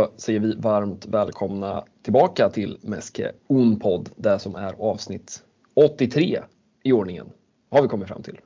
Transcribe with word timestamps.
så 0.00 0.10
säger 0.16 0.40
vi 0.40 0.54
varmt 0.54 1.06
välkomna 1.06 1.84
tillbaka 2.02 2.50
till 2.50 2.78
Meske 2.82 3.32
Onpodd, 3.46 4.10
det 4.16 4.38
som 4.38 4.54
är 4.54 4.74
avsnitt 4.78 5.42
83 5.74 6.40
i 6.82 6.92
ordningen, 6.92 7.32
har 7.70 7.82
vi 7.82 7.88
kommit 7.88 8.08
fram 8.08 8.22
till. 8.22 8.40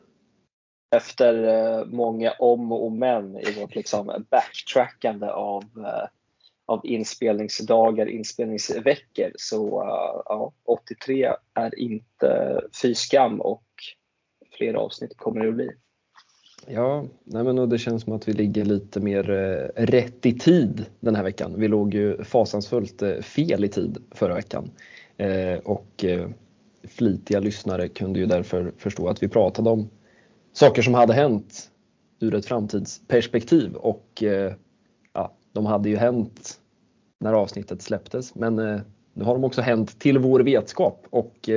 Efter 0.97 1.45
eh, 1.45 1.85
många 1.87 2.33
om 2.39 2.73
och 2.73 2.93
men 2.93 3.39
i 3.39 3.61
vårt 3.61 3.75
liksom 3.75 4.27
backtrackande 4.31 5.27
av, 5.27 5.63
eh, 5.63 6.09
av 6.67 6.81
inspelningsdagar, 6.87 8.07
inspelningsveckor, 8.07 9.33
så 9.37 9.83
eh, 9.83 10.23
ja, 10.25 10.53
83 10.65 11.33
är 11.55 11.79
inte 11.79 12.61
fy 12.83 12.95
skam 12.95 13.41
och 13.41 13.65
fler 14.59 14.75
avsnitt 14.75 15.17
kommer 15.17 15.41
det 15.41 15.49
att 15.49 15.55
bli. 15.55 15.71
Ja, 16.67 17.05
nej 17.25 17.45
men 17.45 17.59
och 17.59 17.69
det 17.69 17.79
känns 17.79 18.03
som 18.03 18.13
att 18.13 18.29
vi 18.29 18.33
ligger 18.33 18.65
lite 18.65 19.01
mer 19.01 19.31
eh, 19.31 19.85
rätt 19.85 20.27
i 20.27 20.39
tid 20.39 20.87
den 21.01 21.15
här 21.15 21.23
veckan. 21.23 21.55
Vi 21.57 21.69
låg 21.69 21.95
ju 21.95 22.25
fasansfullt 22.25 23.03
eh, 23.03 23.17
fel 23.17 23.65
i 23.65 23.69
tid 23.69 23.99
förra 24.11 24.35
veckan. 24.35 24.71
Eh, 25.17 25.59
och 25.65 26.05
eh, 26.05 26.29
flitiga 26.85 27.41
lyssnare 27.41 27.89
kunde 27.89 28.19
ju 28.19 28.27
därför 28.27 28.73
förstå 28.79 29.09
att 29.09 29.23
vi 29.23 29.29
pratade 29.29 29.71
om 29.71 29.91
saker 30.53 30.83
som 30.83 30.95
hade 30.95 31.15
hänt 31.15 31.71
ur 32.21 32.35
ett 32.35 32.47
framtidsperspektiv 32.47 33.75
och 33.75 34.23
eh, 34.23 34.53
ja, 35.13 35.33
de 35.53 35.67
hade 35.67 35.89
ju 35.89 35.97
hänt 35.97 36.61
när 37.21 37.33
avsnittet 37.33 37.83
släpptes 37.83 38.35
men 38.35 38.59
eh, 38.59 38.81
nu 39.15 39.25
har 39.25 39.35
de 39.35 39.45
också 39.45 39.61
hänt 39.61 39.99
till 39.99 40.19
vår 40.19 40.41
vetskap 40.41 41.07
och 41.11 41.49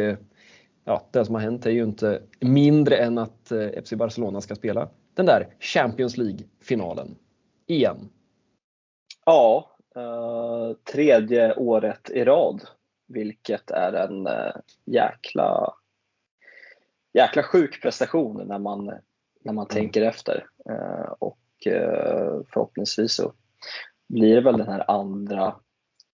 ja, 0.88 1.08
det 1.12 1.26
som 1.26 1.36
har 1.36 1.42
hänt 1.42 1.66
är 1.66 1.72
ju 1.72 1.84
inte 1.84 2.22
mindre 2.40 2.98
än 2.98 3.18
att 3.18 3.52
eh, 3.52 3.84
FC 3.84 3.94
Barcelona 3.94 4.42
ska 4.42 4.56
spela 4.56 4.90
den 5.14 5.26
där 5.26 5.48
Champions 5.60 6.18
League-finalen 6.18 7.16
igen. 7.66 8.10
Ja, 9.26 9.72
eh, 9.96 10.78
tredje 10.94 11.56
året 11.56 12.10
i 12.10 12.24
rad, 12.24 12.62
vilket 13.08 13.72
är 13.72 13.94
en 13.94 14.28
eh, 14.28 14.56
jäkla, 14.86 15.74
jäkla 17.14 17.44
sjuk 17.44 17.82
prestation 17.82 18.48
när 18.48 18.60
man, 18.60 18.86
när 19.44 19.54
man 19.54 19.66
mm. 19.66 19.68
tänker 19.68 20.02
efter. 20.02 20.46
Eh, 20.70 21.14
och 21.20 21.40
förhoppningsvis 22.54 23.14
så 23.14 23.34
blir 24.10 24.36
det 24.36 24.42
väl 24.42 24.58
den 24.58 24.68
här 24.68 24.92
andra 24.92 25.56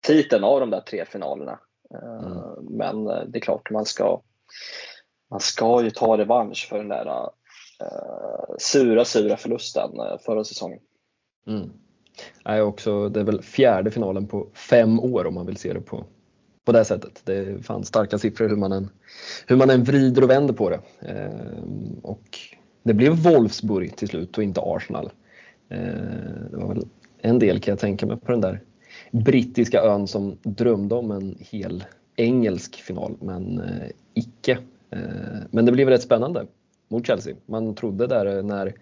titeln 0.07 0.43
av 0.43 0.59
de 0.59 0.69
där 0.69 0.81
tre 0.81 1.05
finalerna. 1.05 1.59
Mm. 1.93 2.65
Men 2.77 3.05
det 3.05 3.37
är 3.37 3.39
klart, 3.39 3.69
man 3.71 3.85
ska 3.85 4.21
man 5.31 5.39
ska 5.39 5.83
ju 5.83 5.91
ta 5.91 6.17
revansch 6.17 6.67
för 6.69 6.77
den 6.77 6.89
där 6.89 7.05
uh, 7.05 8.55
sura, 8.59 9.05
sura 9.05 9.37
förlusten 9.37 9.91
uh, 9.99 10.17
förra 10.25 10.43
säsongen. 10.43 10.79
Mm. 11.47 11.69
Nej, 12.45 12.61
också, 12.61 13.09
det 13.09 13.19
är 13.19 13.23
väl 13.23 13.41
fjärde 13.41 13.91
finalen 13.91 14.27
på 14.27 14.47
fem 14.53 14.99
år 14.99 15.27
om 15.27 15.33
man 15.33 15.45
vill 15.45 15.57
se 15.57 15.73
det 15.73 15.81
på, 15.81 16.05
på 16.65 16.71
det 16.71 16.85
sättet. 16.85 17.21
Det 17.25 17.35
är 17.35 17.57
fan 17.57 17.83
starka 17.83 18.17
siffror 18.17 18.49
hur 18.49 18.55
man 18.55 18.71
än, 18.71 18.89
hur 19.47 19.55
man 19.55 19.69
än 19.69 19.83
vrider 19.83 20.23
och 20.23 20.29
vänder 20.29 20.53
på 20.53 20.69
det. 20.69 20.79
Eh, 20.99 21.63
och 22.01 22.39
det 22.83 22.93
blev 22.93 23.23
Wolfsburg 23.23 23.95
till 23.95 24.07
slut 24.07 24.37
och 24.37 24.43
inte 24.43 24.61
Arsenal. 24.63 25.11
Eh, 25.69 25.77
det 26.51 26.57
var 26.57 26.67
väl 26.67 26.87
en 27.21 27.39
del 27.39 27.59
kan 27.59 27.71
jag 27.71 27.79
tänka 27.79 28.05
mig 28.05 28.17
på 28.17 28.31
den 28.31 28.41
där 28.41 28.61
brittiska 29.11 29.81
ön 29.81 30.07
som 30.07 30.37
drömde 30.43 30.95
om 30.95 31.11
en 31.11 31.37
hel 31.39 31.83
engelsk 32.15 32.75
final, 32.75 33.15
men 33.19 33.61
eh, 33.61 33.89
icke. 34.13 34.57
Eh, 34.89 34.99
men 35.51 35.65
det 35.65 35.71
blev 35.71 35.89
rätt 35.89 36.01
spännande 36.01 36.45
mot 36.87 37.07
Chelsea. 37.07 37.35
Man 37.45 37.75
trodde 37.75 38.07
där 38.07 38.43
när 38.43 38.73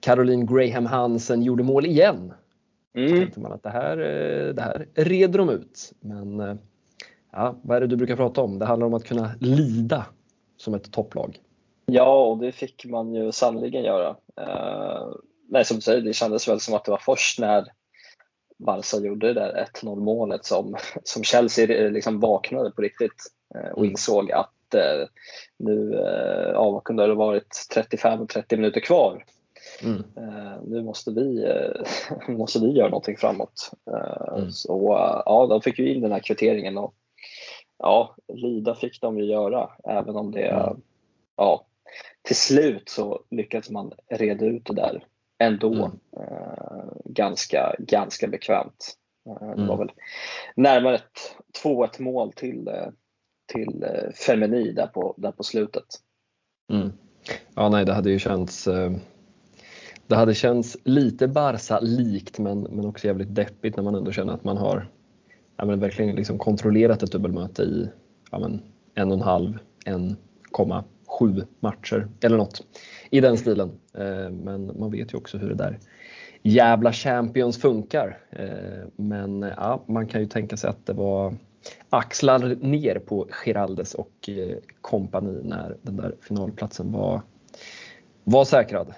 Caroline 0.00 0.46
Graham 0.46 0.86
Hansen 0.86 1.42
gjorde 1.42 1.62
mål 1.62 1.86
igen. 1.86 2.32
Mm. 2.94 3.12
tänkte 3.12 3.40
man 3.40 3.52
att 3.52 3.62
det 3.62 3.70
här, 3.70 3.98
eh, 3.98 4.54
det 4.54 4.62
här 4.62 4.86
reder 4.94 5.38
de 5.38 5.50
ut. 5.50 5.92
Men 6.00 6.58
ja, 7.32 7.56
vad 7.62 7.76
är 7.76 7.80
det 7.80 7.86
du 7.86 7.96
brukar 7.96 8.16
prata 8.16 8.40
om? 8.40 8.58
Det 8.58 8.66
handlar 8.66 8.86
om 8.86 8.94
att 8.94 9.04
kunna 9.04 9.30
lida 9.40 10.06
som 10.56 10.74
ett 10.74 10.92
topplag. 10.92 11.38
Ja, 11.86 12.26
och 12.26 12.38
det 12.38 12.52
fick 12.52 12.84
man 12.84 13.14
ju 13.14 13.32
sannoliken 13.32 13.82
göra. 13.82 14.10
Uh, 14.40 15.14
nej, 15.48 15.64
som 15.64 15.76
du 15.76 15.80
säger, 15.80 16.00
det 16.00 16.12
kändes 16.12 16.48
väl 16.48 16.60
som 16.60 16.74
att 16.74 16.84
det 16.84 16.90
var 16.90 16.98
först 16.98 17.38
när 17.38 17.64
Barca 18.60 18.96
gjorde 18.96 19.26
det 19.26 19.40
där 19.40 19.68
1-0 19.82 20.00
målet 20.00 20.44
som, 20.44 20.76
som 21.04 21.22
Chelsea 21.22 21.90
liksom 21.90 22.20
vaknade 22.20 22.70
på 22.70 22.82
riktigt 22.82 23.32
eh, 23.54 23.70
och 23.70 23.78
mm. 23.78 23.90
insåg 23.90 24.32
att 24.32 24.74
eh, 24.74 25.08
nu 25.56 25.92
ja, 26.54 26.80
kunde 26.80 27.06
det 27.06 27.14
varit 27.14 27.54
35-30 27.76 28.56
minuter 28.56 28.80
kvar. 28.80 29.24
Mm. 29.82 30.02
Nu 30.66 30.82
måste 30.82 31.10
vi, 31.10 31.46
måste 32.28 32.58
vi 32.58 32.70
göra 32.70 32.88
någonting 32.88 33.16
framåt. 33.16 33.70
Mm. 34.36 34.50
Så 34.50 34.94
ja, 35.26 35.46
de 35.50 35.62
fick 35.62 35.78
ju 35.78 35.94
in 35.94 36.00
den 36.00 36.12
här 36.12 36.20
kvitteringen 36.20 36.78
och 36.78 36.94
ja, 37.78 38.16
lida 38.28 38.74
fick 38.74 39.00
de 39.00 39.18
ju 39.18 39.24
göra 39.24 39.70
även 39.84 40.16
om 40.16 40.32
det, 40.32 40.48
mm. 40.48 40.80
ja, 41.36 41.66
till 42.22 42.36
slut 42.36 42.88
så 42.88 43.22
lyckades 43.30 43.70
man 43.70 43.92
reda 44.08 44.46
ut 44.46 44.66
det 44.66 44.74
där 44.74 45.04
ändå 45.40 45.74
mm. 45.74 45.90
eh, 46.16 46.92
ganska, 47.04 47.74
ganska 47.78 48.28
bekvämt. 48.28 48.96
Eh, 49.28 49.48
det 49.48 49.66
var 49.66 49.74
mm. 49.74 49.78
väl 49.78 49.92
närmare 50.56 50.94
ett 50.94 51.36
2-1 51.64 52.02
mål 52.02 52.32
till, 52.32 52.68
eh, 52.68 52.88
till 53.52 53.82
eh, 53.82 54.12
Femini 54.26 54.72
där 54.72 54.86
på, 54.86 55.14
där 55.16 55.32
på 55.32 55.42
slutet. 55.42 55.86
Mm. 56.72 56.92
Ja, 57.54 57.68
nej, 57.68 57.84
det 57.84 57.92
hade 57.92 58.10
ju 58.10 58.18
känts 58.18 58.66
eh, 58.66 58.92
det 60.06 60.16
hade 60.16 60.34
känts 60.34 60.76
lite 60.84 61.28
Barca-likt 61.28 62.38
men, 62.38 62.60
men 62.60 62.86
också 62.86 63.06
jävligt 63.06 63.34
deppigt 63.34 63.76
när 63.76 63.84
man 63.84 63.94
ändå 63.94 64.12
känner 64.12 64.32
att 64.32 64.44
man 64.44 64.56
har 64.56 64.88
ja, 65.56 65.64
men 65.64 65.80
verkligen 65.80 66.16
liksom 66.16 66.38
kontrollerat 66.38 67.02
ett 67.02 67.12
dubbelmöte 67.12 67.62
i 67.62 67.88
ja, 68.30 68.38
men 68.38 68.62
en 68.94 69.08
och 69.08 69.14
en 69.14 69.22
halv, 69.22 69.58
sju 71.10 71.46
matcher 71.60 72.08
eller 72.20 72.36
något 72.36 72.62
i 73.10 73.20
den 73.20 73.36
stilen. 73.36 73.70
Eh, 73.94 74.30
men 74.30 74.78
man 74.78 74.90
vet 74.90 75.12
ju 75.12 75.18
också 75.18 75.38
hur 75.38 75.48
det 75.48 75.54
där 75.54 75.78
jävla 76.42 76.92
Champions 76.92 77.58
funkar. 77.58 78.18
Eh, 78.30 78.88
men 78.96 79.42
ja, 79.56 79.84
man 79.86 80.06
kan 80.06 80.20
ju 80.20 80.26
tänka 80.26 80.56
sig 80.56 80.70
att 80.70 80.86
det 80.86 80.92
var 80.92 81.34
axlar 81.90 82.56
ner 82.60 82.98
på 82.98 83.26
Giraldes 83.30 83.94
och 83.94 84.28
eh, 84.28 84.56
kompani 84.80 85.40
när 85.42 85.76
den 85.82 85.96
där 85.96 86.14
finalplatsen 86.20 86.92
var, 86.92 87.22
var 88.24 88.44
säkrad. 88.44 88.94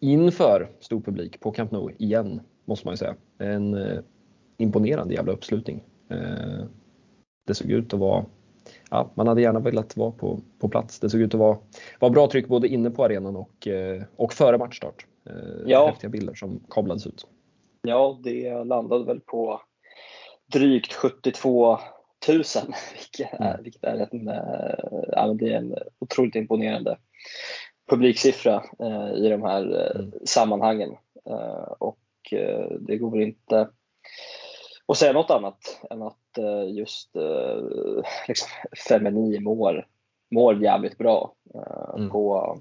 Inför 0.00 0.68
stor 0.80 1.00
publik 1.00 1.40
på 1.40 1.50
Camp 1.50 1.70
Nou 1.70 1.90
igen, 1.98 2.40
måste 2.64 2.86
man 2.86 2.92
ju 2.92 2.96
säga. 2.96 3.14
En 3.38 3.76
imponerande 4.56 5.14
jävla 5.14 5.32
uppslutning. 5.32 5.84
Det 7.46 7.54
såg 7.54 7.70
ut 7.70 7.94
att 7.94 8.00
vara 8.00 8.24
ja, 8.90 9.10
man 9.14 9.28
hade 9.28 9.42
gärna 9.42 9.60
velat 9.60 9.96
vara 9.96 10.10
på, 10.10 10.40
på 10.58 10.68
plats. 10.68 11.00
Det 11.00 11.10
såg 11.10 11.20
ut 11.20 11.34
att 11.34 11.40
vara, 11.40 11.58
vara 12.00 12.10
bra 12.10 12.30
tryck 12.30 12.48
både 12.48 12.68
inne 12.68 12.90
på 12.90 13.04
arenan 13.04 13.36
och, 13.36 13.68
eh, 13.68 14.02
och 14.16 14.32
före 14.32 14.58
matchstart. 14.58 15.06
Eh, 15.30 15.62
ja. 15.66 15.86
Häftiga 15.86 16.10
bilder 16.10 16.34
som 16.34 16.60
kablades 16.70 17.06
ut. 17.06 17.26
Ja, 17.82 18.20
det 18.22 18.64
landade 18.64 19.04
väl 19.04 19.20
på 19.20 19.60
drygt 20.52 20.92
72 20.92 21.70
000, 21.76 21.78
vilket 22.92 23.40
är, 23.40 23.50
mm. 23.50 23.62
vilket 23.62 23.84
är 23.84 24.08
en, 24.10 24.28
eh, 24.28 25.02
ja, 25.08 25.34
det 25.34 25.52
är 25.52 25.56
en 25.56 25.74
otroligt 25.98 26.34
imponerande 26.34 26.98
publiksiffra 27.90 28.62
i 29.16 29.28
de 29.28 29.42
här 29.42 29.92
mm. 29.96 30.12
sammanhangen. 30.24 30.90
och 31.78 31.98
det 32.80 32.96
går 32.96 33.22
inte 33.22 33.68
och 34.86 34.96
säga 34.96 35.12
något 35.12 35.30
annat 35.30 35.80
än 35.90 36.02
att 36.02 36.27
just 36.68 37.16
eh, 37.16 38.04
liksom, 38.28 38.48
Femini 38.88 39.40
mår, 39.40 39.86
mår 40.30 40.62
jävligt 40.62 40.98
bra 40.98 41.34
eh, 41.54 41.94
mm. 41.96 42.10
på 42.10 42.58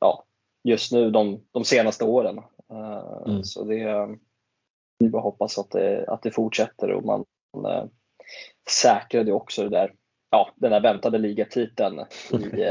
ja, 0.00 0.24
just 0.64 0.92
nu 0.92 1.10
de, 1.10 1.44
de 1.52 1.64
senaste 1.64 2.04
åren. 2.04 2.40
Mm. 3.26 3.44
Så 3.44 3.64
det, 3.64 4.08
vi 4.98 5.08
bara 5.08 5.22
hoppas 5.22 5.58
att 5.58 5.70
det, 5.70 6.04
att 6.08 6.22
det 6.22 6.30
fortsätter 6.30 6.92
och 6.92 7.04
man 7.04 7.24
säkrade 8.70 9.32
också 9.32 9.62
det 9.62 9.68
där, 9.68 9.94
ja, 10.30 10.50
den 10.56 10.70
där 10.70 10.80
väntade 10.80 11.18
ligatiteln 11.18 12.00
i, 12.32 12.64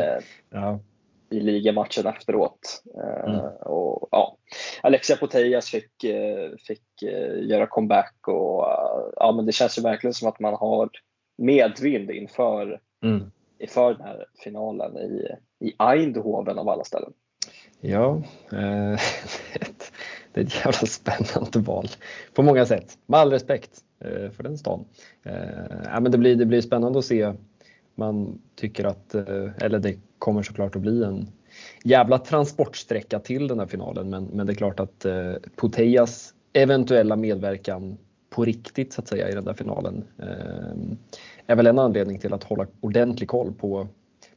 ja 0.50 0.80
i 1.32 1.40
ligamatchen 1.40 2.08
efteråt. 2.08 2.84
Eh, 2.98 3.34
mm. 3.34 3.46
Och, 3.60 4.08
ja, 4.12 4.38
Alexia 4.82 5.16
Putellas 5.16 5.70
fick, 5.70 6.04
eh, 6.04 6.52
fick 6.68 7.04
eh, 7.04 7.50
göra 7.50 7.68
comeback 7.68 8.28
och 8.28 8.66
ja, 9.16 9.34
men 9.36 9.46
det 9.46 9.52
känns 9.52 9.78
ju 9.78 9.82
verkligen 9.82 10.14
som 10.14 10.28
att 10.30 10.40
man 10.40 10.54
har 10.54 10.90
medvind 11.38 12.12
inför, 12.12 12.80
mm. 13.04 13.32
inför 13.60 13.94
den 13.94 14.02
här 14.02 14.26
finalen 14.44 14.98
i, 14.98 15.28
i 15.60 15.74
Eindhoven 15.80 16.60
av 16.60 16.70
alla 16.70 16.84
ställen. 16.84 17.14
Ja, 17.80 18.22
eh, 18.52 19.00
det 20.34 20.42
är 20.42 20.46
ett 20.46 20.56
jävla 20.56 20.88
spännande 20.88 21.60
val 21.60 21.88
på 22.34 22.44
många 22.44 22.66
sätt. 22.66 22.98
Med 23.06 23.20
all 23.20 23.32
respekt 23.32 23.80
för 24.36 24.44
den 24.44 24.58
stan. 24.58 24.86
Eh, 25.24 25.34
ja, 25.86 26.00
men 26.00 26.12
det, 26.12 26.18
blir, 26.18 26.36
det 26.36 26.46
blir 26.46 26.62
spännande 26.62 27.00
att 27.00 27.06
se 27.06 27.34
man 27.96 28.42
tycker 28.56 28.86
att, 28.86 29.16
eh, 29.16 29.50
eller 29.62 29.80
det 29.80 29.96
kommer 30.20 30.44
såklart 30.44 30.76
att 30.76 30.82
bli 30.82 31.04
en 31.04 31.28
jävla 31.84 32.18
transportsträcka 32.18 33.20
till 33.20 33.48
den 33.48 33.60
här 33.60 33.68
finalen 33.68 34.10
men, 34.10 34.24
men 34.24 34.48
det 34.48 34.54
är 34.54 34.56
klart 34.56 34.80
att 34.80 35.06
eh, 35.06 35.34
Putellas 35.56 36.34
eventuella 36.54 37.16
medverkan 37.16 37.98
på 38.30 38.46
riktigt 38.46 38.94
så 38.94 39.02
att 39.02 39.08
säga 39.08 39.30
i 39.30 39.34
den 39.34 39.46
där 39.46 39.54
finalen 39.54 40.04
eh, 40.18 40.96
är 41.48 41.56
väl 41.56 41.68
en 41.68 41.80
anledning 41.80 42.20
till 42.20 42.34
att 42.34 42.44
hålla 42.44 42.68
ordentlig 42.80 43.30
koll 43.30 43.54
på, 43.54 43.88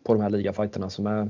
på 0.05 0.15
de 0.15 0.23
här 0.23 0.31
ligafajterna 0.31 0.91
som 0.91 1.07
är, 1.07 1.29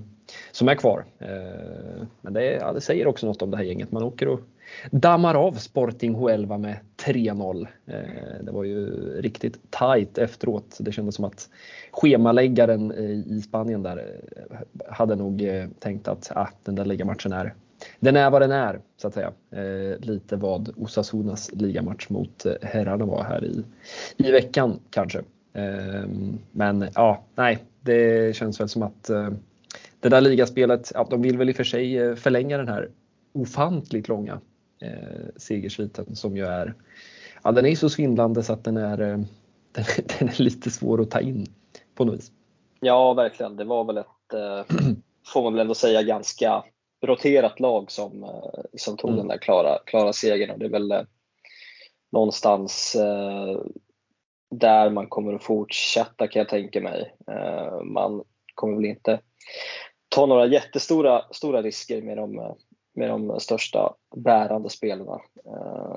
som 0.53 0.69
är 0.69 0.75
kvar. 0.75 1.05
Eh, 1.19 2.07
men 2.21 2.33
det, 2.33 2.45
ja, 2.45 2.73
det, 2.73 2.81
säger 2.81 3.07
också 3.07 3.27
något 3.27 3.43
om 3.43 3.51
det 3.51 3.57
här 3.57 3.65
gänget. 3.65 3.93
Man 3.93 4.03
åker 4.03 4.29
och 4.29 4.41
dammar 4.91 5.35
av 5.35 5.53
Sporting 5.53 6.15
Huelva 6.15 6.59
med 6.59 6.77
3-0. 7.05 7.67
Eh, 7.87 7.95
det 8.43 8.53
var 8.53 8.65
ju 8.65 8.87
riktigt 9.21 9.71
tight 9.71 10.19
efteråt. 10.19 10.77
Det 10.81 10.93
kändes 10.93 11.15
som 11.15 11.25
att 11.25 11.49
schemaläggaren 11.91 12.91
eh, 12.91 13.33
i 13.37 13.43
Spanien 13.49 13.83
där 13.83 13.97
eh, 13.97 14.59
hade 14.89 15.17
nog 15.17 15.49
tänkt 15.79 16.09
att 16.09 16.33
ah, 16.35 16.49
den 16.65 16.75
där 16.75 16.85
ligamatchen 16.85 17.33
är 17.33 17.55
den 18.01 18.17
är 18.17 18.31
vad 18.31 18.43
den 18.43 18.53
är 18.53 18.81
så 18.97 19.09
att 19.09 19.15
säga. 19.15 19.33
Eh, 19.51 20.01
lite 20.01 20.37
vad 20.37 20.75
Osasunas 20.77 21.51
ligamatch 21.53 22.09
mot 22.09 22.47
herrarna 22.63 23.05
var 23.05 23.25
här 23.25 23.45
i, 23.45 23.65
i 24.17 24.31
veckan 24.31 24.81
kanske. 24.91 25.19
Eh, 25.53 26.09
men 26.53 26.89
ja, 26.95 27.25
nej, 27.35 27.59
det 27.81 28.37
känns 28.37 28.61
väl 28.61 28.69
som 28.69 28.83
att 28.83 29.11
eh, 29.11 29.29
det 30.01 30.09
där 30.09 30.21
ligaspelet, 30.21 30.93
ja, 30.95 31.07
de 31.11 31.23
vill 31.23 31.39
väl 31.39 31.49
i 31.49 31.53
och 31.53 31.57
för 31.57 31.65
sig 31.65 32.17
förlänga 32.17 32.59
den 32.59 32.69
här 32.69 32.89
ofantligt 33.33 34.09
långa 34.09 34.41
eh, 34.85 35.27
segersviten 35.37 36.17
som 36.17 36.37
ju 36.37 36.47
är, 36.47 36.75
ja 37.43 37.53
den 37.53 37.67
är 37.67 37.77
så 37.77 37.91
svindlande 37.91 38.43
så 38.43 38.53
att 38.53 38.65
den 38.65 38.77
är, 38.77 39.01
eh, 39.01 39.19
den, 39.73 39.85
den, 40.19 40.29
är 40.29 40.43
lite 40.43 40.71
svår 40.71 41.01
att 41.01 41.11
ta 41.11 41.21
in 41.21 41.47
på 41.95 42.05
något 42.05 42.15
vis. 42.15 42.33
Ja, 42.81 43.15
verkligen. 43.15 43.57
Det 43.57 43.65
var 43.65 43.85
väl 43.85 43.99
ett, 43.99 44.33
eh, 44.33 44.77
får 45.27 45.43
man 45.43 45.53
väl 45.53 45.61
ändå 45.61 45.75
säga, 45.75 46.03
ganska 46.03 46.65
roterat 47.07 47.61
lag 47.61 47.91
som, 47.91 48.25
eh, 48.25 48.61
som 48.77 48.97
tog 48.97 49.11
mm. 49.11 49.19
den 49.19 49.29
där 49.29 49.39
klara, 49.39 49.79
klara 49.87 50.13
segern 50.13 50.51
och 50.51 50.59
det 50.59 50.65
är 50.65 50.71
väl 50.71 50.93
eh, 50.93 51.03
någonstans 52.13 52.95
eh, 52.95 53.61
där 54.51 54.91
man 54.91 55.07
kommer 55.07 55.35
att 55.35 55.45
fortsätta 55.45 56.29
kan 56.29 56.41
jag 56.41 56.49
tänka 56.49 56.81
mig. 56.81 57.15
Man 57.85 58.25
kommer 58.55 58.77
väl 58.77 58.85
inte 58.85 59.21
ta 60.09 60.27
några 60.27 60.47
jättestora 60.47 61.25
stora 61.31 61.63
risker 61.63 62.03
med 62.03 62.17
de, 62.17 62.57
med 62.95 63.09
de 63.09 63.41
största 63.41 63.95
bärande 64.17 64.71
spelarna. 64.71 65.21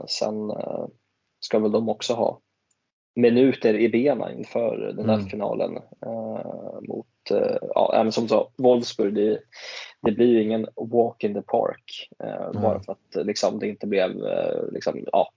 Sen 0.07 0.51
ska 1.39 1.59
väl 1.59 1.71
de 1.71 1.89
också 1.89 2.13
ha 2.13 2.39
minuter 3.15 3.73
i 3.73 3.89
benen 3.89 4.37
inför 4.37 4.77
den 4.77 5.07
där 5.07 5.13
mm. 5.13 5.25
finalen 5.25 5.79
mot 6.81 7.07
ja, 7.75 7.93
även 7.95 8.11
som 8.11 8.27
sa, 8.27 8.51
Wolfsburg. 8.57 9.13
Det, 9.15 9.39
det 10.01 10.11
blir 10.11 10.27
ju 10.27 10.43
ingen 10.43 10.67
walk 10.75 11.23
in 11.23 11.33
the 11.33 11.41
park 11.41 12.09
eh, 12.23 12.45
mm. 12.45 12.61
bara 12.61 12.79
för 12.83 12.91
att 12.91 13.25
liksom, 13.25 13.59
det 13.59 13.67
inte 13.67 13.87
blev 13.87 14.25
eh, 14.25 14.71
liksom, 14.71 15.05
ja, 15.11 15.31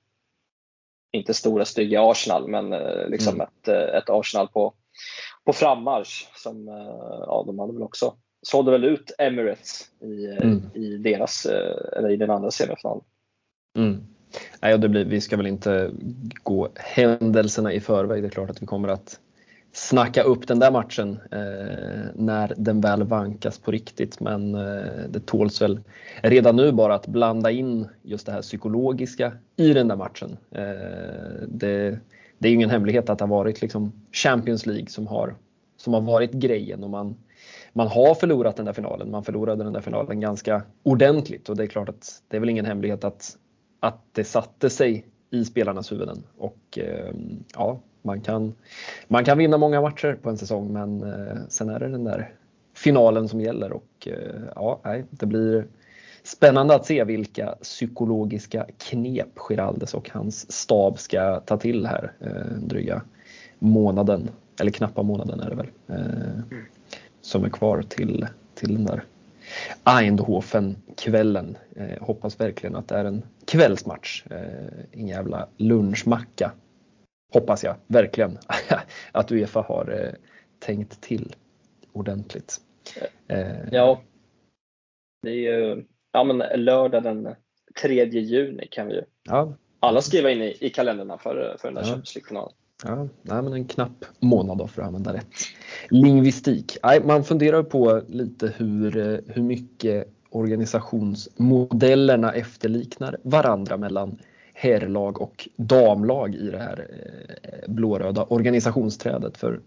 inte 1.13 1.35
stora 1.35 1.65
stygga 1.65 2.11
Arsenal 2.11 2.49
men 2.49 2.73
eh, 2.73 3.09
liksom 3.09 3.35
mm. 3.35 3.47
ett, 3.47 3.69
eh, 3.69 3.99
ett 3.99 4.11
Arsenal 4.11 4.49
på, 4.49 4.75
på 5.45 5.53
frammarsch 5.53 6.29
som 6.35 6.69
eh, 6.69 7.25
ja, 7.27 7.45
de 7.47 7.59
hade 7.59 7.73
väl 7.73 7.83
också 7.83 8.15
sålde 8.43 8.71
väl 8.71 8.85
ut 8.85 9.13
Emirates 9.19 9.91
i, 10.01 10.25
eh, 10.25 10.37
mm. 10.37 10.63
i 10.75 10.97
deras 10.97 11.47
eller 11.97 12.11
i 12.11 12.17
den 12.17 12.31
andra 12.31 12.51
semifinalen. 12.51 13.05
Mm. 13.77 14.01
Nej, 14.63 14.75
och 14.75 14.81
det 14.81 14.89
blir, 14.89 15.05
vi 15.05 15.21
ska 15.21 15.37
väl 15.37 15.47
inte 15.47 15.91
gå 16.43 16.69
händelserna 16.75 17.73
i 17.73 17.81
förväg. 17.81 18.23
Det 18.23 18.29
är 18.29 18.31
klart 18.31 18.51
att 18.51 18.63
vi 18.63 18.67
kommer 18.67 18.89
att 18.89 19.21
snacka 19.73 20.23
upp 20.23 20.49
den 20.49 20.59
där 20.59 20.71
matchen 20.71 21.19
eh, 21.31 22.05
när 22.15 22.53
den 22.57 22.81
väl 22.81 23.03
vankas 23.03 23.59
på 23.59 23.71
riktigt. 23.71 24.21
Men 24.21 24.55
eh, 24.55 25.09
det 25.09 25.27
tåls 25.27 25.63
väl 25.63 25.81
redan 26.23 26.57
nu 26.57 26.73
bara 26.73 26.95
att 26.95 27.07
blanda 27.07 27.51
in 27.51 27.89
just 28.03 28.27
det 28.27 28.33
här 28.33 28.43
psykologiska 28.43 29.33
i 29.57 29.73
den 29.73 29.89
där 29.89 29.97
matchen. 29.97 30.37
Eh, 30.51 31.47
det, 31.49 31.99
det, 32.39 32.49
är 32.49 32.53
ingen 32.53 32.71
hemlighet 32.71 33.11
att 33.11 33.19
det 33.19 33.25
har 33.25 33.31
varit 33.31 33.63
liksom 33.63 33.93
Champions 34.13 34.67
League 34.67 34.87
som 34.87 35.07
har, 35.07 35.35
som 35.77 35.95
har 35.95 36.01
varit 36.01 36.33
grejen 36.33 36.85
och 36.85 36.91
man, 36.91 37.17
man 37.73 37.89
har 37.89 38.15
förlorat 38.15 38.57
den 38.57 38.67
där 38.67 38.73
finalen. 38.73 39.11
Man 39.11 39.25
förlorade 39.25 39.65
den 39.65 39.73
där 39.73 39.81
finalen 39.81 40.21
ganska 40.21 40.63
ordentligt 40.83 41.49
och 41.49 41.57
det 41.57 41.63
är 41.63 41.67
klart 41.67 41.89
att 41.89 42.23
det 42.29 42.37
är 42.37 42.41
väl 42.41 42.49
ingen 42.49 42.65
hemlighet 42.65 43.05
att, 43.05 43.37
att 43.81 44.01
det 44.13 44.25
satte 44.25 44.71
sig 44.71 45.07
i 45.31 45.45
spelarnas 45.45 45.93
huvuden. 45.93 46.23
Och 46.39 46.79
eh, 46.79 47.15
ja, 47.55 47.81
man 48.03 48.21
kan, 48.21 48.55
man 49.09 49.25
kan 49.25 49.39
vinna 49.39 49.59
många 49.59 49.81
matcher 49.81 50.19
på 50.23 50.31
en 50.31 50.39
säsong 50.39 50.73
men 50.73 51.03
eh, 51.03 51.37
sen 51.49 51.69
är 51.69 51.81
det 51.81 51.89
den 51.89 52.05
där 52.05 52.35
finalen 52.75 53.29
som 53.29 53.41
gäller 53.41 53.73
och 53.73 54.07
eh, 54.09 54.43
ja, 54.55 54.81
nej, 54.85 55.05
det 55.11 55.27
blir 55.27 55.67
spännande 56.23 56.75
att 56.75 56.87
se 56.87 57.05
vilka 57.05 57.55
psykologiska 57.63 58.67
knep 58.79 59.39
Giraldes 59.49 59.95
och 59.95 60.11
hans 60.11 60.53
stab 60.53 60.99
ska 60.99 61.41
ta 61.41 61.57
till 61.57 61.87
här 61.87 62.13
dryga 62.59 63.03
månaden, 63.59 64.31
eller 64.61 64.71
knappa 64.71 65.03
månaden 65.03 65.41
är 65.41 65.51
det 65.51 65.57
väl, 65.57 65.71
mm 65.89 66.43
som 67.31 67.45
är 67.45 67.51
kvar 67.51 67.83
till, 67.83 68.27
till 68.55 68.75
den 68.75 68.85
där 68.85 69.05
Eindhoven-kvällen. 69.85 71.57
Eh, 71.77 72.03
hoppas 72.07 72.41
verkligen 72.41 72.77
att 72.77 72.89
det 72.89 72.95
är 72.95 73.05
en 73.05 73.23
kvällsmatch, 73.45 74.25
eh, 74.31 74.69
ingen 74.93 75.17
jävla 75.17 75.49
lunchmacka 75.57 76.53
hoppas 77.33 77.65
jag 77.65 77.77
verkligen 77.87 78.39
att 79.13 79.33
Uefa 79.33 79.61
har 79.61 80.05
eh, 80.05 80.13
tänkt 80.59 81.01
till 81.01 81.35
ordentligt. 81.93 82.61
Eh, 83.29 83.69
ja, 83.73 84.03
det 85.23 85.31
är 85.31 85.35
ju 85.35 85.85
ja, 86.13 86.25
men 86.25 86.65
lördag 86.65 87.03
den 87.03 87.35
3 87.83 88.05
juni 88.05 88.69
kan 88.71 88.87
vi 88.87 88.95
ju 88.95 89.03
ja. 89.23 89.55
alla 89.81 90.03
skriva 90.03 90.31
in 90.31 90.43
i, 90.43 90.57
i 90.61 90.71
kalendrarna 90.71 91.19
för, 91.19 91.57
för 91.61 91.69
den 91.69 91.75
där 91.75 91.83
ja. 91.83 91.87
Champions 91.87 92.15
League-finalen. 92.15 92.53
Ja, 92.85 93.09
nej, 93.23 93.43
men 93.43 93.53
en 93.53 93.65
knapp 93.65 94.05
månad 94.21 94.59
då 94.59 94.67
för 94.67 94.83
att 94.83 94.89
använda 94.89 95.15
rätt 95.15 95.35
lingvistik. 95.89 96.77
Nej, 96.83 97.01
man 97.05 97.25
funderar 97.25 97.63
på 97.63 98.03
lite 98.09 98.53
hur, 98.57 98.97
eh, 98.97 99.19
hur 99.27 99.43
mycket 99.43 100.09
organisationsmodellerna 100.31 102.33
efterliknar 102.33 103.17
varandra 103.23 103.77
mellan 103.77 104.19
herrlag 104.55 105.21
och 105.21 105.49
damlag 105.57 106.35
i 106.35 106.51
det 106.51 106.59
här 106.59 106.87
eh, 107.43 107.73
blåröda 107.73 108.25
organisationsträdet. 108.25 109.39
För 109.39 109.61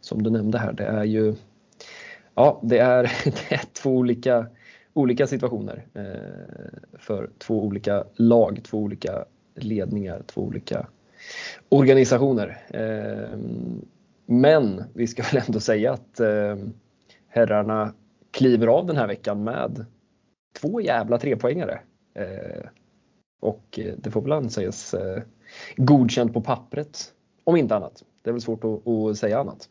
som 0.00 0.22
du 0.22 0.30
nämnde 0.30 0.58
här, 0.58 0.72
det 0.72 0.84
är 0.84 1.04
ju 1.04 1.34
ja, 2.34 2.60
det 2.62 2.78
är, 2.78 3.02
det 3.24 3.52
är 3.54 3.62
två 3.82 3.90
olika, 3.90 4.46
olika 4.94 5.26
situationer 5.26 5.86
eh, 5.94 6.04
för 6.98 7.30
två 7.38 7.64
olika 7.64 8.04
lag, 8.16 8.60
två 8.64 8.78
olika 8.78 9.24
ledningar, 9.54 10.22
två 10.26 10.42
olika 10.42 10.86
organisationer. 11.68 12.66
Eh, 12.70 13.38
men 14.26 14.84
vi 14.94 15.06
ska 15.06 15.22
väl 15.22 15.42
ändå 15.46 15.60
säga 15.60 15.92
att 15.92 16.20
herrarna 17.28 17.94
kliver 18.30 18.66
av 18.66 18.86
den 18.86 18.96
här 18.96 19.06
veckan 19.06 19.44
med 19.44 19.86
två 20.60 20.80
jävla 20.80 21.18
trepoängare. 21.18 21.80
Och 23.40 23.78
eh, 23.78 23.94
det 23.96 24.10
får 24.10 24.22
väl 24.22 24.32
anses 24.32 24.94
eh, 24.94 25.22
godkänt 25.76 26.32
på 26.32 26.40
pappret, 26.40 27.12
om 27.44 27.56
inte 27.56 27.76
annat. 27.76 28.04
Det 28.22 28.30
är 28.30 28.32
väl 28.32 28.40
svårt 28.40 28.64
att, 28.64 28.88
att 28.88 29.18
säga 29.18 29.38
annat. 29.38 29.68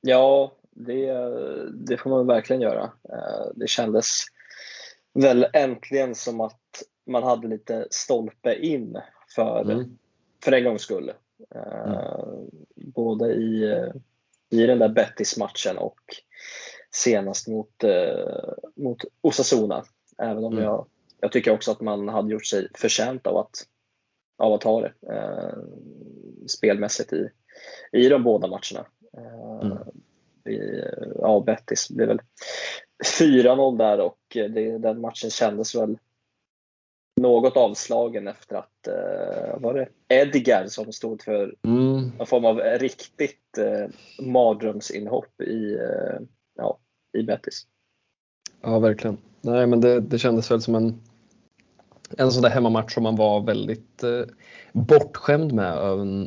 Ja, 0.00 0.52
det, 0.70 1.12
det, 1.72 1.96
får 1.96 2.10
man 2.10 2.26
verkligen 2.26 2.62
göra. 2.62 2.92
Det 3.54 3.68
kändes 3.68 4.24
väl 5.14 5.46
äntligen 5.52 6.14
som 6.14 6.40
att 6.40 6.82
man 7.06 7.22
hade 7.22 7.48
lite 7.48 7.86
stolpe 7.90 8.54
in 8.54 8.96
för, 9.34 9.70
mm. 9.70 9.98
För 10.44 10.52
en 10.52 10.64
gångs 10.64 10.82
skull. 10.82 11.12
Mm. 11.54 11.98
Både 12.74 13.32
i, 13.32 13.80
i 14.50 14.66
den 14.66 14.78
där 14.78 14.88
Bettis-matchen 14.88 15.78
och 15.78 16.00
senast 16.90 17.48
mot, 17.48 17.84
mot 18.74 19.04
Osasuna. 19.20 19.84
Även 20.18 20.44
om 20.44 20.52
mm. 20.52 20.64
jag 20.64 20.86
jag 21.24 21.32
tycker 21.32 21.50
också 21.50 21.70
att 21.70 21.80
man 21.80 22.08
hade 22.08 22.32
gjort 22.32 22.46
sig 22.46 22.68
förtjänt 22.74 23.26
av 23.26 23.36
att, 23.36 23.66
av 24.38 24.52
att 24.52 24.62
ha 24.62 24.80
det 24.80 24.92
eh, 25.12 25.58
spelmässigt 26.46 27.12
i, 27.12 27.30
i 27.92 28.08
de 28.08 28.22
båda 28.22 28.48
matcherna. 28.48 28.86
Eh, 29.16 29.60
mm. 29.62 29.78
vi, 30.44 30.84
ja, 31.18 31.42
Bettis 31.46 31.90
blev 31.90 32.08
väl 32.08 32.20
4-0 33.20 33.78
där 33.78 34.00
och 34.00 34.18
det, 34.32 34.78
den 34.78 35.00
matchen 35.00 35.30
kändes 35.30 35.74
väl 35.74 35.98
något 37.20 37.56
avslagen 37.56 38.28
efter 38.28 38.56
att, 38.56 38.86
eh, 38.86 39.60
var 39.60 39.74
det 39.74 39.88
Edgar 40.08 40.66
som 40.66 40.92
stod 40.92 41.22
för 41.22 41.54
mm. 41.66 42.10
någon 42.18 42.26
form 42.26 42.44
av 42.44 42.58
riktigt 42.58 43.58
eh, 43.58 43.90
mardrömsinhopp 44.26 45.40
i, 45.40 45.74
eh, 45.74 46.20
ja, 46.56 46.78
i 47.18 47.22
Bettis. 47.22 47.66
Ja, 48.62 48.78
verkligen. 48.78 49.16
Nej, 49.40 49.66
men 49.66 49.80
det, 49.80 50.00
det 50.00 50.18
kändes 50.18 50.50
väl 50.50 50.62
som 50.62 50.74
en 50.74 51.00
en 52.18 52.32
sån 52.32 52.42
där 52.42 52.50
hemmamatch 52.50 52.94
som 52.94 53.02
man 53.02 53.16
var 53.16 53.40
väldigt 53.40 54.02
eh, 54.02 54.22
bortskämd 54.72 55.52
med 55.52 55.78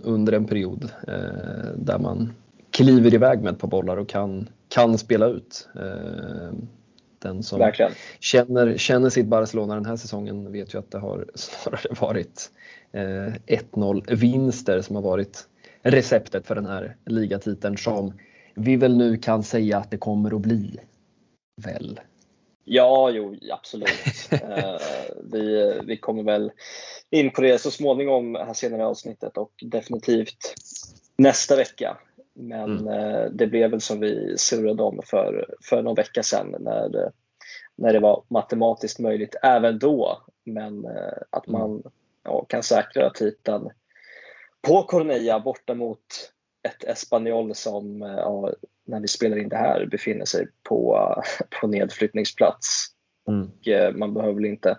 under 0.04 0.34
en 0.34 0.46
period 0.46 0.92
eh, 1.08 1.72
där 1.76 2.00
man 2.00 2.34
kliver 2.72 3.14
iväg 3.14 3.42
med 3.42 3.54
ett 3.54 3.60
par 3.60 3.68
bollar 3.68 3.98
och 3.98 4.10
kan, 4.10 4.50
kan 4.68 4.98
spela 4.98 5.26
ut. 5.26 5.70
Eh, 7.26 7.30
Den 7.30 7.44
som 7.44 7.72
känner, 8.20 8.78
känner 8.78 9.10
sitt 9.10 9.26
Barcelona 9.26 9.76
den 9.76 9.86
här 9.86 9.96
säsongen 9.96 10.52
vet 10.52 10.74
ju 10.74 10.80
att 10.80 10.92
det 10.92 11.00
har 11.00 11.26
snarare 11.36 11.96
varit 12.00 12.52
eh, 12.92 13.02
1-0 13.02 14.16
vinster 14.16 14.82
som 14.82 14.96
har 14.96 15.04
varit 15.04 15.48
receptet 15.82 16.48
för 16.48 16.56
den 16.56 16.66
här 16.66 16.96
ligatiteln 17.06 17.78
som 17.78 18.14
vi 18.56 18.76
väl 18.76 18.98
nu 18.98 19.18
kan 19.18 19.44
säga 19.44 19.78
att 19.78 19.92
det 19.92 19.98
kommer 19.98 20.36
att 20.36 20.42
bli. 20.42 20.80
Väl? 21.62 22.00
Ja, 22.64 23.10
jo, 23.10 23.36
absolut. 23.52 23.90
uh, 24.34 24.78
vi, 25.32 25.74
vi 25.84 25.98
kommer 25.98 26.24
väl 26.24 26.52
in 27.10 27.32
på 27.32 27.42
det 27.42 27.62
så 27.62 27.72
småningom 27.72 28.36
här 28.36 28.54
senare 28.54 28.82
i 28.82 28.86
avsnittet 28.86 29.38
och 29.38 29.52
definitivt 29.62 30.54
nästa 31.18 31.56
vecka. 31.56 31.98
Men 32.40 32.78
mm. 32.78 32.88
uh, 32.88 33.32
det 33.32 33.48
blev 33.48 33.72
väl 33.72 33.82
som 33.82 34.00
vi 34.00 34.38
surrade 34.38 34.84
om 34.84 35.02
för, 35.06 35.56
för 35.64 35.82
någon 35.82 35.96
vecka 35.96 36.24
sedan 36.24 36.56
när, 36.60 37.12
när 37.76 37.94
det 37.94 38.00
var 38.00 38.24
matematiskt 38.28 39.00
möjligt 39.00 39.36
även 39.44 39.80
då. 39.80 40.22
Men 40.44 40.86
uh, 40.86 41.18
att 41.30 41.48
man 41.48 41.72
mm. 41.72 41.84
ja, 42.24 42.46
kan 42.46 42.64
säkra 42.64 43.10
titeln 43.10 43.70
på 44.62 44.84
Cornella 44.84 45.40
borta 45.40 45.74
mot 45.74 46.00
ett 46.68 46.84
Espanyol 46.84 47.56
som 47.56 48.02
ja, 48.02 48.54
när 48.86 49.00
vi 49.00 49.08
spelar 49.08 49.38
in 49.38 49.50
det 49.50 49.58
här 49.58 49.86
befinner 49.86 50.26
sig 50.26 50.48
på, 50.64 51.14
på 51.62 51.68
nedflyttningsplats. 51.68 52.86
Mm. 53.28 53.48
Och 53.48 53.68
eh, 53.68 53.94
man 53.94 54.14
behöver 54.14 54.34
väl 54.34 54.46
inte 54.46 54.78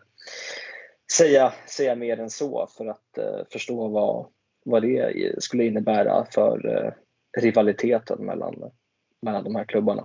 säga, 1.12 1.52
säga 1.66 1.94
mer 1.94 2.20
än 2.20 2.30
så 2.30 2.68
för 2.76 2.86
att 2.86 3.18
förstå 3.52 3.88
vad, 3.88 4.26
vad 4.64 4.82
det 4.82 5.34
skulle 5.42 5.64
innebära 5.64 6.26
för 6.30 6.94
rivaliteten 7.40 8.26
mellan, 8.26 8.54
mellan 9.22 9.44
de 9.44 9.54
här 9.54 9.64
klubbarna. 9.64 10.04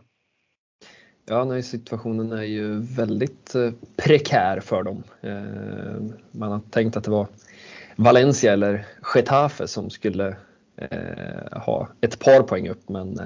Ja, 1.26 1.46
nej, 1.46 1.64
situationen 1.64 2.32
är 2.32 2.44
ju 2.44 2.80
väldigt 2.80 3.56
eh, 3.56 3.72
prekär 3.96 4.60
för 4.60 4.84
dem. 4.84 5.04
Eh, 5.22 6.16
man 6.32 6.52
har 6.52 6.60
tänkt 6.70 6.98
att 6.98 7.04
det 7.04 7.12
var 7.12 7.28
Valencia 7.96 8.54
eller 8.54 8.86
Getafe 9.16 9.68
som 9.68 9.90
skulle 9.90 10.36
eh, 10.76 11.60
ha 11.62 11.88
ett 12.02 12.20
par 12.20 12.44
poäng 12.44 12.70
upp 12.70 12.90
men 12.90 13.20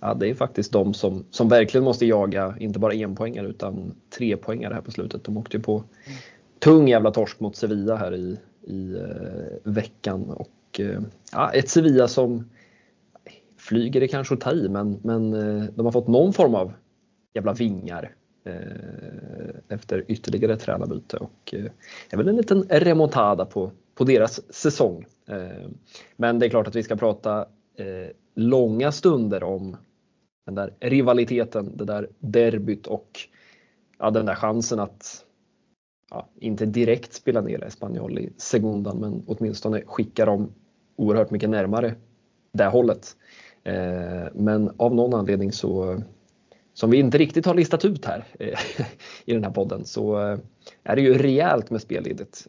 ja, 0.00 0.14
det 0.14 0.30
är 0.30 0.34
faktiskt 0.34 0.72
de 0.72 0.94
som, 0.94 1.24
som 1.30 1.48
verkligen 1.48 1.84
måste 1.84 2.06
jaga, 2.06 2.54
inte 2.58 2.78
bara 2.78 2.94
en 2.94 3.16
poängare 3.16 3.46
utan 3.46 3.94
tre 4.18 4.36
poängare 4.36 4.74
här 4.74 4.80
på 4.80 4.90
slutet. 4.90 5.24
De 5.24 5.36
åkte 5.36 5.56
ju 5.56 5.62
på 5.62 5.84
tung 6.58 6.88
jävla 6.88 7.10
torsk 7.10 7.40
mot 7.40 7.56
Sevilla 7.56 7.96
här 7.96 8.14
i, 8.14 8.36
i 8.62 8.96
veckan 9.64 10.30
och 10.30 10.80
ja, 11.32 11.50
ett 11.52 11.68
Sevilla 11.68 12.08
som 12.08 12.44
flyger 13.70 14.00
det 14.00 14.08
kanske 14.08 14.34
att 14.34 14.40
ta 14.40 14.52
i 14.52 14.68
men, 14.68 15.00
men 15.02 15.34
eh, 15.34 15.64
de 15.74 15.86
har 15.86 15.92
fått 15.92 16.08
någon 16.08 16.32
form 16.32 16.54
av 16.54 16.72
jävla 17.34 17.52
vingar 17.52 18.14
eh, 18.44 18.54
efter 19.68 20.04
ytterligare 20.08 20.56
tränarbyte 20.56 21.16
och 21.16 21.54
eh, 21.54 21.70
är 22.10 22.16
väl 22.16 22.28
en 22.28 22.36
liten 22.36 22.62
remontada 22.62 23.44
på, 23.44 23.70
på 23.94 24.04
deras 24.04 24.52
säsong. 24.54 25.04
Eh, 25.28 25.68
men 26.16 26.38
det 26.38 26.46
är 26.46 26.50
klart 26.50 26.68
att 26.68 26.74
vi 26.74 26.82
ska 26.82 26.96
prata 26.96 27.40
eh, 27.76 28.10
långa 28.34 28.92
stunder 28.92 29.42
om 29.42 29.76
den 30.46 30.54
där 30.54 30.74
rivaliteten, 30.80 31.76
det 31.76 31.84
där 31.84 32.08
derbyt 32.18 32.86
och 32.86 33.10
ja, 33.98 34.10
den 34.10 34.26
där 34.26 34.34
chansen 34.34 34.80
att 34.80 35.24
ja, 36.10 36.28
inte 36.40 36.66
direkt 36.66 37.12
spela 37.12 37.40
ner 37.40 37.64
Espanyol 37.64 38.18
i 38.18 38.32
segundan 38.36 38.98
men 38.98 39.22
åtminstone 39.26 39.82
skicka 39.86 40.24
dem 40.24 40.52
oerhört 40.96 41.30
mycket 41.30 41.50
närmare 41.50 41.94
det 42.52 42.66
hållet. 42.66 43.16
Eh, 43.64 44.28
men 44.34 44.70
av 44.76 44.94
någon 44.94 45.14
anledning 45.14 45.52
så 45.52 46.02
som 46.74 46.90
vi 46.90 46.98
inte 46.98 47.18
riktigt 47.18 47.46
har 47.46 47.54
listat 47.54 47.84
ut 47.84 48.04
här 48.04 48.24
i 49.24 49.32
den 49.32 49.44
här 49.44 49.50
podden 49.50 49.84
så 49.84 50.16
är 50.84 50.96
det 50.96 51.02
ju 51.02 51.18
rejält 51.18 51.70
med 51.70 51.80
spelledigt. 51.80 52.46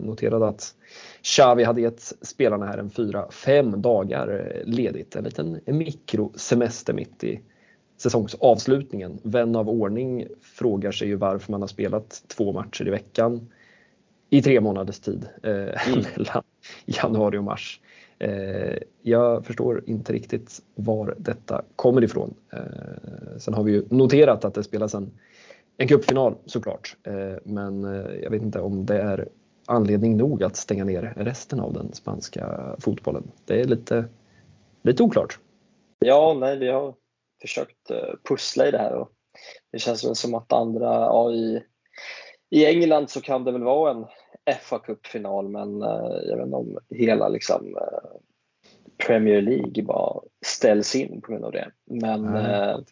Noterade 0.00 0.48
att 0.48 0.74
Xavi 1.22 1.64
hade 1.64 1.80
gett 1.80 2.12
spelarna 2.22 2.66
här 2.66 2.78
en 2.78 2.90
4-5 2.90 3.76
dagar 3.76 4.28
eh, 4.28 4.72
ledigt. 4.72 5.16
En 5.16 5.24
liten 5.24 5.60
mikrosemester 5.66 6.92
mitt 6.92 7.24
i 7.24 7.40
säsongsavslutningen. 7.96 9.18
Vän 9.22 9.56
av 9.56 9.68
ordning 9.68 10.26
frågar 10.42 10.92
sig 10.92 11.08
ju 11.08 11.16
varför 11.16 11.52
man 11.52 11.60
har 11.60 11.68
spelat 11.68 12.22
två 12.26 12.52
matcher 12.52 12.86
i 12.86 12.90
veckan 12.90 13.48
i 14.30 14.42
tre 14.42 14.60
månaders 14.60 15.00
tid 15.00 15.28
eh, 15.42 15.52
mm. 15.88 16.04
mellan 16.16 16.42
januari 16.86 17.38
och 17.38 17.44
mars. 17.44 17.80
Eh, 18.18 18.78
jag 19.02 19.46
förstår 19.46 19.82
inte 19.86 20.12
riktigt 20.12 20.62
var 20.74 21.14
detta 21.18 21.64
kommer 21.76 22.04
ifrån. 22.04 22.34
Eh, 22.52 23.38
sen 23.38 23.54
har 23.54 23.62
vi 23.62 23.72
ju 23.72 23.84
noterat 23.90 24.44
att 24.44 24.54
det 24.54 24.64
spelas 24.64 24.94
en, 24.94 25.10
en 25.76 25.88
cupfinal 25.88 26.34
såklart, 26.46 26.96
eh, 27.02 27.34
men 27.44 27.84
jag 28.22 28.30
vet 28.30 28.42
inte 28.42 28.60
om 28.60 28.86
det 28.86 28.98
är 28.98 29.28
anledning 29.66 30.16
nog 30.16 30.42
att 30.42 30.56
stänga 30.56 30.84
ner 30.84 31.14
resten 31.16 31.60
av 31.60 31.72
den 31.72 31.92
spanska 31.92 32.76
fotbollen. 32.78 33.30
Det 33.44 33.60
är 33.60 33.64
lite, 33.64 34.04
lite 34.82 35.02
oklart. 35.02 35.38
Ja, 35.98 36.36
nej, 36.40 36.58
vi 36.58 36.68
har 36.68 36.94
försökt 37.40 37.90
pussla 38.28 38.68
i 38.68 38.70
det 38.70 38.78
här 38.78 38.92
och 38.94 39.10
det 39.72 39.78
känns 39.78 40.04
väl 40.04 40.14
som 40.14 40.34
att 40.34 40.52
andra, 40.52 40.84
ja, 40.84 41.30
i, 41.30 41.62
i 42.50 42.66
England 42.66 43.10
så 43.10 43.20
kan 43.20 43.44
det 43.44 43.52
väl 43.52 43.62
vara 43.62 43.90
en 43.90 44.06
fa 44.54 44.78
Cup-final 44.78 45.48
men 45.48 45.82
eh, 45.82 46.18
jag 46.24 46.36
vet 46.36 46.46
inte 46.46 46.56
om 46.56 46.78
hela 46.90 47.28
liksom, 47.28 47.76
eh, 47.76 48.10
Premier 49.06 49.42
League 49.42 49.82
bara 49.82 50.20
ställs 50.46 50.94
in 50.94 51.20
på 51.20 51.32
grund 51.32 51.44
av 51.44 51.52
det. 51.52 51.70
Men 51.84 52.26
mm. 52.26 52.82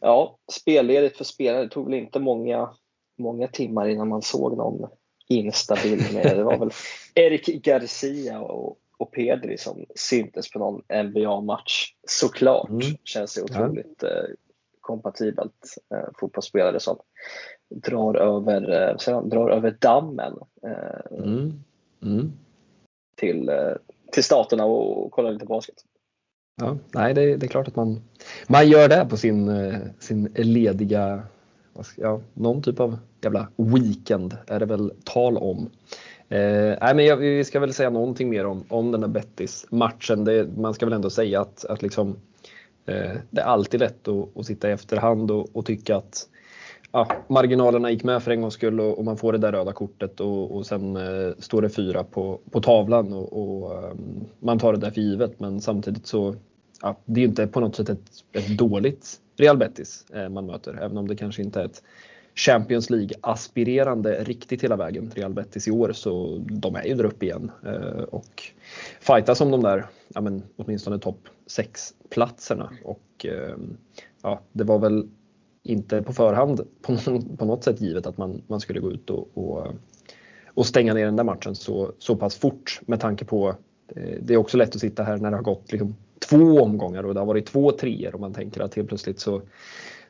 ja, 0.00 0.38
spelledigt 0.52 1.16
för 1.16 1.24
spelare, 1.24 1.62
det 1.62 1.68
tog 1.68 1.84
väl 1.84 1.94
inte 1.94 2.18
många, 2.18 2.70
många 3.18 3.48
timmar 3.48 3.88
innan 3.88 4.08
man 4.08 4.22
såg 4.22 4.56
någon 4.56 4.90
instabil 5.28 6.04
med. 6.14 6.36
Det 6.36 6.44
var 6.44 6.58
väl 6.58 6.70
Erik 7.14 7.46
Garcia 7.46 8.40
och, 8.40 8.78
och 8.98 9.12
Pedri 9.12 9.58
som 9.58 9.84
syntes 9.94 10.50
på 10.50 10.58
någon 10.58 10.82
NBA-match. 11.06 11.94
Såklart 12.08 12.68
mm. 12.68 12.96
känns 13.04 13.34
det 13.34 13.42
otroligt 13.42 13.98
ja. 14.00 14.08
Kompatibelt. 14.90 15.76
Eh, 15.94 16.08
fotbollsspelare 16.20 16.80
som 16.80 16.96
drar 17.74 18.14
över, 18.14 18.88
eh, 18.88 19.22
drar 19.22 19.50
över 19.50 19.76
dammen 19.80 20.32
eh, 20.62 21.18
mm. 21.18 21.52
Mm. 22.02 22.32
Till, 23.16 23.48
eh, 23.48 23.72
till 24.12 24.24
staterna 24.24 24.64
och, 24.64 25.04
och 25.04 25.12
kollar 25.12 25.32
lite 25.32 25.46
basket. 25.46 25.74
Ja, 26.60 26.76
nej, 26.94 27.14
det, 27.14 27.36
det, 27.36 27.46
är 27.46 27.48
klart 27.48 27.68
att 27.68 27.76
man, 27.76 28.02
man 28.46 28.68
gör 28.68 28.88
det 28.88 29.06
på 29.10 29.16
sin, 29.16 29.48
eh, 29.48 29.78
sin 29.98 30.24
lediga 30.34 31.22
ja, 31.96 32.20
någon 32.34 32.62
typ 32.62 32.80
av 32.80 32.98
jävla 33.22 33.48
weekend 33.56 34.36
är 34.46 34.60
det 34.60 34.66
väl 34.66 34.92
tal 35.04 35.36
om. 35.36 35.70
Eh, 36.28 36.76
nej, 36.80 36.94
men 36.94 37.04
jag, 37.04 37.16
vi 37.16 37.44
ska 37.44 37.60
väl 37.60 37.74
säga 37.74 37.90
någonting 37.90 38.28
mer 38.28 38.46
om, 38.46 38.64
om 38.68 38.92
den 38.92 39.02
här 39.02 39.08
Bettis-matchen. 39.08 40.52
man 40.56 40.74
ska 40.74 40.86
väl 40.86 40.92
ändå 40.92 41.10
säga 41.10 41.40
att, 41.40 41.64
att 41.64 41.82
liksom, 41.82 42.16
Eh, 42.90 43.16
det 43.30 43.40
är 43.40 43.44
alltid 43.44 43.80
lätt 43.80 44.08
att, 44.08 44.36
att 44.36 44.46
sitta 44.46 44.68
i 44.68 44.72
efterhand 44.72 45.30
och, 45.30 45.56
och 45.56 45.66
tycka 45.66 45.96
att 45.96 46.28
ja, 46.92 47.08
marginalerna 47.28 47.90
gick 47.90 48.04
med 48.04 48.22
för 48.22 48.30
en 48.30 48.40
gångs 48.40 48.54
skull 48.54 48.80
och, 48.80 48.98
och 48.98 49.04
man 49.04 49.16
får 49.16 49.32
det 49.32 49.38
där 49.38 49.52
röda 49.52 49.72
kortet 49.72 50.20
och, 50.20 50.56
och 50.56 50.66
sen 50.66 50.96
eh, 50.96 51.32
står 51.38 51.62
det 51.62 51.70
fyra 51.70 52.04
på, 52.04 52.40
på 52.50 52.60
tavlan 52.60 53.12
och, 53.12 53.32
och 53.32 53.84
um, 53.90 54.24
man 54.38 54.58
tar 54.58 54.72
det 54.72 54.78
där 54.78 54.90
för 54.90 55.00
givet. 55.00 55.40
Men 55.40 55.60
samtidigt 55.60 56.06
så 56.06 56.34
ja, 56.82 56.96
det 57.04 57.20
är 57.20 57.24
inte 57.24 57.46
på 57.46 57.60
något 57.60 57.76
sätt 57.76 57.88
ett, 57.88 58.10
ett 58.32 58.58
dåligt 58.58 59.20
Real 59.36 59.56
Betis 59.56 60.04
eh, 60.14 60.28
man 60.28 60.46
möter, 60.46 60.78
även 60.82 60.96
om 60.96 61.08
det 61.08 61.16
kanske 61.16 61.42
inte 61.42 61.60
är 61.60 61.64
ett 61.64 61.82
Champions 62.34 62.90
League-aspirerande 62.90 64.24
riktigt 64.24 64.64
hela 64.64 64.76
vägen. 64.76 65.10
Real 65.14 65.34
Betis 65.34 65.68
i 65.68 65.70
år 65.70 65.92
så 65.92 66.38
de 66.50 66.76
är 66.76 66.84
ju 66.84 66.94
där 66.94 67.04
uppe 67.04 67.24
igen 67.24 67.50
eh, 67.66 68.02
och 68.02 68.42
fightas 69.00 69.40
om 69.40 69.50
de 69.50 69.62
där, 69.62 69.86
ja 70.14 70.20
men 70.20 70.42
åtminstone 70.56 70.98
topp 70.98 71.28
6-platserna 71.46 72.70
och 72.84 73.26
ehm, 73.26 73.76
ja, 74.22 74.40
det 74.52 74.64
var 74.64 74.78
väl 74.78 75.08
inte 75.62 76.02
på 76.02 76.12
förhand 76.12 76.60
på, 76.82 76.96
på 77.38 77.44
något 77.44 77.64
sätt 77.64 77.80
givet 77.80 78.06
att 78.06 78.18
man, 78.18 78.42
man 78.46 78.60
skulle 78.60 78.80
gå 78.80 78.92
ut 78.92 79.10
och, 79.10 79.28
och, 79.34 79.66
och 80.54 80.66
stänga 80.66 80.94
ner 80.94 81.04
den 81.04 81.16
där 81.16 81.24
matchen 81.24 81.54
så, 81.54 81.92
så 81.98 82.16
pass 82.16 82.36
fort. 82.36 82.80
Med 82.86 83.00
tanke 83.00 83.24
på 83.24 83.48
eh, 83.88 84.18
det 84.22 84.34
är 84.34 84.38
också 84.38 84.56
lätt 84.56 84.74
att 84.74 84.80
sitta 84.80 85.02
här 85.02 85.16
när 85.16 85.30
det 85.30 85.36
har 85.36 85.44
gått 85.44 85.72
liksom 85.72 85.96
två 86.28 86.60
omgångar 86.62 87.02
och 87.02 87.14
det 87.14 87.20
har 87.20 87.26
varit 87.26 87.46
två 87.46 87.72
treor 87.72 88.14
och 88.14 88.20
man 88.20 88.34
tänker 88.34 88.60
att 88.60 88.74
helt 88.74 88.88
plötsligt 88.88 89.20
så, 89.20 89.42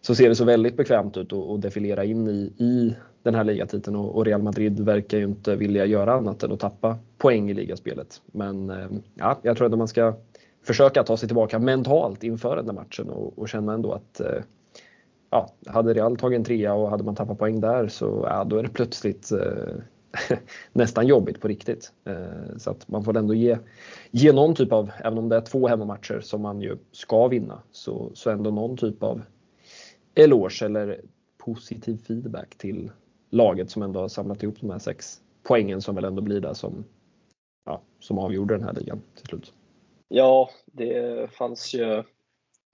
så 0.00 0.14
ser 0.14 0.28
det 0.28 0.34
så 0.34 0.44
väldigt 0.44 0.76
bekvämt 0.76 1.16
ut 1.16 1.32
att 1.32 1.62
defilera 1.62 2.04
in 2.04 2.28
i, 2.28 2.52
i 2.56 2.96
den 3.22 3.34
här 3.34 3.44
ligatiteln 3.44 3.96
och, 3.96 4.16
och 4.16 4.26
Real 4.26 4.42
Madrid 4.42 4.80
verkar 4.80 5.18
ju 5.18 5.24
inte 5.24 5.56
vilja 5.56 5.86
göra 5.86 6.12
annat 6.12 6.42
än 6.42 6.52
att 6.52 6.60
tappa 6.60 6.98
poäng 7.18 7.50
i 7.50 7.54
ligaspelet. 7.54 8.22
Men 8.26 8.70
eh, 8.70 8.88
ja, 9.14 9.38
jag 9.42 9.56
tror 9.56 9.66
att 9.72 9.78
man 9.78 9.88
ska 9.88 10.14
försöka 10.62 11.02
ta 11.02 11.16
sig 11.16 11.28
tillbaka 11.28 11.58
mentalt 11.58 12.24
inför 12.24 12.56
den 12.56 12.66
där 12.66 12.72
matchen 12.72 13.10
och, 13.10 13.38
och 13.38 13.48
känna 13.48 13.74
ändå 13.74 13.92
att 13.92 14.20
eh, 14.20 14.42
ja, 15.30 15.50
hade 15.66 15.94
Real 15.94 16.16
tagit 16.16 16.36
en 16.36 16.44
trea 16.44 16.74
och 16.74 16.90
hade 16.90 17.04
man 17.04 17.14
tappat 17.14 17.38
poäng 17.38 17.60
där 17.60 17.88
så 17.88 18.26
ja, 18.28 18.44
då 18.44 18.56
är 18.56 18.62
det 18.62 18.68
plötsligt 18.68 19.32
eh, 19.32 20.38
nästan 20.72 21.06
jobbigt 21.06 21.40
på 21.40 21.48
riktigt. 21.48 21.92
Eh, 22.04 22.56
så 22.58 22.70
att 22.70 22.88
man 22.88 23.04
får 23.04 23.16
ändå 23.16 23.34
ge, 23.34 23.58
ge 24.10 24.32
någon 24.32 24.54
typ 24.54 24.72
av, 24.72 24.90
även 25.04 25.18
om 25.18 25.28
det 25.28 25.36
är 25.36 25.40
två 25.40 25.68
hemmamatcher 25.68 26.20
som 26.20 26.42
man 26.42 26.60
ju 26.60 26.76
ska 26.92 27.28
vinna, 27.28 27.58
så, 27.70 28.10
så 28.14 28.30
ändå 28.30 28.50
någon 28.50 28.76
typ 28.76 29.02
av 29.02 29.22
eloge 30.14 30.62
eller 30.62 31.00
positiv 31.38 31.98
feedback 32.06 32.58
till 32.58 32.90
laget 33.30 33.70
som 33.70 33.82
ändå 33.82 34.00
har 34.00 34.08
samlat 34.08 34.42
ihop 34.42 34.60
de 34.60 34.70
här 34.70 34.78
sex 34.78 35.20
poängen 35.42 35.80
som 35.80 35.94
väl 35.94 36.04
ändå 36.04 36.22
blir 36.22 36.40
det 36.40 36.54
som, 36.54 36.84
ja, 37.64 37.82
som 38.00 38.18
avgjorde 38.18 38.54
den 38.54 38.64
här 38.64 38.72
ligan 38.72 39.02
till 39.16 39.26
slut. 39.26 39.52
Ja, 40.08 40.50
det 40.66 41.30
fanns 41.32 41.74
ju 41.74 42.02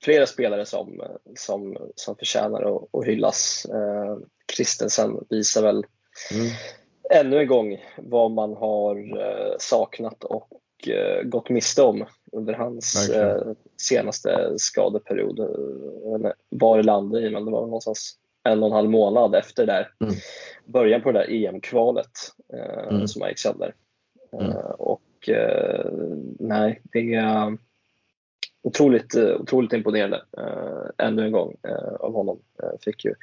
flera 0.02 0.26
spelare 0.26 0.66
som, 0.66 1.02
som, 1.35 1.76
som 1.95 2.16
förtjänar 2.16 2.62
att, 2.62 2.95
att 2.95 3.07
hyllas. 3.07 3.66
Eh, 3.75 4.19
Christensen 4.52 5.26
visar 5.31 5.62
väl 5.62 5.85
mm. 6.35 6.47
ännu 7.11 7.38
en 7.38 7.47
gång 7.47 7.85
vad 7.99 8.31
man 8.31 8.55
har 8.55 9.21
eh, 9.21 9.55
saknat 9.59 10.25
och 10.25 10.49
gått 11.25 11.50
miste 11.50 11.83
om 11.83 12.04
under 12.33 12.54
hans 12.54 13.09
eh, 13.09 13.52
senaste 13.76 14.54
skadeperiod. 14.56 15.40
Var 16.49 16.78
i 16.78 16.83
landet 16.83 17.23
i, 17.23 17.30
men 17.30 17.45
det 17.45 17.50
var 17.50 17.61
någonstans 17.61 18.18
en 18.45 18.62
och 18.62 18.66
en 18.66 18.73
halv 18.73 18.90
månad 18.90 19.35
efter 19.35 19.66
där. 19.66 19.90
Mm. 20.00 20.14
Början 20.64 21.02
på 21.02 21.12
det 21.12 21.18
där 21.18 21.30
EM-kvalet 21.30 22.11
eh, 22.52 22.88
mm. 22.88 23.09
som 23.09 23.28
gick 23.28 23.38
sönder. 23.38 23.75
Mm. 24.33 24.50
Eh, 24.50 24.71
och 24.71 25.28
eh, 25.28 25.90
nej, 26.38 26.80
det 26.92 27.14
är 27.14 27.59
otroligt, 28.62 29.14
eh, 29.14 29.40
otroligt 29.40 29.73
imponerande 29.73 30.23
eh, 30.38 31.06
ännu 31.06 31.25
en 31.25 31.33
gång 31.33 31.56
eh, 31.62 31.95
av 32.00 32.12
honom. 32.12 32.40
Eh, 32.62 32.78
fick 32.80 33.04
ju 33.04 33.14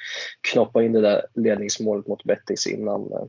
knoppa 0.42 0.84
in 0.84 0.94
det 0.94 1.02
där 1.02 1.26
ledningsmålet 1.34 2.08
mot 2.08 2.24
Bettis 2.24 2.68
innan, 2.68 3.12
eh, 3.12 3.26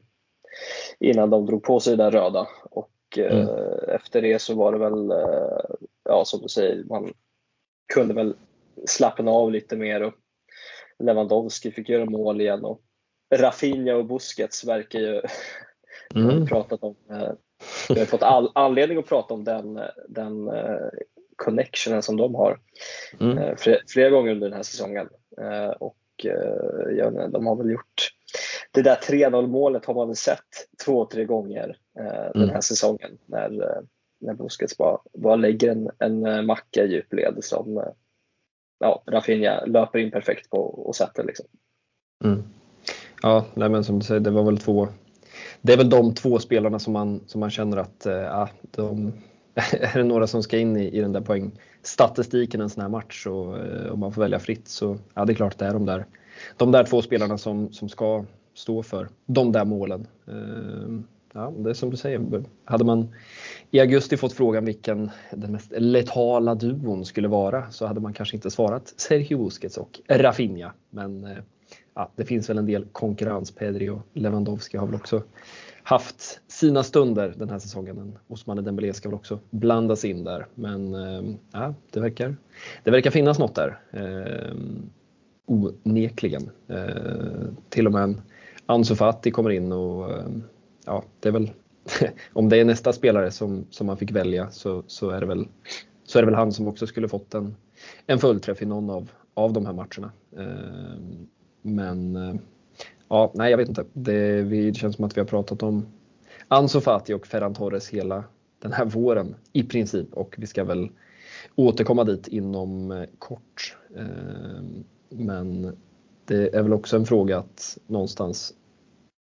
innan 0.99 1.31
de 1.31 1.47
drog 1.47 1.63
på 1.63 1.81
sig 1.81 1.97
det 1.97 2.03
där 2.03 2.11
röda. 2.11 2.49
Och 2.71 2.91
mm. 3.19 3.49
efter 3.89 4.23
det 4.23 4.39
så 4.39 4.55
var 4.55 4.73
det 4.73 4.79
väl, 4.79 5.13
ja 6.05 6.25
som 6.25 6.41
du 6.43 6.49
säger, 6.49 6.85
man 6.85 7.13
kunde 7.95 8.15
väl 8.15 8.37
slappna 8.87 9.31
av 9.31 9.53
lite 9.53 9.77
mer 9.77 10.03
och 10.03 10.15
Lewandowski 10.99 11.71
fick 11.71 11.89
göra 11.89 12.05
mål 12.05 12.41
igen 12.41 12.65
och 12.65 12.81
Rafinha 13.35 13.95
och 13.95 14.07
Busquets 14.07 14.65
verkar 14.65 14.99
ju 14.99 15.23
mm. 16.15 16.47
pratat 16.47 16.83
om, 16.83 16.97
vi 17.89 17.99
har 17.99 18.07
fått 18.07 18.23
all, 18.23 18.51
anledning 18.55 18.99
att 18.99 19.09
prata 19.09 19.35
om 19.35 19.45
den, 19.45 19.81
den 20.09 20.51
connectionen 21.37 22.03
som 22.03 22.17
de 22.17 22.35
har 22.35 22.59
mm. 23.21 23.39
Eh, 23.39 23.57
flera, 23.89 24.11
gånger 24.11 24.33
under 24.33 24.49
den 24.49 24.57
här 24.57 24.63
säsongen. 24.63 25.09
Eh, 25.41 25.69
och 25.69 25.97
eh, 26.25 26.97
ja, 26.97 27.11
de 27.11 27.47
har 27.47 27.57
väl 27.57 27.71
gjort 27.71 28.14
det 28.75 28.83
där 28.83 28.97
3-0 28.97 29.47
målet 29.47 29.85
har 29.85 29.95
man 29.95 30.07
väl 30.07 30.17
sett 30.17 30.41
två, 30.85 31.05
tre 31.05 31.25
gånger 31.25 31.77
mm. 31.99 32.31
den 32.35 32.51
här 32.51 32.61
säsongen 32.61 33.19
när, 33.27 33.51
när 34.21 34.35
Busquets 34.35 34.77
bara, 34.77 34.99
bara 35.13 35.37
lägger 35.37 35.71
en, 35.71 35.91
en 35.99 36.47
macka 36.47 36.85
i 36.85 36.93
djupled 36.93 37.45
som 37.45 37.85
ja, 38.79 39.03
Rafinha 39.07 39.65
löper 39.67 39.99
in 39.99 40.11
perfekt 40.11 40.51
på 40.51 40.59
och 40.59 40.97
sätter. 40.97 41.25
Liksom. 41.25 41.47
Mm. 42.25 42.43
Ja, 43.23 43.45
nej, 43.55 43.69
men 43.69 43.85
som 43.85 43.99
du 43.99 44.07
säger, 44.07 44.21
det 44.21 44.31
var 44.31 44.43
väl 44.43 44.59
två 44.59 44.89
det 45.63 45.73
är 45.73 45.77
väl 45.77 45.91
de 45.91 46.15
två 46.15 46.39
spelarna 46.39 46.79
som 46.79 46.93
man, 46.93 47.21
som 47.27 47.41
man 47.41 47.51
känner 47.51 47.77
att 47.77 48.07
äh, 48.07 48.49
de, 48.63 49.13
är 49.55 49.99
det 49.99 50.05
några 50.05 50.27
som 50.27 50.43
ska 50.43 50.59
in 50.59 50.77
i, 50.77 50.89
i 50.89 51.01
den 51.01 51.13
där 51.13 51.21
poängstatistiken 51.21 52.61
en 52.61 52.71
sån 52.71 52.83
här 52.83 52.89
match 52.89 53.27
och 53.27 53.59
eh, 53.59 53.93
om 53.93 54.01
man 54.01 54.13
får 54.13 54.23
välja 54.23 54.39
fritt 54.39 54.69
så 54.69 54.99
ja, 55.15 55.25
det 55.25 55.33
är 55.33 55.35
klart 55.35 55.59
det 55.59 55.67
är 55.67 55.73
de 55.73 55.87
där, 55.87 56.07
de 56.57 56.73
där 56.73 56.85
två 56.85 57.03
spelarna 57.03 57.39
som, 57.39 57.73
som 57.73 57.89
ska 57.89 58.25
stå 58.55 58.83
för 58.83 59.09
de 59.27 59.53
där 59.53 59.65
målen. 59.65 60.07
Ehm, 60.29 61.05
ja, 61.33 61.53
det 61.59 61.71
är 61.71 61.75
som 61.75 61.91
du 61.91 61.97
säger, 61.97 62.45
hade 62.65 62.85
man 62.85 63.09
i 63.71 63.81
augusti 63.81 64.17
fått 64.17 64.33
frågan 64.33 64.65
vilken 64.65 65.11
den 65.33 65.53
mest 65.53 65.73
letala 65.77 66.55
duon 66.55 67.05
skulle 67.05 67.29
vara 67.29 67.71
så 67.71 67.87
hade 67.87 68.01
man 68.01 68.13
kanske 68.13 68.37
inte 68.37 68.51
svarat 68.51 68.95
Sergio 68.97 69.39
Busquets 69.39 69.77
och 69.77 70.01
Rafinha. 70.09 70.73
Men 70.91 71.25
eh, 71.25 71.39
ja, 71.95 72.11
det 72.17 72.25
finns 72.25 72.51
väl 72.51 72.59
en 72.59 72.67
del 72.67 72.85
konkurrens. 72.93 73.51
Pedri 73.51 73.89
och 73.89 74.01
Lewandowski 74.13 74.77
har 74.77 74.87
väl 74.87 74.95
också 74.95 75.23
haft 75.83 76.41
sina 76.47 76.83
stunder 76.83 77.35
den 77.37 77.51
här 77.51 77.59
säsongen. 77.59 78.19
Osman 78.29 78.65
Dembélé 78.65 78.93
ska 78.93 79.09
väl 79.09 79.17
också 79.17 79.39
blandas 79.51 80.05
in 80.05 80.25
där. 80.25 80.47
Men 80.55 80.95
ehm, 80.95 81.37
ja, 81.53 81.75
det, 81.91 82.01
verkar, 82.01 82.37
det 82.85 82.91
verkar 82.91 83.11
finnas 83.11 83.39
något 83.39 83.55
där. 83.55 83.79
Ehm, 83.91 84.91
onekligen. 85.47 86.51
Till 87.69 87.87
och 87.87 87.93
med 87.93 88.03
Ansu 88.67 88.95
Fati 88.95 89.31
kommer 89.31 89.51
in 89.51 89.73
och 89.73 90.11
eh, 90.11 90.27
ja, 90.85 91.05
det 91.21 91.29
är 91.29 91.33
väl 91.33 91.51
om 92.33 92.49
det 92.49 92.57
är 92.57 92.65
nästa 92.65 92.93
spelare 92.93 93.31
som, 93.31 93.67
som 93.71 93.87
man 93.87 93.97
fick 93.97 94.11
välja 94.11 94.51
så, 94.51 94.83
så, 94.87 95.11
är 95.11 95.21
det 95.21 95.27
väl, 95.27 95.49
så 96.05 96.19
är 96.19 96.23
det 96.23 96.27
väl 96.27 96.35
han 96.35 96.53
som 96.53 96.69
också 96.69 96.87
skulle 96.87 97.09
fått 97.09 97.35
en, 97.35 97.57
en 98.07 98.19
fullträff 98.19 98.63
i 98.63 98.67
någon 98.67 98.91
av, 98.91 99.11
av 99.35 99.53
de 99.53 99.67
här 99.67 99.73
matcherna. 99.73 100.13
Eh, 100.37 101.01
men 101.63 102.17
eh, 102.17 102.35
ja, 103.09 103.33
nej 103.35 103.51
jag 103.51 103.59
vet 103.59 103.69
inte. 103.69 103.85
Det, 103.93 104.43
det 104.43 104.77
känns 104.77 104.97
som 104.97 105.05
att 105.05 105.17
vi 105.17 105.21
har 105.21 105.27
pratat 105.27 105.63
om 105.63 105.87
Ansu 106.49 106.81
Fati 106.81 107.15
och 107.15 107.27
Ferran 107.27 107.55
Torres 107.55 107.89
hela 107.89 108.25
den 108.59 108.73
här 108.73 108.85
våren 108.85 109.35
i 109.53 109.63
princip 109.63 110.15
och 110.15 110.35
vi 110.39 110.47
ska 110.47 110.65
väl 110.65 110.91
återkomma 111.55 112.05
dit 112.05 112.29
inom 112.29 112.91
eh, 112.91 113.05
kort. 113.19 113.77
Eh, 113.97 114.63
men 115.09 115.77
det 116.27 116.55
är 116.55 116.63
väl 116.63 116.73
också 116.73 116.97
en 116.97 117.07
fråga 117.07 117.39
att 117.39 117.79
någonstans 117.87 118.55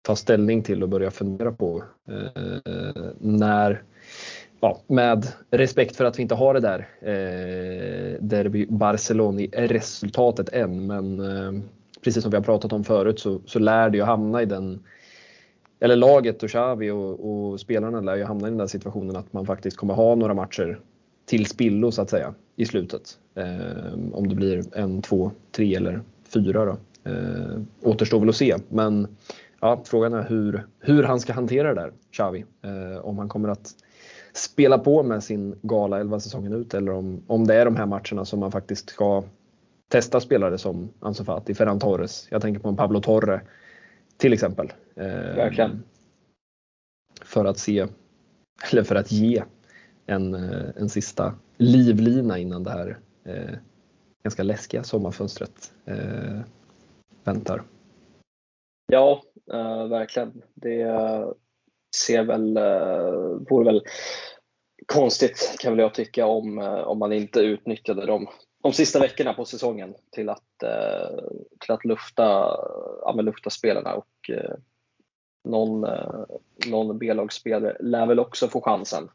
ta 0.03 0.17
ställning 0.17 0.63
till 0.63 0.83
och 0.83 0.89
börja 0.89 1.11
fundera 1.11 1.53
på 1.53 1.85
eh, 2.09 2.43
när 3.19 3.83
Ja, 4.61 4.81
med 4.87 5.27
respekt 5.51 5.97
för 5.97 6.05
att 6.05 6.19
vi 6.19 6.23
inte 6.23 6.35
har 6.35 6.55
det 6.55 6.61
där 6.61 6.89
eh, 7.01 8.23
derby 8.23 8.67
Barcelona-resultatet 8.67 10.49
än, 10.49 10.87
men 10.87 11.21
eh, 11.21 11.63
precis 12.05 12.23
som 12.23 12.31
vi 12.31 12.37
har 12.37 12.45
pratat 12.45 12.73
om 12.73 12.85
förut 12.85 13.21
så, 13.21 13.41
så 13.47 13.59
lär 13.59 13.91
det 13.91 13.97
ju 13.97 14.05
hamna 14.05 14.43
i 14.43 14.45
den 14.45 14.85
eller 15.81 15.97
laget 15.97 16.43
och 16.43 16.49
Xavi 16.49 16.91
och, 16.91 17.31
och, 17.31 17.61
spelarna 17.61 18.01
lär 18.01 18.17
ju 18.17 18.25
hamna 18.25 18.49
i 18.49 18.51
den 18.51 18.59
där 18.59 18.67
situationen 18.67 19.17
att 19.17 19.33
man 19.33 19.47
faktiskt 19.47 19.77
kommer 19.77 19.95
ha 19.95 20.15
några 20.15 20.35
matcher 20.35 20.81
till 21.27 21.47
spillo 21.47 21.91
så 21.91 22.03
att 22.03 22.11
säga 22.11 22.35
i 22.57 22.67
slutet. 22.67 23.19
Eh, 23.35 23.95
om 24.13 24.29
det 24.29 24.35
blir 24.35 24.65
en, 24.73 25.03
två, 25.03 25.31
tre 25.53 25.75
eller 25.75 26.01
fyra 26.35 26.65
då. 26.65 26.77
Eh, 27.09 27.61
återstår 27.83 28.21
väl 28.21 28.29
att 28.29 28.37
se. 28.37 28.57
Men 28.69 29.17
ja, 29.61 29.83
frågan 29.85 30.15
är 30.15 30.23
hur, 30.23 30.67
hur 30.81 31.03
han 31.03 31.21
ska 31.21 31.33
hantera 31.33 31.75
det 31.75 31.81
där, 31.81 31.93
Xavi. 32.13 32.45
Eh, 32.63 33.05
om 33.05 33.19
han 33.19 33.29
kommer 33.29 33.49
att 33.49 33.75
spela 34.33 34.79
på 34.79 35.03
med 35.03 35.25
sin 35.25 35.59
gala 35.63 36.01
11 36.01 36.21
säsongen 36.21 36.53
ut 36.53 36.75
eller 36.75 36.93
om, 36.93 37.23
om 37.27 37.47
det 37.47 37.55
är 37.55 37.65
de 37.65 37.77
här 37.77 37.87
matcherna 37.87 38.25
som 38.25 38.41
man 38.41 38.53
faktiskt 38.53 38.91
ska 38.91 39.25
testa 39.89 40.21
spelare 40.21 40.59
som 40.59 40.93
Ansu 41.01 41.25
Fati, 41.25 41.55
Ferran 41.55 41.79
Torres. 41.79 42.29
Jag 42.31 42.43
tänker 42.43 42.61
på 42.61 42.69
en 42.69 42.77
Pablo 42.77 43.01
Torre 43.01 43.41
till 44.17 44.33
exempel. 44.33 44.73
Eh, 44.95 45.05
Verkligen. 45.37 45.83
För 47.23 47.45
att 47.45 47.59
se, 47.59 47.87
eller 48.73 48.83
för 48.83 48.95
att 48.95 49.13
ge 49.13 49.43
en, 50.07 50.35
eh, 50.35 50.71
en 50.77 50.89
sista 50.89 51.35
livlina 51.57 52.39
innan 52.39 52.65
det 52.65 52.71
här 52.71 52.99
eh, 53.25 53.55
ganska 54.23 54.43
läskiga 54.43 54.83
sommarfönstret 54.83 55.73
eh, 55.85 56.41
väntar. 57.29 57.63
Ja, 58.87 59.23
eh, 59.53 59.87
verkligen. 59.87 60.43
Det 60.55 60.87
ser 61.97 62.25
väl, 62.25 62.57
eh, 62.57 63.13
vore 63.51 63.65
väl 63.65 63.83
konstigt 64.87 65.57
kan 65.61 65.73
väl 65.73 65.81
jag 65.81 65.95
tycka 65.95 66.27
om, 66.27 66.59
om 66.87 66.99
man 66.99 67.13
inte 67.13 67.41
utnyttjade 67.41 68.07
de 68.07 68.29
de 68.63 68.73
sista 68.73 69.01
veckorna 69.01 69.35
på 69.35 69.45
säsongen 69.45 69.95
till 70.11 70.29
att, 70.29 70.63
eh, 70.63 71.19
till 71.61 71.73
att 71.73 71.85
lufta, 71.85 72.25
ja, 73.03 73.13
lufta 73.13 73.51
spelarna 73.51 73.95
och 73.95 74.31
eh, 74.31 74.55
någon, 75.45 75.85
eh, 75.85 76.25
någon 76.67 76.99
B-lagsspelare 76.99 77.77
lär 77.81 78.07
väl 78.07 78.19
också 78.19 78.49
få 78.49 78.61
chansen 78.61 79.09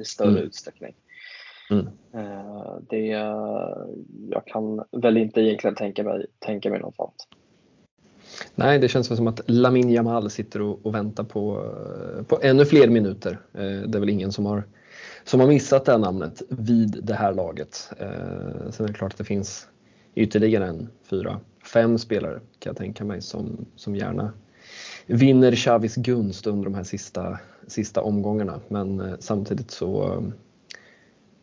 i 0.00 0.04
större 0.04 0.30
mm. 0.30 0.42
utsträckning. 0.42 0.94
Mm. 1.70 1.86
Det, 2.80 3.06
jag 4.30 4.46
kan 4.46 4.84
väl 4.92 5.16
inte 5.16 5.40
egentligen 5.40 5.76
tänka 5.76 6.04
mig, 6.04 6.26
tänka 6.38 6.70
mig 6.70 6.80
något 6.80 6.94
annat. 6.98 7.28
Nej, 8.54 8.78
det 8.78 8.88
känns 8.88 9.06
som 9.06 9.26
att 9.26 9.40
Lamin 9.46 9.90
Jamal 9.90 10.30
sitter 10.30 10.62
och, 10.62 10.86
och 10.86 10.94
väntar 10.94 11.24
på, 11.24 11.72
på 12.28 12.38
ännu 12.42 12.64
fler 12.64 12.88
minuter. 12.88 13.40
Eh, 13.54 13.60
det 13.60 13.98
är 13.98 14.00
väl 14.00 14.08
ingen 14.08 14.32
som 14.32 14.46
har 14.46 14.64
som 15.28 15.40
har 15.40 15.46
missat 15.46 15.84
det 15.84 15.92
här 15.92 15.98
namnet 15.98 16.42
vid 16.48 17.00
det 17.02 17.14
här 17.14 17.34
laget. 17.34 17.90
Eh, 17.98 18.70
sen 18.70 18.84
är 18.84 18.88
det 18.88 18.94
klart 18.94 19.12
att 19.12 19.18
det 19.18 19.24
finns 19.24 19.68
ytterligare 20.14 20.66
en 20.66 20.88
fyra, 21.02 21.40
fem 21.72 21.98
spelare 21.98 22.40
kan 22.58 22.70
jag 22.70 22.76
tänka 22.76 23.04
mig 23.04 23.22
som, 23.22 23.66
som 23.76 23.96
gärna 23.96 24.32
vinner 25.06 25.52
Xavis 25.52 25.94
gunst 25.94 26.46
under 26.46 26.64
de 26.64 26.74
här 26.74 26.84
sista, 26.84 27.38
sista 27.66 28.02
omgångarna. 28.02 28.60
Men 28.68 29.00
eh, 29.00 29.14
samtidigt 29.18 29.70
så, 29.70 30.22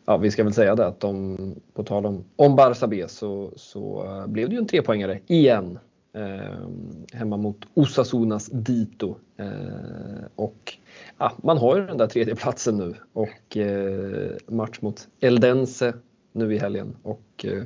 ja 0.06 0.16
vi 0.16 0.30
ska 0.30 0.44
väl 0.44 0.54
säga 0.54 0.74
det 0.74 0.86
att 0.86 1.00
de, 1.00 1.36
på 1.74 1.84
tal 1.84 2.06
om, 2.06 2.24
om 2.36 2.58
Barça 2.58 2.86
B 2.86 3.04
så, 3.08 3.52
så 3.56 4.04
eh, 4.04 4.26
blev 4.26 4.48
det 4.48 4.54
ju 4.54 4.58
en 4.58 4.66
trepoängare 4.66 5.20
igen 5.26 5.78
Eh, 6.16 6.68
hemma 7.12 7.36
mot 7.36 7.56
Osasunas 7.74 8.46
Dito. 8.52 9.16
Eh, 9.36 10.26
och 10.36 10.76
ja, 11.18 11.32
man 11.42 11.58
har 11.58 11.76
ju 11.76 11.86
den 11.86 11.96
där 11.96 12.06
tredje 12.06 12.36
platsen 12.36 12.76
nu 12.76 12.94
och 13.12 13.56
eh, 13.56 14.30
match 14.48 14.78
mot 14.80 15.08
Eldense 15.20 15.94
nu 16.32 16.54
i 16.54 16.58
helgen. 16.58 16.96
Och, 17.02 17.44
eh, 17.44 17.62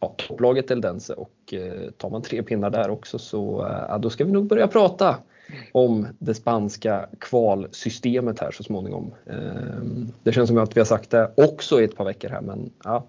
ja, 0.00 0.14
topplaget 0.28 0.70
Eldense 0.70 1.14
och 1.14 1.54
eh, 1.54 1.90
tar 1.90 2.10
man 2.10 2.22
tre 2.22 2.42
pinnar 2.42 2.70
där 2.70 2.90
också 2.90 3.18
så 3.18 3.66
eh, 3.66 3.98
då 3.98 4.10
ska 4.10 4.24
vi 4.24 4.32
nog 4.32 4.46
börja 4.46 4.68
prata 4.68 5.16
om 5.72 6.06
det 6.18 6.34
spanska 6.34 7.08
kvalsystemet 7.18 8.40
här 8.40 8.50
så 8.50 8.62
småningom. 8.62 9.14
Eh, 9.26 9.82
det 10.22 10.32
känns 10.32 10.48
som 10.48 10.58
att 10.58 10.76
vi 10.76 10.80
har 10.80 10.86
sagt 10.86 11.10
det 11.10 11.30
också 11.36 11.80
i 11.80 11.84
ett 11.84 11.96
par 11.96 12.04
veckor 12.04 12.28
här 12.28 12.40
men 12.40 12.70
ja, 12.84 13.06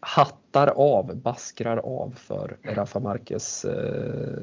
hattar 0.00 0.66
av, 0.66 1.16
baskrar 1.16 1.76
av 1.76 2.14
för 2.16 2.56
Rafa 2.62 3.00
Marquez 3.00 3.64
eh, 3.64 4.42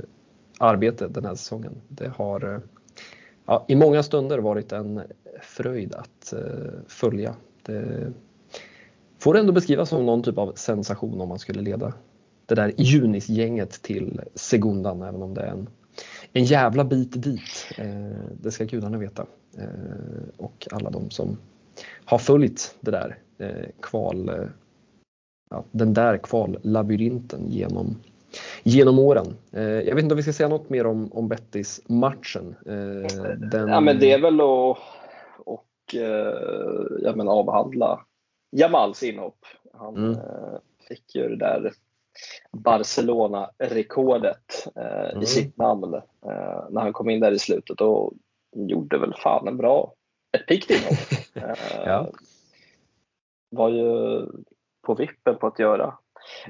arbete 0.60 1.08
den 1.08 1.26
här 1.26 1.36
säsongen. 1.36 1.82
Det 1.88 2.08
har 2.08 2.62
ja, 3.46 3.66
i 3.68 3.76
många 3.76 4.04
stunder 4.04 4.39
varit 4.39 4.72
en 4.72 5.02
fröjd 5.42 5.96
att 5.96 6.34
eh, 6.34 6.72
följa. 6.88 7.36
Det 7.63 8.13
får 9.20 9.38
ändå 9.38 9.54
beskrivas 9.54 9.89
som 9.89 10.06
någon 10.06 10.24
typ 10.24 10.38
av 10.38 10.54
sensation 10.56 11.22
om 11.22 11.30
man 11.30 11.39
skulle 11.39 11.62
leda 11.62 11.94
det 12.46 12.56
där 12.56 12.74
Junis-gänget 12.78 13.72
till 13.82 14.22
Segundan, 14.36 15.02
även 15.02 15.22
om 15.22 15.34
det 15.34 15.42
är 15.42 15.52
en, 15.52 15.70
en 16.34 16.44
jävla 16.44 16.84
bit 16.84 17.24
dit. 17.24 17.68
Eh, 17.78 18.18
det 18.42 18.52
ska 18.52 18.63
gudarna 18.63 18.98
veta. 18.98 19.26
Eh, 19.58 20.24
och 20.38 20.68
alla 20.72 20.89
de 20.89 21.10
som 21.10 21.38
har 22.06 22.18
följt 22.18 22.76
det 22.80 22.92
där 22.92 23.18
eh, 23.38 23.70
kval, 23.82 24.30
eh, 24.30 24.46
ja, 25.54 25.63
den 25.72 25.94
där 25.94 26.18
kvallabyrinten 26.18 27.50
genom 27.50 27.98
genom 28.63 29.00
åren. 29.00 29.38
Eh, 29.52 29.63
jag 29.63 29.96
vet 29.96 30.04
inte 30.04 30.13
om 30.13 30.18
vi 30.18 30.24
ska 30.24 30.34
säga 30.34 30.50
något 30.50 30.70
mer 30.70 30.86
om, 30.86 31.13
om 31.13 31.28
Bettis-matchen. 31.28 32.56
Eh, 32.66 33.10
den... 33.38 33.68
Ja, 33.68 33.80
men 33.80 34.00
det 34.00 34.12
är 34.12 34.22
väl 34.22 34.42
att 34.42 34.78
och, 35.46 35.96
eh, 35.96 36.34
ja, 37.00 37.16
men 37.16 37.28
avhandla 37.28 38.06
Jamals 38.52 39.04
inhopp. 39.04 39.46
Han 39.74 39.98
mm. 39.98 40.18
fick 40.88 41.16
ju 41.16 41.30
det 41.30 41.36
där 41.36 41.74
Barcelona-rekordet 42.52 44.68
mm. 44.76 45.22
i 45.22 45.26
sitt 45.26 45.58
namn 45.58 46.02
när 46.70 46.82
han 46.82 46.94
kom 46.94 47.10
in 47.10 47.20
där 47.20 47.32
i 47.32 47.39
slutet 47.39 47.82
och 47.82 48.13
gjorde 48.56 48.98
väl 48.98 49.13
fan 49.13 49.48
en 49.48 49.58
bra, 49.58 49.94
ett 50.38 50.48
piggt 50.48 50.70
inhopp. 50.70 50.98
ja. 51.86 52.10
Var 53.50 53.70
ju 53.70 54.22
på 54.86 54.96
vippen 54.96 55.38
på 55.38 55.48
att 55.48 55.60
göra 55.60 55.98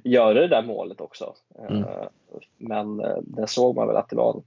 göra 0.03 0.33
det 0.33 0.47
där 0.47 0.63
målet 0.63 1.01
också. 1.01 1.33
Mm. 1.69 1.83
Eh, 1.83 2.07
men 2.57 2.99
eh, 2.99 3.17
där 3.21 3.45
såg 3.45 3.75
man 3.75 3.87
väl 3.87 3.97
att 3.97 4.09
det 4.09 4.15
var 4.15 4.33
en, 4.33 4.43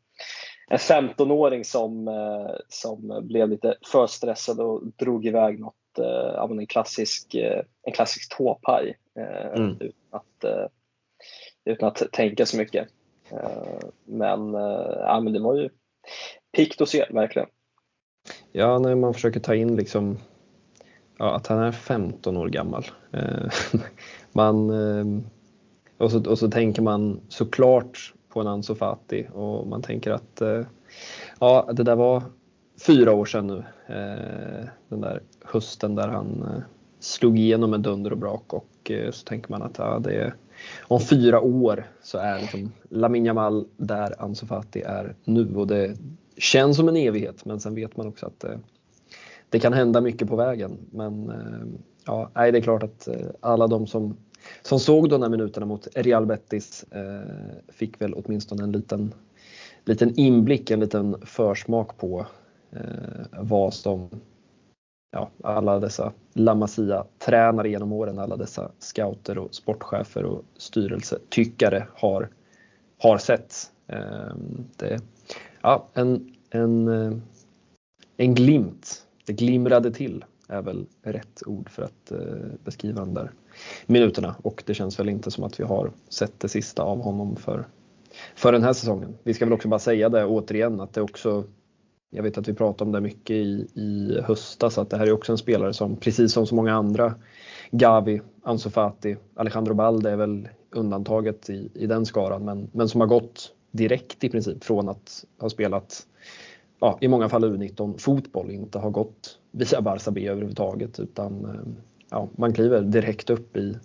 en 0.68 0.78
15-åring 0.78 1.64
som, 1.64 2.08
eh, 2.08 2.56
som 2.68 3.20
blev 3.22 3.48
lite 3.48 3.76
för 3.92 4.06
stressad 4.06 4.60
och 4.60 4.82
drog 4.86 5.26
iväg 5.26 5.60
något, 5.60 5.74
en 6.50 6.66
klassisk, 6.66 7.34
en 7.82 7.92
klassisk 7.92 8.36
tåpaj 8.36 8.96
mm. 9.54 9.76
utan, 9.80 9.92
att, 10.10 10.70
utan 11.64 11.88
att 11.88 12.12
tänka 12.12 12.46
så 12.46 12.56
mycket. 12.56 12.88
Men, 14.04 14.54
ja, 14.54 15.20
men 15.20 15.32
det 15.32 15.40
var 15.40 15.54
ju 15.54 15.68
pikt 16.56 16.80
att 16.80 16.88
se, 16.88 17.06
verkligen. 17.10 17.48
Ja, 18.52 18.78
när 18.78 18.94
man 18.94 19.14
försöker 19.14 19.40
ta 19.40 19.54
in 19.54 19.76
liksom 19.76 20.18
ja, 21.18 21.34
att 21.36 21.46
han 21.46 21.58
är 21.58 21.72
15 21.72 22.36
år 22.36 22.48
gammal. 22.48 22.84
Eh, 23.12 23.50
man, 24.32 24.70
eh, 24.70 25.22
och, 25.98 26.10
så, 26.10 26.30
och 26.30 26.38
så 26.38 26.50
tänker 26.50 26.82
man 26.82 27.20
såklart 27.28 28.14
på 28.28 28.40
en 28.40 28.46
Ansu 28.46 28.74
Fati 28.74 29.26
och 29.32 29.66
man 29.66 29.82
tänker 29.82 30.10
att 30.10 30.40
eh, 30.40 30.60
ja, 31.40 31.68
det 31.72 31.82
där 31.82 31.96
var 31.96 32.22
fyra 32.86 33.12
år 33.12 33.24
sedan 33.24 33.46
nu. 33.46 33.64
Eh, 33.86 34.68
den 34.88 35.00
där 35.00 35.20
hösten 35.44 35.94
där 35.94 36.08
han 36.08 36.42
eh, 36.42 36.62
slog 37.00 37.38
igenom 37.38 37.70
med 37.70 37.80
dunder 37.80 38.12
och 38.12 38.18
brak 38.18 38.52
och 38.52 38.90
eh, 38.90 39.10
så 39.10 39.24
tänker 39.24 39.50
man 39.50 39.62
att 39.62 39.78
ja, 39.78 39.98
det 39.98 40.14
är, 40.14 40.34
om 40.82 41.00
fyra 41.00 41.40
år 41.40 41.86
så 42.02 42.18
är 42.18 42.40
liksom 42.40 42.72
Lamin 42.88 43.24
Jamal 43.24 43.66
där 43.76 44.22
Ansu 44.22 44.46
Fati 44.46 44.82
är 44.82 45.14
nu 45.24 45.56
och 45.56 45.66
det 45.66 45.96
känns 46.36 46.76
som 46.76 46.88
en 46.88 46.96
evighet 46.96 47.44
men 47.44 47.60
sen 47.60 47.74
vet 47.74 47.96
man 47.96 48.06
också 48.06 48.26
att 48.26 48.44
det, 49.50 49.58
kan 49.58 49.72
hända 49.72 50.00
mycket 50.00 50.28
på 50.28 50.36
vägen. 50.36 50.78
Men 50.90 51.30
eh, 51.30 51.80
ja, 52.06 52.30
det 52.34 52.58
är 52.58 52.60
klart 52.60 52.82
att 52.82 53.08
eh, 53.08 53.26
alla 53.40 53.66
de 53.66 53.86
som 53.86 54.16
som 54.62 54.80
såg 54.80 55.08
de 55.08 55.22
här 55.22 55.28
minuterna 55.28 55.66
mot 55.66 55.88
Real 55.94 56.26
Betis 56.26 56.84
eh, 56.90 57.56
fick 57.68 58.00
väl 58.00 58.14
åtminstone 58.14 58.62
en 58.62 58.72
liten, 58.72 59.14
liten 59.84 60.14
inblick, 60.16 60.70
en 60.70 60.80
liten 60.80 61.16
försmak 61.26 61.98
på 61.98 62.26
eh, 62.70 63.40
vad 63.40 63.74
som 63.74 64.08
ja, 65.12 65.30
alla 65.42 65.80
dessa 65.80 66.12
La 66.32 66.54
Masia-tränare 66.54 67.68
genom 67.68 67.92
åren, 67.92 68.18
alla 68.18 68.36
dessa 68.36 68.70
scouter 68.78 69.38
och 69.38 69.54
sportchefer 69.54 70.24
och 70.24 70.44
styrelsetyckare 70.56 71.86
har, 71.94 72.28
har 72.98 73.18
sett. 73.18 73.54
Eh, 73.86 74.34
det, 74.76 75.00
ja, 75.62 75.88
en, 75.94 76.34
en, 76.50 76.88
eh, 76.88 77.18
en 78.16 78.34
glimt, 78.34 79.05
det 79.26 79.32
glimrade 79.32 79.92
till 79.92 80.24
är 80.48 80.62
väl 80.62 80.86
rätt 81.02 81.42
ord 81.46 81.70
för 81.70 81.82
att 81.82 82.12
eh, 82.12 82.18
beskriva 82.64 83.00
de 83.00 83.14
där 83.14 83.32
minuterna 83.86 84.36
och 84.42 84.62
det 84.66 84.74
känns 84.74 85.00
väl 85.00 85.08
inte 85.08 85.30
som 85.30 85.44
att 85.44 85.60
vi 85.60 85.64
har 85.64 85.90
sett 86.08 86.40
det 86.40 86.48
sista 86.48 86.82
av 86.82 87.02
honom 87.02 87.36
för, 87.36 87.66
för 88.34 88.52
den 88.52 88.62
här 88.62 88.72
säsongen. 88.72 89.14
Vi 89.22 89.34
ska 89.34 89.44
väl 89.44 89.52
också 89.52 89.68
bara 89.68 89.80
säga 89.80 90.08
det 90.08 90.24
återigen 90.24 90.80
att 90.80 90.92
det 90.92 91.02
också 91.02 91.44
jag 92.10 92.22
vet 92.22 92.38
att 92.38 92.48
vi 92.48 92.54
pratade 92.54 92.88
om 92.88 92.92
det 92.92 93.00
mycket 93.00 93.36
i, 93.36 93.68
i 93.74 94.20
höstas 94.24 94.78
att 94.78 94.90
det 94.90 94.96
här 94.96 95.06
är 95.06 95.12
också 95.12 95.32
en 95.32 95.38
spelare 95.38 95.72
som 95.72 95.96
precis 95.96 96.32
som 96.32 96.46
så 96.46 96.54
många 96.54 96.74
andra 96.74 97.14
Gavi, 97.70 98.20
Ansu 98.42 98.70
Fati, 98.70 99.16
Alejandro 99.34 99.74
Balde 99.74 100.10
är 100.10 100.16
väl 100.16 100.48
undantaget 100.70 101.50
i, 101.50 101.70
i 101.74 101.86
den 101.86 102.06
skaran 102.06 102.44
men, 102.44 102.70
men 102.72 102.88
som 102.88 103.00
har 103.00 103.08
gått 103.08 103.52
direkt 103.70 104.24
i 104.24 104.28
princip 104.28 104.64
från 104.64 104.88
att 104.88 105.24
ha 105.38 105.50
spelat 105.50 106.06
ja, 106.80 106.98
i 107.00 107.08
många 107.08 107.28
fall 107.28 107.44
U19 107.44 107.98
fotboll, 107.98 108.50
inte 108.50 108.78
har 108.78 108.90
gått 108.90 109.38
via 109.50 109.80
Barça 109.80 110.10
B 110.10 110.28
överhuvudtaget 110.28 111.00
utan 111.00 111.44
eh, 111.44 111.82
ja, 112.10 112.28
man 112.36 112.52
kliver 112.52 112.80
direkt 112.80 113.30
upp 113.30 113.56
i, 113.56 113.78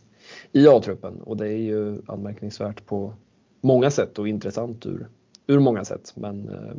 i 0.52 0.68
A-truppen 0.68 1.22
och 1.22 1.38
det 1.38 1.48
är 1.48 1.58
ju 1.58 2.02
anmärkningsvärt 2.08 2.86
på 2.86 3.14
många 3.62 3.92
sätt 3.92 4.20
och 4.20 4.28
intressant 4.28 4.86
ur, 4.86 5.08
ur 5.48 5.60
många 5.60 5.86
sätt. 5.86 6.14
Men 6.16 6.50
eh, 6.50 6.76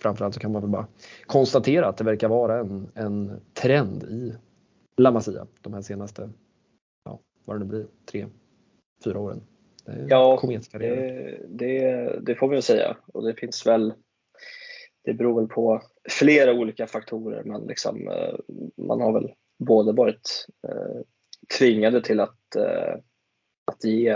framförallt 0.00 0.34
så 0.34 0.40
kan 0.40 0.52
man 0.52 0.62
väl 0.62 0.70
bara 0.70 0.86
konstatera 1.26 1.88
att 1.88 1.96
det 1.96 2.04
verkar 2.04 2.28
vara 2.28 2.58
en, 2.58 2.88
en 2.94 3.40
trend 3.54 4.02
i 4.02 4.34
La 4.96 5.10
Masia 5.10 5.46
de 5.60 5.74
här 5.74 5.82
senaste, 5.82 6.30
ja, 7.04 7.20
vad 7.44 7.56
det 7.56 7.60
nu 7.60 7.64
blir, 7.64 7.86
tre, 8.10 8.26
fyra 9.04 9.20
åren. 9.20 9.40
Ja, 10.08 10.40
det, 10.72 11.40
det, 11.48 12.20
det, 12.22 12.34
får 12.34 12.48
vi 12.48 12.54
väl 12.54 12.62
säga 12.62 12.96
och 13.06 13.24
det 13.24 13.34
finns 13.34 13.66
väl 13.66 13.92
det 15.04 15.14
beror 15.14 15.40
väl 15.40 15.48
på 15.48 15.82
flera 16.10 16.52
olika 16.52 16.86
faktorer 16.86 17.44
men 17.44 17.62
liksom, 17.62 18.08
eh, 18.08 18.34
man 18.76 19.00
har 19.00 19.12
väl 19.12 19.32
både 19.58 19.92
varit 19.92 20.46
eh, 20.68 21.00
tvingade 21.58 22.02
till 22.02 22.20
att, 22.20 22.56
eh, 22.56 22.94
att, 23.64 23.84
ge, 23.84 24.10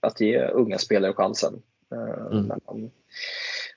att 0.00 0.20
ge 0.20 0.44
unga 0.44 0.78
spelare 0.78 1.12
chansen. 1.12 1.62
Eh, 1.92 2.26
mm. 2.26 2.46
när, 2.46 2.58
man, 2.66 2.90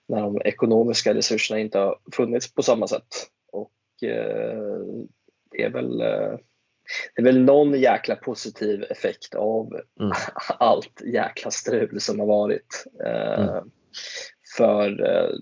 när 0.08 0.22
de 0.22 0.42
ekonomiska 0.42 1.14
resurserna 1.14 1.60
inte 1.60 1.80
har 1.80 1.98
funnits 2.12 2.54
på 2.54 2.64
samma 2.64 2.88
sätt. 2.88 3.08
Och 3.52 4.04
eh, 4.04 4.80
det 5.52 5.64
är 5.64 5.70
väl 5.70 5.98
det 7.16 7.22
är 7.22 7.24
väl 7.24 7.44
någon 7.44 7.80
jäkla 7.80 8.16
positiv 8.16 8.84
effekt 8.84 9.36
av 9.36 9.82
mm. 10.00 10.12
allt 10.60 11.02
jäkla 11.06 11.52
strul 11.52 12.02
som 12.02 12.20
har 12.20 12.28
varit. 12.28 12.86
Mm. 13.00 13.72
För 14.58 14.90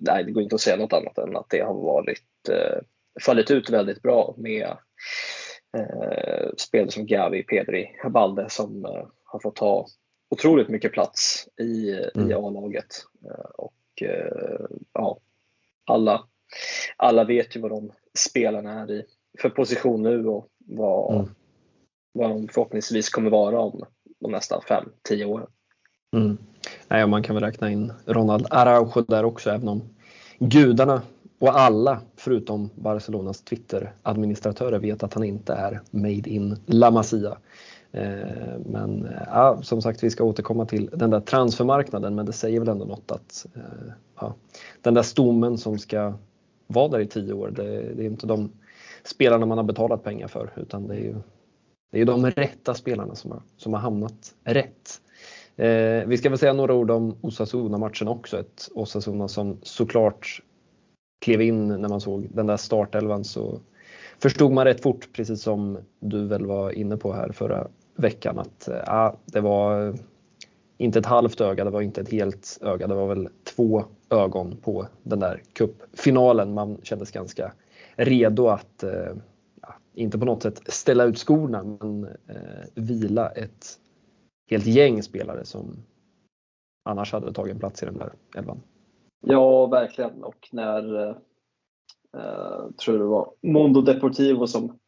nej, 0.02 0.24
det 0.24 0.32
går 0.32 0.44
inte 0.44 0.56
att 0.56 0.62
säga 0.62 0.78
något 0.78 0.94
annat 0.94 1.18
än 1.18 1.36
att 1.36 1.50
det 1.50 1.60
har 1.60 1.74
varit 1.74 2.50
fallit 3.22 3.52
ut 3.52 3.70
väldigt 3.70 4.02
bra 4.02 4.36
med 4.38 4.78
eh, 5.78 6.50
spelare 6.58 6.92
som 6.92 7.06
Gavi, 7.06 7.44
Pedri, 7.44 7.90
Balde 8.10 8.50
som 8.50 8.86
eh, 8.86 9.08
har 9.24 9.40
fått 9.40 9.56
ta 9.56 9.86
otroligt 10.30 10.70
mycket 10.70 10.92
plats 10.92 11.48
i, 11.58 11.92
mm. 12.16 12.32
i 12.32 12.34
A-laget. 12.34 13.06
Eh, 13.26 13.50
och 13.58 14.02
eh, 14.02 14.66
ja, 14.94 15.20
alla, 15.86 16.24
alla 16.98 17.24
vet 17.24 17.56
ju 17.56 17.60
vad 17.60 17.72
de 17.72 17.92
spelarna 18.18 18.82
är 18.82 18.92
i 18.92 19.06
för 19.40 19.50
position 19.50 20.04
nu 20.04 20.28
och 20.28 20.48
vad, 20.58 21.16
mm. 21.16 21.30
vad 22.12 22.30
de 22.30 22.48
förhoppningsvis 22.48 23.10
kommer 23.10 23.30
vara 23.30 23.60
om 23.60 23.86
de 24.20 24.32
nästa 24.32 24.60
5-10 25.10 25.26
åren. 25.26 25.48
Mm. 26.12 26.38
Nej, 26.88 27.08
man 27.08 27.24
kan 27.24 27.36
väl 27.36 27.44
räkna 27.44 27.72
in 27.72 27.94
Ronald 28.06 28.48
Araujo 28.50 29.02
där 29.08 29.24
också 29.24 29.50
även 29.50 29.68
om 29.68 29.82
gudarna 30.40 31.02
och 31.40 31.60
alla, 31.60 32.02
förutom 32.16 32.70
Barcelonas 32.76 33.42
Twitter-administratörer, 33.42 34.80
vet 34.80 35.04
att 35.04 35.14
han 35.14 35.24
inte 35.24 35.54
är 35.54 35.82
made 35.92 36.30
in 36.30 36.58
La 36.66 36.92
Masia. 36.92 37.38
Eh, 37.92 38.60
men 38.66 39.06
eh, 39.06 39.22
ja, 39.28 39.60
som 39.62 39.82
sagt, 39.82 40.04
vi 40.04 40.10
ska 40.10 40.24
återkomma 40.24 40.66
till 40.66 40.90
den 40.94 41.10
där 41.10 41.20
transfermarknaden, 41.20 42.16
men 42.16 42.26
det 42.26 42.34
säger 42.34 42.60
väl 42.60 42.70
ändå 42.70 42.86
något 42.86 43.12
att 43.12 43.46
eh, 43.56 43.94
ja, 44.20 44.36
den 44.82 44.94
där 44.94 45.02
stommen 45.02 45.58
som 45.58 45.80
ska 45.80 46.14
vara 46.68 46.88
där 46.88 47.00
i 47.00 47.08
tio 47.08 47.34
år, 47.34 47.52
det, 47.56 47.94
det, 47.94 48.04
är 48.04 48.08
inte 48.08 48.28
de 48.28 48.52
spelarna 49.04 49.46
man 49.46 49.58
har 49.58 49.66
betalat 49.66 50.04
pengar 50.04 50.28
för, 50.28 50.52
utan 50.56 50.88
det 50.88 50.96
är 50.96 51.00
ju, 51.00 51.16
det 51.92 52.02
är 52.02 52.06
de 52.06 52.26
rätta 52.26 52.74
spelarna 52.74 53.16
som 53.16 53.32
har, 53.32 53.42
som 53.58 53.74
har 53.74 53.80
hamnat 53.80 54.36
rätt. 54.44 55.02
Eh, 55.60 56.08
vi 56.08 56.18
ska 56.18 56.30
väl 56.30 56.40
säga 56.40 56.54
några 56.54 56.74
ord 56.74 56.92
om 56.92 57.18
Osasuna-matchen 57.22 58.08
också. 58.08 58.40
Ett 58.40 58.70
Osasuna 58.76 59.28
som 59.28 59.58
såklart 59.62 60.42
klev 61.22 61.42
in 61.42 61.68
när 61.68 61.90
man 61.90 62.02
såg 62.02 62.28
den 62.32 62.48
där 62.48 62.58
startelvan 62.58 63.24
så 63.24 63.60
förstod 64.20 64.52
man 64.52 64.66
rätt 64.66 64.82
fort, 64.82 65.10
precis 65.14 65.42
som 65.42 65.78
du 66.00 66.28
väl 66.28 66.46
var 66.46 66.72
inne 66.72 66.98
på 66.98 67.14
här 67.14 67.32
förra 67.32 67.68
veckan, 67.96 68.40
att 68.40 68.68
eh, 68.68 68.84
ah, 68.88 69.16
det 69.26 69.42
var 69.42 69.96
inte 70.78 71.00
ett 71.00 71.06
halvt 71.06 71.42
öga, 71.42 71.64
det 71.64 71.70
var 71.70 71.82
inte 71.82 72.02
ett 72.02 72.12
helt 72.12 72.60
öga, 72.62 72.88
det 72.88 72.96
var 72.96 73.08
väl 73.08 73.30
två 73.56 73.84
ögon 74.10 74.58
på 74.62 74.88
den 75.04 75.20
där 75.20 75.42
cupfinalen. 75.54 76.54
Man 76.54 76.78
kändes 76.84 77.12
ganska 77.12 77.52
redo 77.96 78.48
att, 78.48 78.84
eh, 78.84 79.14
inte 79.94 80.20
på 80.20 80.26
något 80.26 80.44
sätt 80.44 80.62
ställa 80.68 81.04
ut 81.04 81.18
skorna, 81.18 81.64
men 81.64 82.04
eh, 82.04 82.66
vila 82.74 83.30
ett 83.30 83.80
helt 84.50 84.66
gäng 84.66 85.04
spelare 85.04 85.46
som 85.46 85.76
annars 86.84 87.14
hade 87.14 87.34
tagit 87.34 87.54
en 87.54 87.60
plats 87.60 87.84
i 87.84 87.86
den 87.86 87.98
där 87.98 88.14
elvan. 88.36 88.62
Ja, 89.22 89.66
verkligen. 89.66 90.24
Och 90.24 90.50
när, 90.52 91.10
eh, 92.18 92.70
tror 92.86 92.98
det 93.00 93.06
var 93.06 93.32
Mondo 93.42 93.82
Deportivo 93.82 94.48
som 94.48 94.80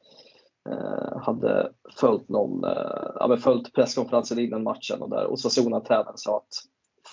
eh, 0.70 1.18
hade 1.22 1.72
följt, 2.00 2.30
någon, 2.30 2.64
eh, 2.64 3.12
ja, 3.16 3.38
följt 3.38 3.74
presskonferensen 3.74 4.40
innan 4.40 4.64
matchen 4.64 5.02
och 5.02 5.10
där 5.10 5.28
Osasuna-tränaren 5.28 6.18
sa 6.18 6.38
att 6.38 6.54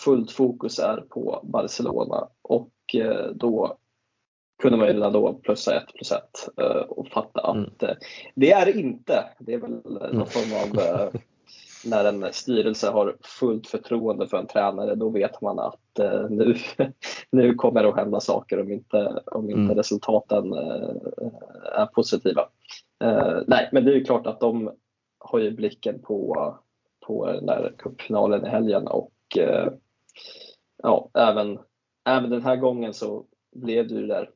fullt 0.03 0.31
fokus 0.31 0.79
är 0.79 0.97
på 1.09 1.39
Barcelona 1.43 2.27
och 2.41 2.71
eh, 2.95 3.31
då 3.33 3.77
kunde 4.61 4.77
man 4.77 4.87
ju 4.87 4.93
redan 4.93 5.13
då 5.13 5.33
plussa 5.33 5.75
ett 5.75 5.93
plus 5.93 6.11
ett 6.11 6.49
eh, 6.57 6.81
och 6.81 7.07
fatta 7.07 7.41
att 7.41 7.55
mm. 7.55 7.69
Eh, 7.79 7.95
det 8.35 8.51
är 8.51 8.77
inte. 8.77 9.25
Det 9.39 9.53
är 9.53 9.57
väl 9.57 9.71
någon 10.13 10.25
form 10.25 10.79
av 10.79 11.09
när 11.85 12.05
en 12.05 12.33
styrelse 12.33 12.89
har 12.89 13.17
fullt 13.21 13.67
förtroende 13.67 14.27
för 14.27 14.37
en 14.37 14.47
tränare 14.47 14.95
då 14.95 15.09
vet 15.09 15.41
man 15.41 15.59
att 15.59 15.99
eh, 15.99 16.29
nu, 16.29 16.55
nu 17.31 17.55
kommer 17.55 17.83
det 17.83 17.89
att 17.89 17.95
hända 17.95 18.19
saker 18.19 18.61
om 18.61 18.71
inte, 18.71 19.23
om 19.25 19.49
inte 19.49 19.61
mm. 19.61 19.75
resultaten 19.75 20.53
eh, 20.53 20.95
är 21.73 21.85
positiva. 21.85 22.49
Eh, 23.03 23.37
nej, 23.47 23.69
men 23.71 23.85
det 23.85 23.91
är 23.91 23.95
ju 23.95 24.03
klart 24.03 24.27
att 24.27 24.39
de 24.39 24.71
har 25.19 25.39
ju 25.39 25.51
blicken 25.51 26.01
på, 26.01 26.35
på 27.05 27.25
den 27.25 27.45
där 27.45 27.73
cupfinalen 27.77 28.45
i 28.45 28.49
helgen 28.49 28.87
och 28.87 29.37
eh, 29.37 29.71
ja, 30.83 31.09
även, 31.13 31.59
även 32.05 32.29
den 32.29 32.43
här 32.43 32.55
gången 32.55 32.93
så 32.93 33.25
blev 33.55 33.87
det 33.87 33.93
ju 33.93 34.07
där 34.07 34.29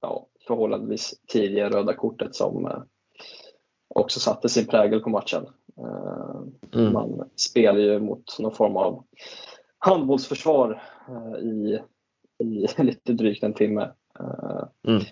ja, 0.00 0.26
förhållandevis 0.46 1.14
tidiga 1.28 1.70
röda 1.70 1.94
kortet 1.94 2.34
som 2.34 2.66
eh, 2.66 2.82
också 3.88 4.20
satte 4.20 4.48
sin 4.48 4.66
prägel 4.66 5.00
på 5.00 5.10
matchen. 5.10 5.46
Eh, 6.72 6.80
mm. 6.80 6.92
Man 6.92 7.28
spelar 7.36 7.78
ju 7.78 8.00
mot 8.00 8.38
någon 8.38 8.54
form 8.54 8.76
av 8.76 9.04
handbollsförsvar 9.78 10.82
eh, 11.08 11.38
i, 11.38 11.80
i 12.44 12.66
lite 12.82 13.12
drygt 13.12 13.42
en 13.42 13.54
timme. 13.54 13.90
Eh, 14.20 14.64
mm. 14.88 15.02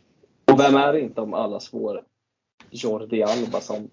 Och 0.52 0.60
vem 0.60 0.76
är 0.76 0.92
det 0.92 1.00
inte 1.00 1.20
om 1.20 1.34
allas 1.34 1.72
vår 1.72 2.02
Jordi 2.70 3.22
Alba 3.22 3.60
som, 3.60 3.90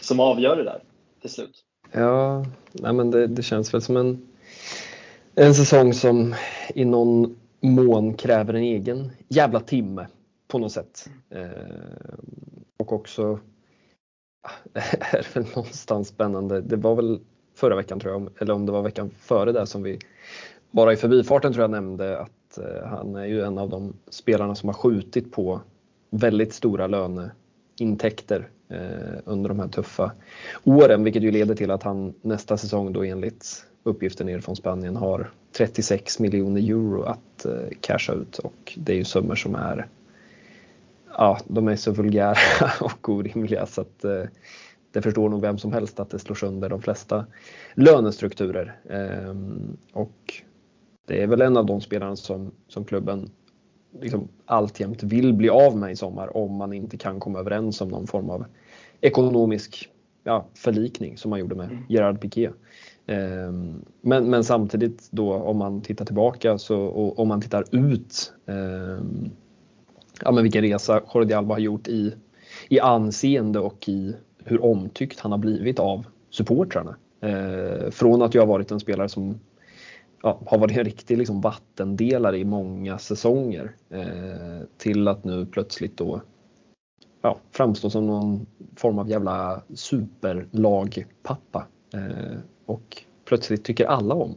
som 0.00 0.20
avgör 0.20 0.56
det 0.56 0.64
där 0.64 0.82
till 1.20 1.30
slut? 1.30 1.64
Ja, 1.92 2.44
nej 2.72 2.92
men 2.92 3.10
det, 3.10 3.26
det 3.26 3.42
känns 3.42 3.74
väl 3.74 3.82
som 3.82 3.96
en, 3.96 4.28
en 5.34 5.54
säsong 5.54 5.94
som 5.94 6.34
i 6.74 6.84
någon 6.84 7.36
mån 7.60 8.14
kräver 8.14 8.54
en 8.54 8.62
egen 8.62 9.10
jävla 9.28 9.60
timme 9.60 10.06
på 10.48 10.58
något 10.58 10.72
sätt. 10.72 11.08
Eh, 11.30 12.14
och 12.76 12.92
också 12.92 13.38
är 15.00 15.34
väl 15.34 15.46
någonstans 15.54 16.08
spännande. 16.08 16.60
Det 16.60 16.76
var 16.76 16.94
väl 16.94 17.20
förra 17.54 17.76
veckan 17.76 18.00
tror 18.00 18.12
jag, 18.12 18.28
eller 18.38 18.54
om 18.54 18.66
det 18.66 18.72
var 18.72 18.82
veckan 18.82 19.10
före 19.18 19.52
det 19.52 19.66
som 19.66 19.82
vi 19.82 19.98
bara 20.70 20.92
i 20.92 20.96
förbifarten 20.96 21.52
tror 21.52 21.62
jag 21.62 21.70
nämnde 21.70 22.18
att 22.18 22.58
eh, 22.58 22.88
han 22.88 23.16
är 23.16 23.24
ju 23.24 23.42
en 23.42 23.58
av 23.58 23.70
de 23.70 23.92
spelarna 24.08 24.54
som 24.54 24.68
har 24.68 24.74
skjutit 24.74 25.32
på 25.32 25.60
väldigt 26.10 26.54
stora 26.54 26.86
löneintäkter 26.86 28.48
eh, 28.68 29.18
under 29.24 29.48
de 29.48 29.60
här 29.60 29.68
tuffa 29.68 30.12
åren, 30.64 31.04
vilket 31.04 31.22
ju 31.22 31.30
leder 31.30 31.54
till 31.54 31.70
att 31.70 31.82
han 31.82 32.14
nästa 32.22 32.56
säsong 32.56 32.92
då 32.92 33.04
enligt 33.04 33.66
uppgifter 33.82 34.24
ner 34.24 34.40
från 34.40 34.56
Spanien 34.56 34.96
har 34.96 35.30
36 35.56 36.18
miljoner 36.18 36.60
euro 36.60 37.02
att 37.02 37.44
eh, 37.44 37.52
casha 37.80 38.12
ut 38.12 38.38
och 38.38 38.72
det 38.76 38.92
är 38.92 38.96
ju 38.96 39.04
summor 39.04 39.34
som 39.34 39.54
är 39.54 39.86
ja, 41.18 41.38
de 41.46 41.68
är 41.68 41.76
så 41.76 41.92
vulgära 41.92 42.36
och 42.80 43.08
orimliga 43.08 43.66
så 43.66 43.80
att 43.80 44.04
eh, 44.04 44.22
det 44.90 45.02
förstår 45.02 45.28
nog 45.28 45.40
vem 45.40 45.58
som 45.58 45.72
helst 45.72 46.00
att 46.00 46.10
det 46.10 46.18
slår 46.18 46.34
sönder 46.34 46.68
de 46.68 46.82
flesta 46.82 47.26
lönestrukturer. 47.74 48.80
Eh, 48.88 49.34
och 49.92 50.42
det 51.06 51.22
är 51.22 51.26
väl 51.26 51.40
en 51.40 51.56
av 51.56 51.66
de 51.66 51.80
spelarna 51.80 52.16
som, 52.16 52.50
som 52.68 52.84
klubben 52.84 53.30
liksom 54.00 54.28
alltjämt 54.44 55.02
vill 55.02 55.34
bli 55.34 55.48
av 55.48 55.76
med 55.76 55.92
i 55.92 55.96
sommar 55.96 56.36
om 56.36 56.56
man 56.56 56.72
inte 56.72 56.96
kan 56.96 57.20
komma 57.20 57.38
överens 57.38 57.80
om 57.80 57.88
någon 57.88 58.06
form 58.06 58.30
av 58.30 58.44
ekonomisk 59.00 59.90
ja, 60.24 60.46
förlikning 60.54 61.16
som 61.16 61.30
man 61.30 61.40
gjorde 61.40 61.54
med 61.54 61.70
mm. 61.70 61.84
Gerard 61.88 62.20
Piqué. 62.20 62.50
Ehm, 63.06 63.84
men, 64.00 64.30
men 64.30 64.44
samtidigt 64.44 65.08
då 65.10 65.34
om 65.34 65.56
man 65.56 65.80
tittar 65.82 66.04
tillbaka 66.04 66.58
så, 66.58 66.80
och 66.80 67.18
om 67.18 67.28
man 67.28 67.40
tittar 67.40 67.64
ut 67.70 68.32
ehm, 68.46 69.30
ja, 70.22 70.32
men 70.32 70.42
vilken 70.42 70.62
resa 70.62 71.02
Jordi 71.14 71.34
Alba 71.34 71.54
har 71.54 71.60
gjort 71.60 71.88
i, 71.88 72.14
i 72.68 72.80
anseende 72.80 73.58
och 73.58 73.88
i 73.88 74.16
hur 74.44 74.64
omtyckt 74.64 75.20
han 75.20 75.30
har 75.30 75.38
blivit 75.38 75.78
av 75.78 76.06
supportrarna. 76.30 76.96
Eh, 77.20 77.90
från 77.90 78.22
att 78.22 78.34
jag 78.34 78.42
har 78.42 78.46
varit 78.46 78.70
en 78.70 78.80
spelare 78.80 79.08
som 79.08 79.40
ja, 80.22 80.40
har 80.46 80.58
varit 80.58 80.76
en 80.76 80.84
riktig 80.84 81.18
liksom, 81.18 81.40
vattendelare 81.40 82.38
i 82.38 82.44
många 82.44 82.98
säsonger 82.98 83.74
eh, 83.90 84.66
till 84.76 85.08
att 85.08 85.24
nu 85.24 85.46
plötsligt 85.46 85.96
då 85.96 86.20
ja, 87.22 87.38
framstå 87.50 87.90
som 87.90 88.06
någon 88.06 88.46
form 88.76 88.98
av 88.98 89.10
jävla 89.10 89.62
superlagpappa. 89.74 91.66
Eh, 91.94 92.38
och 92.66 93.02
plötsligt 93.24 93.64
tycker 93.64 93.86
alla 93.86 94.14
om 94.14 94.34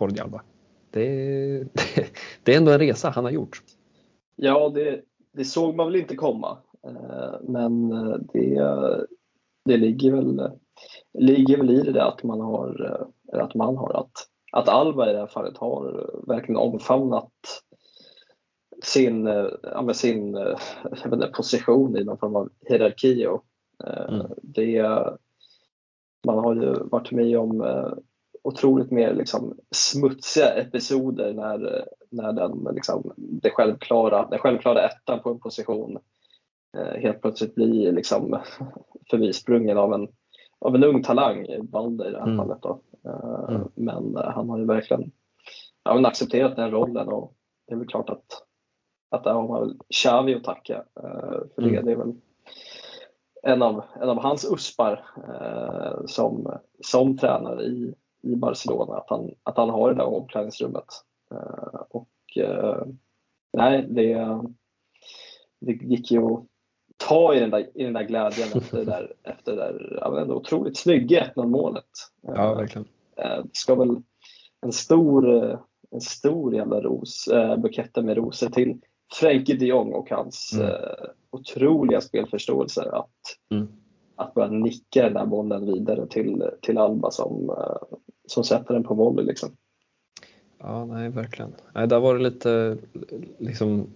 Jordi 0.00 0.20
Alba. 0.20 0.42
Det, 0.90 1.08
det, 1.72 2.06
det 2.42 2.52
är 2.52 2.56
ändå 2.56 2.72
en 2.72 2.78
resa 2.78 3.10
han 3.10 3.24
har 3.24 3.30
gjort. 3.30 3.62
Ja, 4.36 4.68
det, 4.68 5.00
det 5.32 5.44
såg 5.44 5.74
man 5.74 5.86
väl 5.86 5.96
inte 5.96 6.16
komma. 6.16 6.58
Eh, 6.86 7.34
men 7.42 7.92
eh, 7.92 8.16
det, 8.32 8.60
det 9.64 9.76
ligger, 9.76 10.12
väl, 10.12 10.50
ligger 11.12 11.56
väl 11.56 11.70
i 11.70 11.92
det 11.92 12.04
att 12.04 12.22
man 12.22 12.40
har, 12.40 12.98
eh, 13.32 13.44
att, 13.44 13.54
man 13.54 13.76
har 13.76 13.96
att, 13.96 14.12
att 14.52 14.68
Alba 14.68 15.10
i 15.10 15.12
det 15.12 15.18
här 15.18 15.26
fallet 15.26 15.58
har 15.58 16.10
verkligen 16.26 16.60
omfamnat 16.60 17.32
sin, 18.82 19.26
ja, 19.62 19.94
sin 19.94 20.34
inte, 21.04 21.26
position 21.34 21.96
i 21.96 22.04
någon 22.04 22.18
form 22.18 22.36
av 22.36 22.50
hierarki. 22.68 23.26
Och, 23.26 23.44
mm. 24.08 24.26
det, 24.42 24.82
man 26.26 26.38
har 26.38 26.54
ju 26.54 26.74
varit 26.74 27.12
med 27.12 27.38
om 27.38 27.62
otroligt 28.42 28.90
mer 28.90 29.14
liksom, 29.14 29.58
smutsiga 29.70 30.54
episoder 30.54 31.34
när, 31.34 31.84
när 32.10 32.32
den, 32.32 32.74
liksom, 32.74 33.12
det 33.16 33.50
självklara, 33.50 34.26
den 34.26 34.38
självklara 34.38 34.88
ettan 34.88 35.20
på 35.20 35.30
en 35.30 35.40
position 35.40 35.98
eh, 36.76 37.00
helt 37.00 37.20
plötsligt 37.20 37.54
blir 37.54 37.92
liksom, 37.92 38.40
förbisprungen 39.10 39.78
av 39.78 39.94
en, 39.94 40.08
av 40.58 40.74
en 40.74 40.84
ung 40.84 41.02
talang, 41.02 41.46
Balder 41.62 42.08
i 42.08 42.12
det 42.12 42.18
här 42.18 42.26
mm. 42.26 42.36
fallet. 42.36 42.62
Då. 42.62 42.82
Eh, 43.04 43.54
mm. 43.54 43.68
Men 43.74 44.16
eh, 44.16 44.30
han 44.30 44.48
har 44.48 44.58
ju 44.58 44.66
verkligen 44.66 45.12
ja, 45.84 45.94
men 45.94 46.06
accepterat 46.06 46.56
den 46.56 46.70
rollen 46.70 47.08
och 47.08 47.34
det 47.66 47.74
är 47.74 47.78
väl 47.78 47.88
klart 47.88 48.10
att, 48.10 48.42
att 49.10 49.24
där 49.24 49.32
har 49.32 49.48
man 49.48 49.60
väl 49.60 49.76
Xavi 49.94 50.34
att 50.34 50.44
tacka 50.44 50.84
eh, 51.02 51.40
för 51.54 51.62
det. 51.62 51.68
Mm. 51.68 51.84
Det 51.84 51.92
är 51.92 51.96
väl 51.96 52.14
en 53.42 53.62
av, 53.62 53.84
en 54.00 54.08
av 54.08 54.18
hans 54.18 54.52
uspar 54.52 55.04
eh, 55.28 56.06
som, 56.06 56.58
som 56.80 57.16
tränare 57.16 57.62
i, 57.62 57.94
i 58.22 58.36
Barcelona, 58.36 58.96
att 58.96 59.10
han, 59.10 59.30
att 59.42 59.56
han 59.56 59.70
har 59.70 59.88
det 59.88 59.96
där 59.96 60.14
omklädningsrummet. 60.14 60.84
Uh, 61.34 61.80
och 61.90 62.08
uh, 62.38 62.84
nej, 63.52 63.86
det, 63.90 64.38
det 65.60 65.72
gick 65.72 66.10
ju 66.10 66.24
att 66.24 66.46
ta 66.96 67.34
i 67.34 67.40
den 67.40 67.50
där, 67.50 67.70
i 67.74 67.84
den 67.84 67.92
där 67.92 68.04
glädjen 68.04 68.48
efter 68.54 68.76
det 68.76 68.84
där, 68.84 69.12
efter 69.22 69.52
det 69.52 69.58
där 69.58 69.98
ja, 70.00 70.34
otroligt 70.34 70.78
snygga 70.78 71.32
1-0 71.36 71.46
målet. 71.46 71.84
Ja, 72.20 72.54
verkligen. 72.54 72.88
Det 73.16 73.48
ska 73.52 73.74
väl 73.74 74.02
en 74.60 74.72
stor, 74.72 75.28
en 75.90 76.00
stor 76.00 76.54
jävla 76.54 76.80
ros, 76.80 77.28
buketter 77.58 78.02
med 78.02 78.16
rosor 78.16 78.48
till 78.48 78.80
Frenkie 79.12 79.56
de 79.56 79.66
Jong 79.66 79.92
och 79.92 80.10
hans 80.10 80.52
mm. 80.52 80.72
otroliga 81.30 82.00
spelförståelse 82.00 82.90
att 82.90 83.36
mm 83.50 83.79
att 84.20 84.34
börja 84.34 84.50
nicka 84.50 85.02
den 85.02 85.14
där 85.14 85.26
bollen 85.26 85.66
vidare 85.66 86.06
till, 86.06 86.44
till 86.60 86.78
Alba 86.78 87.10
som, 87.10 87.50
eh, 87.50 87.96
som 88.26 88.44
sätter 88.44 88.74
den 88.74 88.84
på 88.84 88.94
volley. 88.94 89.24
Liksom. 89.24 89.50
Ja, 90.58 90.84
nej 90.84 91.08
verkligen. 91.08 91.52
Nej, 91.74 91.86
där 91.86 92.00
var 92.00 92.14
det 92.14 92.22
lite 92.22 92.76
liksom, 93.38 93.86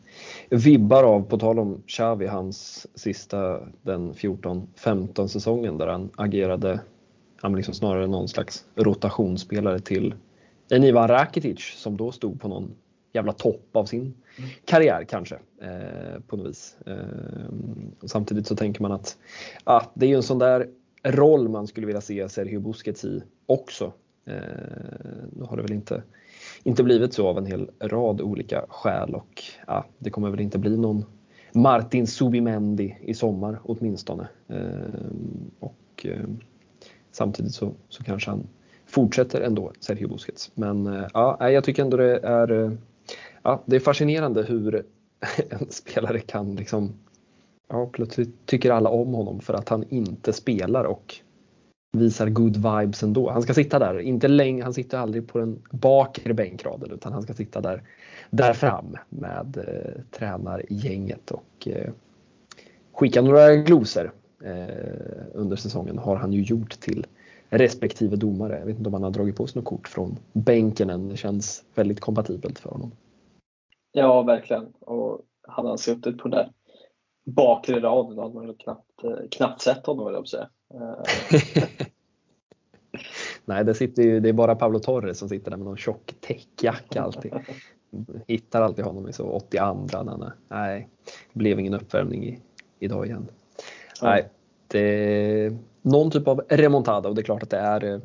vibbar 0.50 1.04
av, 1.04 1.22
på 1.22 1.38
tal 1.38 1.58
om 1.58 1.82
Xavi, 1.86 2.26
hans 2.26 2.86
sista 2.94 3.60
den 3.82 4.12
14-15 4.12 5.26
säsongen 5.26 5.78
där 5.78 5.86
han 5.86 6.10
agerade 6.16 6.80
ja, 7.42 7.48
liksom 7.48 7.74
snarare 7.74 8.06
någon 8.06 8.28
slags 8.28 8.64
rotationsspelare 8.74 9.78
till 9.78 10.14
en 10.70 10.84
Ivan 10.84 11.08
Rakitic 11.08 11.74
som 11.76 11.96
då 11.96 12.12
stod 12.12 12.40
på 12.40 12.48
någon 12.48 12.74
jävla 13.14 13.32
topp 13.32 13.68
av 13.72 13.84
sin 13.84 14.00
mm. 14.00 14.50
karriär 14.64 15.04
kanske 15.04 15.34
eh, 15.60 16.20
på 16.26 16.36
något 16.36 16.46
vis. 16.46 16.76
Eh, 16.86 16.96
samtidigt 18.06 18.46
så 18.46 18.56
tänker 18.56 18.82
man 18.82 18.92
att 18.92 19.16
ah, 19.64 19.82
det 19.94 20.06
är 20.06 20.10
ju 20.10 20.16
en 20.16 20.22
sån 20.22 20.38
där 20.38 20.68
roll 21.02 21.48
man 21.48 21.66
skulle 21.66 21.86
vilja 21.86 22.00
se 22.00 22.28
Sergio 22.28 22.60
Busquets 22.60 23.04
i 23.04 23.22
också. 23.46 23.92
Eh, 24.26 24.34
nu 25.32 25.44
har 25.44 25.56
det 25.56 25.62
väl 25.62 25.72
inte, 25.72 26.02
inte 26.62 26.82
blivit 26.82 27.14
så 27.14 27.28
av 27.28 27.38
en 27.38 27.46
hel 27.46 27.70
rad 27.80 28.20
olika 28.20 28.64
skäl 28.68 29.14
och 29.14 29.42
ja, 29.66 29.84
det 29.98 30.10
kommer 30.10 30.30
väl 30.30 30.40
inte 30.40 30.58
bli 30.58 30.76
någon 30.76 31.04
Martin 31.52 32.06
Subimendi 32.06 32.96
i 33.00 33.14
sommar 33.14 33.60
åtminstone. 33.62 34.28
Eh, 34.48 34.58
och 35.60 36.06
eh, 36.06 36.26
samtidigt 37.10 37.54
så, 37.54 37.72
så 37.88 38.04
kanske 38.04 38.30
han 38.30 38.46
fortsätter 38.86 39.40
ändå, 39.40 39.72
Sergio 39.80 40.08
Busquets. 40.08 40.50
Men 40.54 40.86
eh, 40.86 41.06
ja, 41.14 41.50
jag 41.50 41.64
tycker 41.64 41.82
ändå 41.82 41.96
det 41.96 42.18
är, 42.18 42.76
ja, 43.44 43.62
det 43.66 43.76
är 43.76 43.80
fascinerande 43.80 44.42
hur 44.42 44.84
en 45.50 45.70
spelare 45.70 46.20
kan 46.20 46.56
liksom, 46.56 46.94
ja, 47.68 47.86
plötsligt 47.92 48.46
tycker 48.46 48.70
alla 48.70 48.90
om 48.90 49.14
honom 49.14 49.40
för 49.40 49.54
att 49.54 49.68
han 49.68 49.84
inte 49.88 50.32
spelar 50.32 50.84
och 50.84 51.14
visar 51.92 52.28
good 52.28 52.56
vibes 52.56 53.02
ändå. 53.02 53.30
Han 53.30 53.42
ska 53.42 53.54
sitta 53.54 53.78
där, 53.78 54.00
inte 54.00 54.28
länge, 54.28 54.62
han 54.62 54.74
sitter 54.74 54.98
aldrig 54.98 55.28
på 55.28 55.38
den 55.38 55.62
bakre 55.70 56.34
bänkraden 56.34 56.90
utan 56.90 57.12
han 57.12 57.22
ska 57.22 57.34
sitta 57.34 57.60
där, 57.60 57.82
där 58.30 58.52
fram 58.52 58.96
med 59.08 59.56
eh, 59.68 60.02
tränargänget 60.10 61.30
och 61.30 61.68
eh, 61.68 61.90
skicka 62.92 63.22
några 63.22 63.56
glosor 63.56 64.12
eh, 64.44 65.24
under 65.32 65.56
säsongen 65.56 65.98
har 65.98 66.16
han 66.16 66.32
ju 66.32 66.42
gjort 66.42 66.80
till 66.80 67.06
respektive 67.48 68.16
domare. 68.16 68.58
Jag 68.58 68.66
vet 68.66 68.76
inte 68.76 68.88
om 68.88 68.94
han 68.94 69.02
har 69.02 69.10
dragit 69.10 69.36
på 69.36 69.46
sig 69.46 69.60
något 69.60 69.68
kort 69.68 69.88
från 69.88 70.16
bänken 70.32 70.90
än. 70.90 71.08
Det 71.08 71.16
känns 71.16 71.64
väldigt 71.74 72.00
kompatibelt 72.00 72.58
för 72.58 72.70
honom. 72.70 72.90
Ja, 73.96 74.22
verkligen. 74.22 74.72
Och 74.80 75.20
hade 75.42 75.68
han 75.68 75.78
suttit 75.78 76.18
på 76.18 76.28
den 76.28 76.38
där 76.38 76.52
bakre 77.24 77.80
raden 77.80 78.18
hade 78.18 78.34
man 78.34 78.54
knappt, 78.54 79.04
eh, 79.04 79.28
knappt 79.30 79.60
sett 79.60 79.86
honom, 79.86 80.06
vill 80.06 80.14
jag 80.14 80.28
säga. 80.28 80.48
Nej, 83.44 83.64
det, 83.64 83.74
sitter 83.74 84.02
ju, 84.02 84.20
det 84.20 84.28
är 84.28 84.32
bara 84.32 84.54
Pablo 84.54 84.78
Torres 84.78 85.18
som 85.18 85.28
sitter 85.28 85.50
där 85.50 85.58
med 85.58 85.66
någon 85.66 85.76
tjock 85.76 86.14
täckjacka 86.20 87.02
alltid. 87.02 87.32
Hittar 88.26 88.62
alltid 88.62 88.84
honom 88.84 89.08
i 89.08 89.12
så 89.12 89.24
82 89.24 90.02
när 90.02 90.32
nej, 90.48 90.88
det 91.32 91.38
blev 91.38 91.60
ingen 91.60 91.74
uppvärmning 91.74 92.24
i, 92.24 92.40
idag 92.78 93.06
igen. 93.06 93.28
Nej, 94.02 94.28
det 94.66 95.52
någon 95.82 96.10
typ 96.10 96.28
av 96.28 96.42
remontada 96.48 97.08
och 97.08 97.14
det 97.14 97.20
är 97.20 97.24
klart 97.24 97.42
att 97.42 97.50
det 97.50 97.58
är 97.58 97.84
eh, 97.84 98.00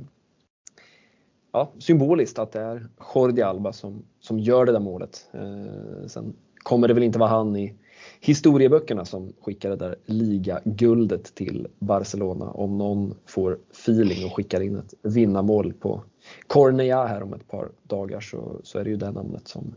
ja, 1.52 1.72
symboliskt 1.80 2.40
att 2.40 2.52
det 2.52 2.62
är 2.62 2.88
Jordi 3.16 3.42
Alba 3.42 3.74
som, 3.74 4.04
som 4.30 4.40
gör 4.40 4.66
det 4.66 4.72
där 4.72 4.80
målet. 4.80 5.30
Eh, 5.32 6.08
sen 6.08 6.34
kommer 6.58 6.88
det 6.88 6.94
väl 6.94 7.04
inte 7.04 7.20
vara 7.20 7.30
han 7.30 7.56
i 7.56 7.76
historieböckerna 8.20 9.06
som 9.06 9.34
skickar 9.42 9.70
det 9.70 9.76
där 9.76 9.96
ligaguldet 10.06 11.36
till 11.36 11.68
Barcelona. 11.80 12.52
Om 12.52 12.78
någon 12.78 13.16
får 13.26 13.60
feeling 13.72 14.26
och 14.26 14.36
skickar 14.36 14.62
in 14.62 14.76
ett 14.76 14.94
vinnarmål 15.02 15.74
på 15.74 16.04
Cornea 16.48 17.06
här 17.06 17.24
om 17.24 17.34
ett 17.34 17.48
par 17.48 17.70
dagar 17.84 18.20
så, 18.20 18.60
så 18.64 18.80
är 18.80 18.84
det 18.84 18.90
ju 18.90 18.96
det 18.96 19.12
namnet 19.12 19.48
som, 19.48 19.76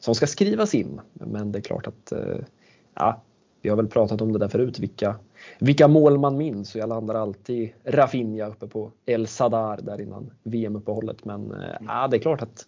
som 0.00 0.14
ska 0.14 0.26
skrivas 0.26 0.74
in. 0.74 1.00
Men 1.12 1.52
det 1.52 1.58
är 1.58 1.62
klart 1.62 1.86
att 1.86 2.12
eh, 2.12 2.38
ja, 2.94 3.22
vi 3.62 3.68
har 3.68 3.76
väl 3.76 3.88
pratat 3.88 4.20
om 4.20 4.32
det 4.32 4.38
där 4.38 4.48
förut, 4.48 4.78
vilka, 4.78 5.16
vilka 5.58 5.88
mål 5.88 6.18
man 6.18 6.36
minns 6.36 6.74
och 6.74 6.80
jag 6.80 6.88
landar 6.88 7.14
alltid 7.14 7.72
Rafinha 7.84 8.46
uppe 8.46 8.66
på 8.66 8.90
El 9.06 9.26
Sadar 9.26 9.80
där 9.82 10.00
innan 10.00 10.30
VM-uppehållet. 10.42 11.24
Men 11.24 11.52
eh, 11.52 12.08
det 12.10 12.16
är 12.16 12.20
klart 12.20 12.42
att 12.42 12.66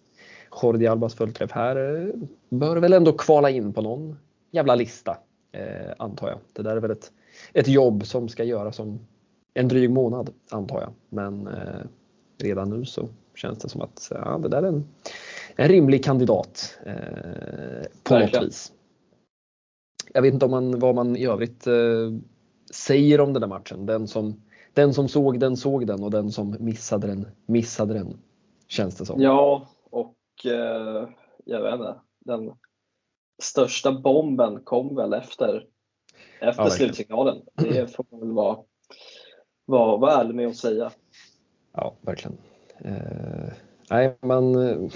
Jordi 0.63 0.87
Albas 0.87 1.15
fullträff 1.15 1.51
här 1.51 1.75
eh, 1.75 2.13
bör 2.49 2.77
väl 2.77 2.93
ändå 2.93 3.13
kvala 3.13 3.49
in 3.49 3.73
på 3.73 3.81
någon 3.81 4.17
jävla 4.51 4.75
lista, 4.75 5.17
eh, 5.51 5.93
antar 5.97 6.29
jag. 6.29 6.39
Det 6.53 6.63
där 6.63 6.75
är 6.75 6.81
väl 6.81 6.91
ett, 6.91 7.11
ett 7.53 7.67
jobb 7.67 8.05
som 8.05 8.29
ska 8.29 8.43
göras 8.43 8.79
om 8.79 8.99
en 9.53 9.67
dryg 9.67 9.89
månad, 9.89 10.29
antar 10.51 10.81
jag. 10.81 10.93
Men 11.09 11.47
eh, 11.47 11.85
redan 12.37 12.69
nu 12.69 12.85
så 12.85 13.09
känns 13.35 13.57
det 13.57 13.69
som 13.69 13.81
att 13.81 14.07
ja, 14.11 14.37
det 14.37 14.49
där 14.49 14.63
är 14.63 14.67
en, 14.67 14.87
en 15.55 15.67
rimlig 15.67 16.03
kandidat 16.03 16.79
eh, 16.85 16.93
på 18.03 18.13
Verkligen. 18.13 18.43
något 18.43 18.49
vis. 18.49 18.71
Jag 20.13 20.21
vet 20.21 20.33
inte 20.33 20.45
om 20.45 20.51
man, 20.51 20.79
vad 20.79 20.95
man 20.95 21.15
i 21.15 21.25
övrigt 21.25 21.67
eh, 21.67 21.73
säger 22.71 23.21
om 23.21 23.33
den 23.33 23.41
där 23.41 23.47
matchen. 23.47 23.85
Den 23.85 24.07
som, 24.07 24.41
den 24.73 24.93
som 24.93 25.07
såg 25.07 25.39
den 25.39 25.57
såg 25.57 25.87
den 25.87 26.03
och 26.03 26.11
den 26.11 26.31
som 26.31 26.55
missade 26.59 27.07
den 27.07 27.27
missade 27.45 27.93
den. 27.93 28.17
Känns 28.67 28.95
det 28.95 29.05
som. 29.05 29.21
Ja, 29.21 29.67
eh, 30.45 31.09
jag 31.45 31.61
vet 31.61 31.73
inte. 31.73 31.95
Den 32.25 32.53
största 33.41 33.91
bomben 33.91 34.61
kom 34.63 34.95
väl 34.95 35.13
efter, 35.13 35.65
efter 36.39 36.63
ja, 36.63 36.69
slutsignalen. 36.69 37.41
Det 37.55 37.87
får 37.95 38.05
man 38.09 38.19
väl 38.19 38.31
vara, 38.31 38.57
vara, 39.65 39.97
vara 39.97 40.13
ärlig 40.13 40.35
med 40.35 40.47
att 40.47 40.55
säga. 40.55 40.91
Ja, 41.73 41.95
verkligen. 42.01 42.37
Eh, 42.77 43.53
nej, 43.89 44.17
man, 44.21 44.53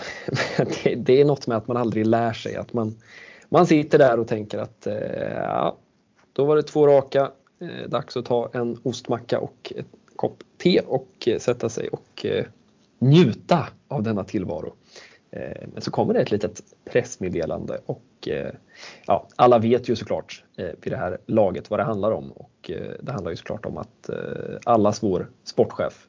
det, 0.83 0.95
det, 0.95 1.21
är 1.21 1.25
något 1.25 1.47
med 1.47 1.57
att 1.57 1.67
man 1.67 1.77
aldrig 1.77 2.07
lär 2.07 2.33
sig. 2.33 2.55
Att 2.55 2.73
man, 2.73 2.95
man 3.49 3.67
sitter 3.67 3.97
där 3.97 4.19
och 4.19 4.27
tänker 4.27 4.57
att 4.57 4.87
eh, 4.87 5.33
ja, 5.33 5.77
då 6.33 6.45
var 6.45 6.55
det 6.55 6.63
två 6.63 6.87
raka. 6.87 7.31
Eh, 7.61 7.89
dags 7.89 8.17
att 8.17 8.25
ta 8.25 8.49
en 8.53 8.77
ostmacka 8.83 9.39
och 9.39 9.73
en 9.75 9.85
kopp 10.15 10.43
te 10.57 10.79
och 10.79 11.27
eh, 11.27 11.39
sätta 11.39 11.69
sig 11.69 11.89
och 11.89 12.25
eh, 12.25 12.45
njuta 12.99 13.67
av 13.87 14.03
denna 14.03 14.23
tillvaro. 14.23 14.73
Eh, 15.31 15.67
men 15.73 15.81
så 15.81 15.91
kommer 15.91 16.13
det 16.13 16.21
ett 16.21 16.31
litet 16.31 16.61
pressmeddelande 16.85 17.81
och 17.85 18.27
eh, 18.27 18.53
ja, 19.05 19.27
alla 19.35 19.59
vet 19.59 19.89
ju 19.89 19.95
såklart 19.95 20.43
eh, 20.57 20.69
vid 20.81 20.93
det 20.93 20.97
här 20.97 21.17
laget 21.25 21.69
vad 21.69 21.79
det 21.79 21.83
handlar 21.83 22.11
om 22.11 22.31
och 22.31 22.71
det 23.01 23.11
handlar 23.11 23.31
ju 23.31 23.37
såklart 23.37 23.65
om 23.65 23.77
att 23.77 24.09
allas 24.63 25.03
vår 25.03 25.29
sportchef 25.43 26.07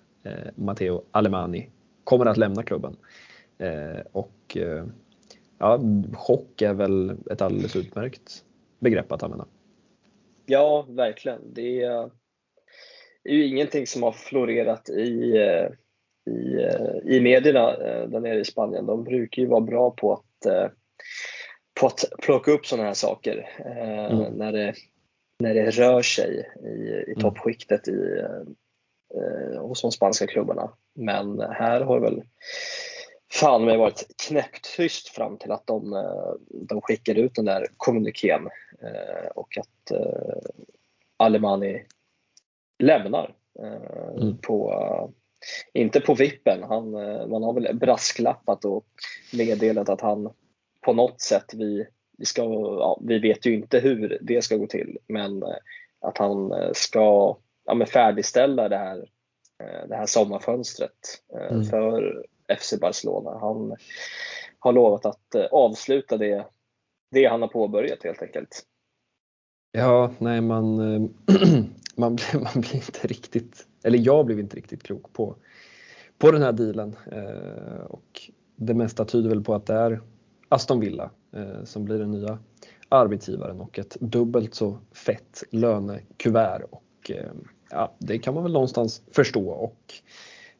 Matteo 0.54 1.02
Alemani 1.10 1.70
kommer 2.04 2.26
att 2.26 2.36
lämna 2.36 2.62
klubben. 2.62 2.96
Och 4.12 4.56
ja, 5.58 5.80
chock 6.12 6.62
är 6.62 6.74
väl 6.74 7.16
ett 7.30 7.42
alldeles 7.42 7.76
utmärkt 7.76 8.44
begrepp 8.78 9.12
att 9.12 9.22
använda. 9.22 9.46
Ja, 10.46 10.86
verkligen. 10.88 11.54
Det 11.54 11.82
är, 11.82 12.10
ju 13.24 13.46
ingenting 13.46 13.86
som 13.86 14.02
har 14.02 14.12
florerat 14.12 14.88
i 14.88 15.34
i, 16.30 16.62
eh, 16.62 17.14
i 17.16 17.20
medierna 17.20 17.70
eh, 17.70 18.08
där 18.08 18.20
nere 18.20 18.40
i 18.40 18.44
Spanien. 18.44 18.86
De 18.86 19.04
brukar 19.04 19.42
ju 19.42 19.48
vara 19.48 19.60
bra 19.60 19.90
på 19.90 20.12
att, 20.12 20.46
eh, 20.46 20.68
på 21.80 21.86
att 21.86 22.04
plocka 22.22 22.50
upp 22.50 22.66
sådana 22.66 22.86
här 22.86 22.94
saker 22.94 23.48
mm. 24.10 24.32
när, 24.32 24.52
det, 24.52 24.74
när 25.38 25.54
det 25.54 25.70
rör 25.70 26.02
sig 26.02 26.50
i, 26.64 27.10
i 27.10 27.12
mm. 27.12 27.20
toppskiktet 27.20 27.88
i, 27.88 28.24
hos 29.58 29.82
de 29.82 29.92
spanska 29.92 30.26
klubbarna. 30.26 30.72
Men 30.94 31.40
här 31.40 31.80
har 31.80 32.00
det 32.00 32.10
väl 32.10 32.22
fan 33.32 33.64
mig 33.64 33.76
varit 33.76 34.06
knäpptyst 34.28 35.08
fram 35.08 35.38
till 35.38 35.52
att 35.52 35.66
de, 35.66 36.04
de 36.50 36.80
skickade 36.80 37.20
ut 37.20 37.34
den 37.34 37.44
där 37.44 37.66
kommunikén 37.76 38.48
och 39.34 39.58
att 39.58 39.98
Alemani 41.16 41.84
lämnar 42.78 43.34
mm. 44.20 44.38
på 44.38 44.72
inte 45.72 46.00
på 46.00 46.14
vippen. 46.14 46.62
Han, 46.62 46.94
eh, 46.94 47.26
man 47.26 47.42
har 47.42 47.52
väl 47.52 47.76
brasklappat 47.76 48.64
och 48.64 48.86
meddelat 49.32 49.88
att 49.88 50.00
han 50.00 50.32
på 50.80 50.92
något 50.92 51.20
sätt, 51.20 51.54
vi, 51.54 51.86
vi, 52.18 52.24
ska, 52.24 52.42
ja, 52.80 53.00
vi 53.04 53.18
vet 53.18 53.46
ju 53.46 53.54
inte 53.54 53.78
hur 53.78 54.18
det 54.20 54.42
ska 54.42 54.56
gå 54.56 54.66
till, 54.66 54.98
men 55.06 55.42
eh, 55.42 55.56
att 56.00 56.18
han 56.18 56.52
eh, 56.52 56.70
ska 56.72 57.36
ja, 57.64 57.74
men 57.74 57.86
färdigställa 57.86 58.68
det 58.68 58.76
här, 58.76 59.08
det 59.88 59.96
här 59.96 60.06
sommarfönstret 60.06 61.22
mm. 61.50 61.64
för 61.64 62.24
FC 62.58 62.74
Barcelona. 62.80 63.38
Han 63.38 63.76
har 64.58 64.72
lovat 64.72 65.06
att 65.06 65.34
avsluta 65.50 66.16
det, 66.16 66.46
det 67.10 67.24
han 67.24 67.42
har 67.42 67.48
påbörjat 67.48 68.04
helt 68.04 68.22
enkelt. 68.22 68.62
Ja, 69.72 70.10
nej 70.18 70.40
man, 70.40 70.76
man, 71.96 72.18
man 72.34 72.60
blir 72.60 72.74
inte 72.74 73.06
riktigt 73.06 73.66
eller 73.84 73.98
jag 73.98 74.26
blev 74.26 74.40
inte 74.40 74.56
riktigt 74.56 74.82
klok 74.82 75.12
på, 75.12 75.36
på 76.18 76.30
den 76.30 76.42
här 76.42 76.52
dealen. 76.52 76.96
Eh, 77.12 77.84
och 77.84 78.30
det 78.56 78.74
mesta 78.74 79.04
tyder 79.04 79.28
väl 79.28 79.44
på 79.44 79.54
att 79.54 79.66
det 79.66 79.74
är 79.74 80.00
Aston 80.48 80.80
Villa 80.80 81.10
eh, 81.32 81.64
som 81.64 81.84
blir 81.84 81.98
den 81.98 82.10
nya 82.10 82.38
arbetsgivaren 82.88 83.60
och 83.60 83.78
ett 83.78 83.96
dubbelt 84.00 84.54
så 84.54 84.78
fett 84.92 85.42
lönekuvert. 85.50 86.62
Och, 86.70 87.10
eh, 87.10 87.30
ja, 87.70 87.94
det 87.98 88.18
kan 88.18 88.34
man 88.34 88.42
väl 88.42 88.52
någonstans 88.52 89.02
förstå. 89.12 89.50
Och, 89.50 89.78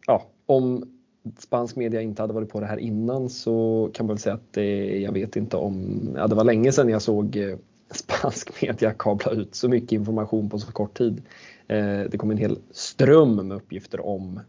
ja, 0.06 0.26
om 0.46 0.96
spansk 1.38 1.76
media 1.76 2.00
inte 2.00 2.22
hade 2.22 2.34
varit 2.34 2.48
på 2.48 2.60
det 2.60 2.66
här 2.66 2.78
innan 2.78 3.28
så 3.28 3.90
kan 3.94 4.06
man 4.06 4.14
väl 4.14 4.20
säga 4.20 4.34
att 4.34 4.52
det, 4.52 5.00
jag 5.00 5.12
vet 5.12 5.36
inte 5.36 5.56
om, 5.56 6.00
ja, 6.16 6.26
det 6.26 6.34
var 6.34 6.44
länge 6.44 6.72
sedan 6.72 6.88
jag 6.88 7.02
såg 7.02 7.36
eh, 7.36 7.56
spansk 7.90 8.62
media 8.62 8.92
kabla 8.92 9.32
ut 9.32 9.54
så 9.54 9.68
mycket 9.68 9.92
information 9.92 10.50
på 10.50 10.58
så 10.58 10.72
kort 10.72 10.98
tid 10.98 11.22
Eh, 11.22 11.49
Eh, 11.70 12.00
det 12.10 12.18
kom 12.18 12.30
en 12.30 12.36
hel 12.36 12.58
ström 12.70 13.48
med 13.48 13.56
uppgifter 13.56 14.06
om 14.06 14.40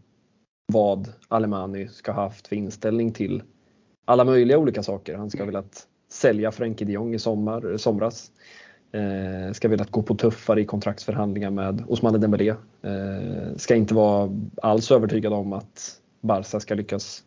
vad 0.73 1.13
Alemani 1.27 1.87
ska 1.87 2.11
ha 2.11 2.21
haft 2.21 2.47
för 2.47 2.55
inställning 2.55 3.11
till 3.11 3.43
alla 4.05 4.23
möjliga 4.23 4.57
olika 4.57 4.83
saker. 4.83 5.15
Han 5.15 5.29
ska 5.29 5.39
ha 5.39 5.45
velat 5.45 5.87
sälja 6.11 6.51
Frenkie 6.51 6.87
de 6.87 6.93
Jong 6.93 7.13
i 7.13 7.19
sommar, 7.19 7.71
eh, 7.71 7.77
somras. 7.77 8.31
Eh, 8.91 9.53
ska 9.53 9.67
velat 9.67 9.91
gå 9.91 10.01
på 10.01 10.15
tuffare 10.15 10.61
i 10.61 10.65
kontraktsförhandlingar 10.65 11.49
med 11.49 11.83
Ousmane 11.87 12.17
Dembélé. 12.17 12.49
Eh, 12.81 13.55
ska 13.55 13.75
inte 13.75 13.93
vara 13.93 14.29
alls 14.61 14.91
övertygad 14.91 15.33
om 15.33 15.53
att 15.53 16.01
Barca 16.21 16.59
ska 16.59 16.75
lyckas 16.75 17.23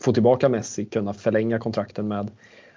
få 0.00 0.12
tillbaka 0.12 0.48
Messi, 0.48 0.84
kunna 0.84 1.12
förlänga 1.12 1.58
kontrakten 1.58 2.08
med 2.08 2.30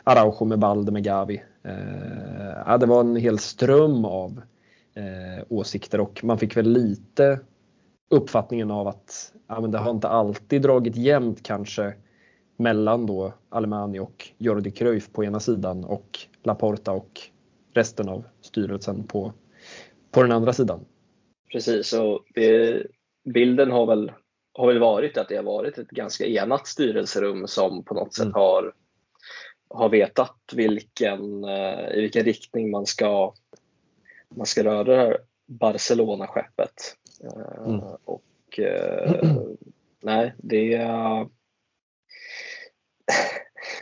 Araujo, 0.04 0.46
med 0.46 0.60
Balde, 0.60 0.92
med 0.92 1.04
Gavi. 1.04 1.44
Eh, 1.64 2.78
det 2.78 2.86
var 2.86 3.00
en 3.00 3.16
hel 3.16 3.40
ström 3.40 4.06
av 4.06 4.42
eh, 4.98 5.44
åsikter 5.50 6.00
och 6.00 6.24
man 6.24 6.40
fick 6.40 6.58
väl 6.58 6.70
lite 6.70 7.40
uppfattningen 8.10 8.72
av 8.72 8.88
att 8.88 9.34
ja, 9.48 9.62
men 9.62 9.72
det 9.72 9.78
har 9.78 9.92
inte 9.92 10.08
alltid 10.08 10.62
dragit 10.62 10.96
jämnt 10.96 11.44
kanske 11.44 11.94
mellan 12.58 13.06
då 13.06 13.34
Alemani 13.50 14.00
och 14.00 14.28
Jordi 14.38 14.72
Cruyff 14.72 15.12
på 15.12 15.24
ena 15.24 15.40
sidan 15.40 15.84
och 15.84 16.20
Laporta 16.44 16.92
och 16.92 17.22
resten 17.74 18.10
av 18.10 18.24
styrelsen 18.42 19.04
på, 19.04 19.34
på 20.12 20.22
den 20.22 20.32
andra 20.32 20.54
sidan. 20.54 20.86
Precis, 21.52 21.94
och 21.94 22.24
det, 22.36 22.84
bilden 23.34 23.72
har 23.72 23.86
väl, 23.86 24.12
har 24.54 24.68
väl 24.68 24.80
varit 24.80 25.18
att 25.18 25.30
det 25.30 25.36
har 25.36 25.44
varit 25.44 25.78
ett 25.78 25.90
ganska 25.90 26.26
enat 26.26 26.68
styrelserum 26.68 27.48
som 27.48 27.84
på 27.84 27.94
något 27.94 28.14
sätt 28.14 28.24
mm. 28.24 28.34
har, 28.34 28.74
har 29.70 29.90
vetat 29.90 30.38
vilken, 30.56 31.44
eh, 31.44 31.90
i 31.94 32.02
vilken 32.02 32.24
riktning 32.24 32.72
man 32.72 32.86
ska, 32.86 33.34
man 34.36 34.46
ska 34.46 34.64
röra 34.64 34.84
det 34.84 34.96
här 34.96 35.18
Barcelona-skeppet. 35.46 36.96
Eh, 37.24 37.66
mm. 37.66 37.80
Och 38.04 38.60
eh, 38.60 39.22
nej, 40.04 40.34
det 40.38 40.78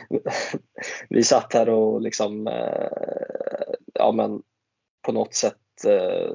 vi 1.08 1.22
satt 1.22 1.52
här 1.52 1.68
och 1.68 2.00
liksom, 2.00 2.46
eh, 2.46 2.88
ja 3.94 4.12
men 4.12 4.42
på 5.02 5.12
något 5.12 5.34
sätt 5.34 5.84
eh, 5.86 6.34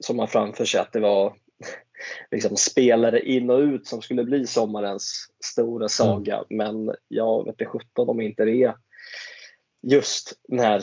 som 0.00 0.16
man 0.16 0.28
framför 0.28 0.64
sig 0.64 0.80
att 0.80 0.92
det 0.92 1.00
var 1.00 1.36
liksom 2.30 2.56
spelare 2.56 3.20
in 3.20 3.50
och 3.50 3.58
ut 3.58 3.86
som 3.86 4.02
skulle 4.02 4.24
bli 4.24 4.46
sommarens 4.46 5.26
stora 5.44 5.88
saga. 5.88 6.34
Mm. 6.34 6.46
Men 6.50 6.94
jag 7.08 7.44
vet 7.44 7.52
inte 7.52 7.64
sjutton 7.64 8.08
om 8.08 8.20
inte 8.20 8.44
det 8.44 8.62
är 8.62 8.74
just 9.82 10.32
den 10.48 10.58
här 10.58 10.80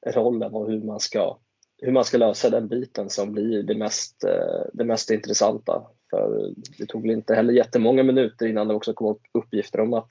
sportchefsrollen 0.00 0.54
och 0.54 0.70
hur 0.70 0.80
man 0.82 1.00
ska 1.00 1.38
hur 1.82 1.92
man 1.92 2.04
ska 2.04 2.18
lösa 2.18 2.50
den 2.50 2.68
biten 2.68 3.10
som 3.10 3.32
blir 3.32 3.62
det 3.62 3.74
mest, 3.74 4.24
eh, 4.24 4.64
det 4.72 4.84
mest 4.84 5.10
intressanta. 5.10 5.86
För 6.10 6.52
det 6.78 6.86
tog 6.86 7.02
väl 7.02 7.10
inte 7.10 7.34
heller 7.34 7.52
jättemånga 7.52 8.02
minuter 8.02 8.46
innan 8.46 8.68
det 8.68 8.74
också 8.74 8.92
kom 8.92 9.06
upp 9.06 9.22
uppgifter 9.32 9.80
om 9.80 9.94
att 9.94 10.10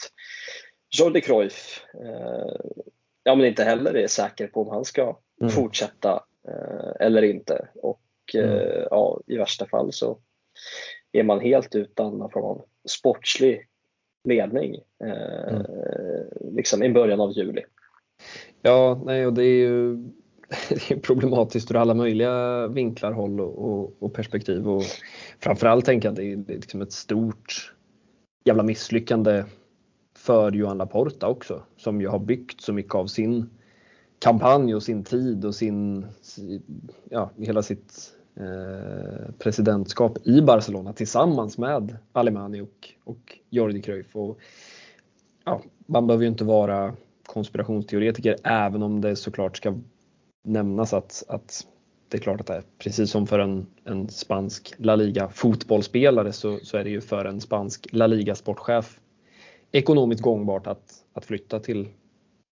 Jordi 0.99 1.21
Cruyff 1.21 1.85
eh, 1.93 2.55
ja, 3.23 3.35
men 3.35 3.45
inte 3.45 3.63
heller 3.63 3.95
är 3.95 4.07
säker 4.07 4.47
på 4.47 4.61
om 4.61 4.69
han 4.69 4.85
ska 4.85 5.17
mm. 5.41 5.51
fortsätta 5.51 6.23
eh, 6.47 7.05
eller 7.07 7.21
inte. 7.21 7.67
Och 7.75 8.01
mm. 8.33 8.87
ja, 8.89 9.21
i 9.27 9.37
värsta 9.37 9.65
fall 9.65 9.93
så 9.93 10.19
är 11.11 11.23
man 11.23 11.39
helt 11.39 11.75
utan 11.75 12.17
någon 12.17 12.31
form 12.31 12.45
av 12.45 12.65
sportslig 12.89 13.67
ledning 14.23 14.75
mm. 15.03 15.65
liksom 16.51 16.83
i 16.83 16.89
början 16.89 17.21
av 17.21 17.31
juli. 17.31 17.63
Ja, 18.61 19.01
nej, 19.05 19.25
och 19.25 19.33
det 19.33 19.43
är 19.43 19.67
ju 19.67 19.95
det 20.69 20.91
är 20.91 20.99
problematiskt 20.99 21.71
ur 21.71 21.75
alla 21.75 21.93
möjliga 21.93 22.67
vinklar, 22.67 23.11
håll 23.11 23.41
och, 23.41 23.69
och, 23.71 23.95
och 23.99 24.13
perspektiv. 24.13 24.69
Och 24.69 24.83
framförallt 25.39 25.85
tänker 25.85 26.07
jag 26.07 26.11
att 26.11 26.17
det 26.17 26.31
är, 26.31 26.35
det 26.35 26.53
är 26.53 26.57
liksom 26.57 26.81
ett 26.81 26.91
stort 26.91 27.73
jävla 28.45 28.63
misslyckande 28.63 29.43
för 30.17 30.51
Johan 30.51 30.77
Laporta 30.77 31.27
också, 31.27 31.63
som 31.77 32.01
ju 32.01 32.07
har 32.07 32.19
byggt 32.19 32.61
så 32.61 32.73
mycket 32.73 32.95
av 32.95 33.07
sin 33.07 33.49
kampanj 34.19 34.75
och 34.75 34.83
sin 34.83 35.03
tid 35.03 35.45
och 35.45 35.55
sin, 35.55 36.05
ja, 37.09 37.31
hela 37.37 37.61
sitt 37.61 38.13
eh, 38.35 39.31
presidentskap 39.39 40.27
i 40.27 40.41
Barcelona 40.41 40.93
tillsammans 40.93 41.57
med 41.57 41.97
Alemani 42.11 42.61
och, 42.61 42.89
och 43.03 43.39
Jordi 43.49 43.81
Cruyff. 43.81 44.15
Och, 44.15 44.39
ja, 45.45 45.61
man 45.85 46.07
behöver 46.07 46.23
ju 46.23 46.29
inte 46.29 46.43
vara 46.43 46.93
konspirationsteoretiker 47.29 48.35
även 48.43 48.83
om 48.83 49.01
det 49.01 49.15
såklart 49.15 49.57
ska 49.57 49.77
nämnas 50.43 50.93
att, 50.93 51.23
att 51.27 51.67
det 52.07 52.17
är 52.17 52.21
klart 52.21 52.41
att 52.41 52.47
det 52.47 52.53
är 52.53 52.63
precis 52.77 53.11
som 53.11 53.27
för 53.27 53.39
en, 53.39 53.67
en 53.83 54.09
spansk 54.09 54.73
La 54.77 54.95
Liga 54.95 55.29
fotbollsspelare 55.29 56.31
så, 56.31 56.59
så 56.63 56.77
är 56.77 56.83
det 56.83 56.89
ju 56.89 57.01
för 57.01 57.25
en 57.25 57.41
spansk 57.41 57.87
La 57.91 58.07
Liga 58.07 58.35
sportchef 58.35 58.99
ekonomiskt 59.71 60.21
gångbart 60.21 60.67
att, 60.67 60.93
att 61.13 61.25
flytta 61.25 61.59
till 61.59 61.87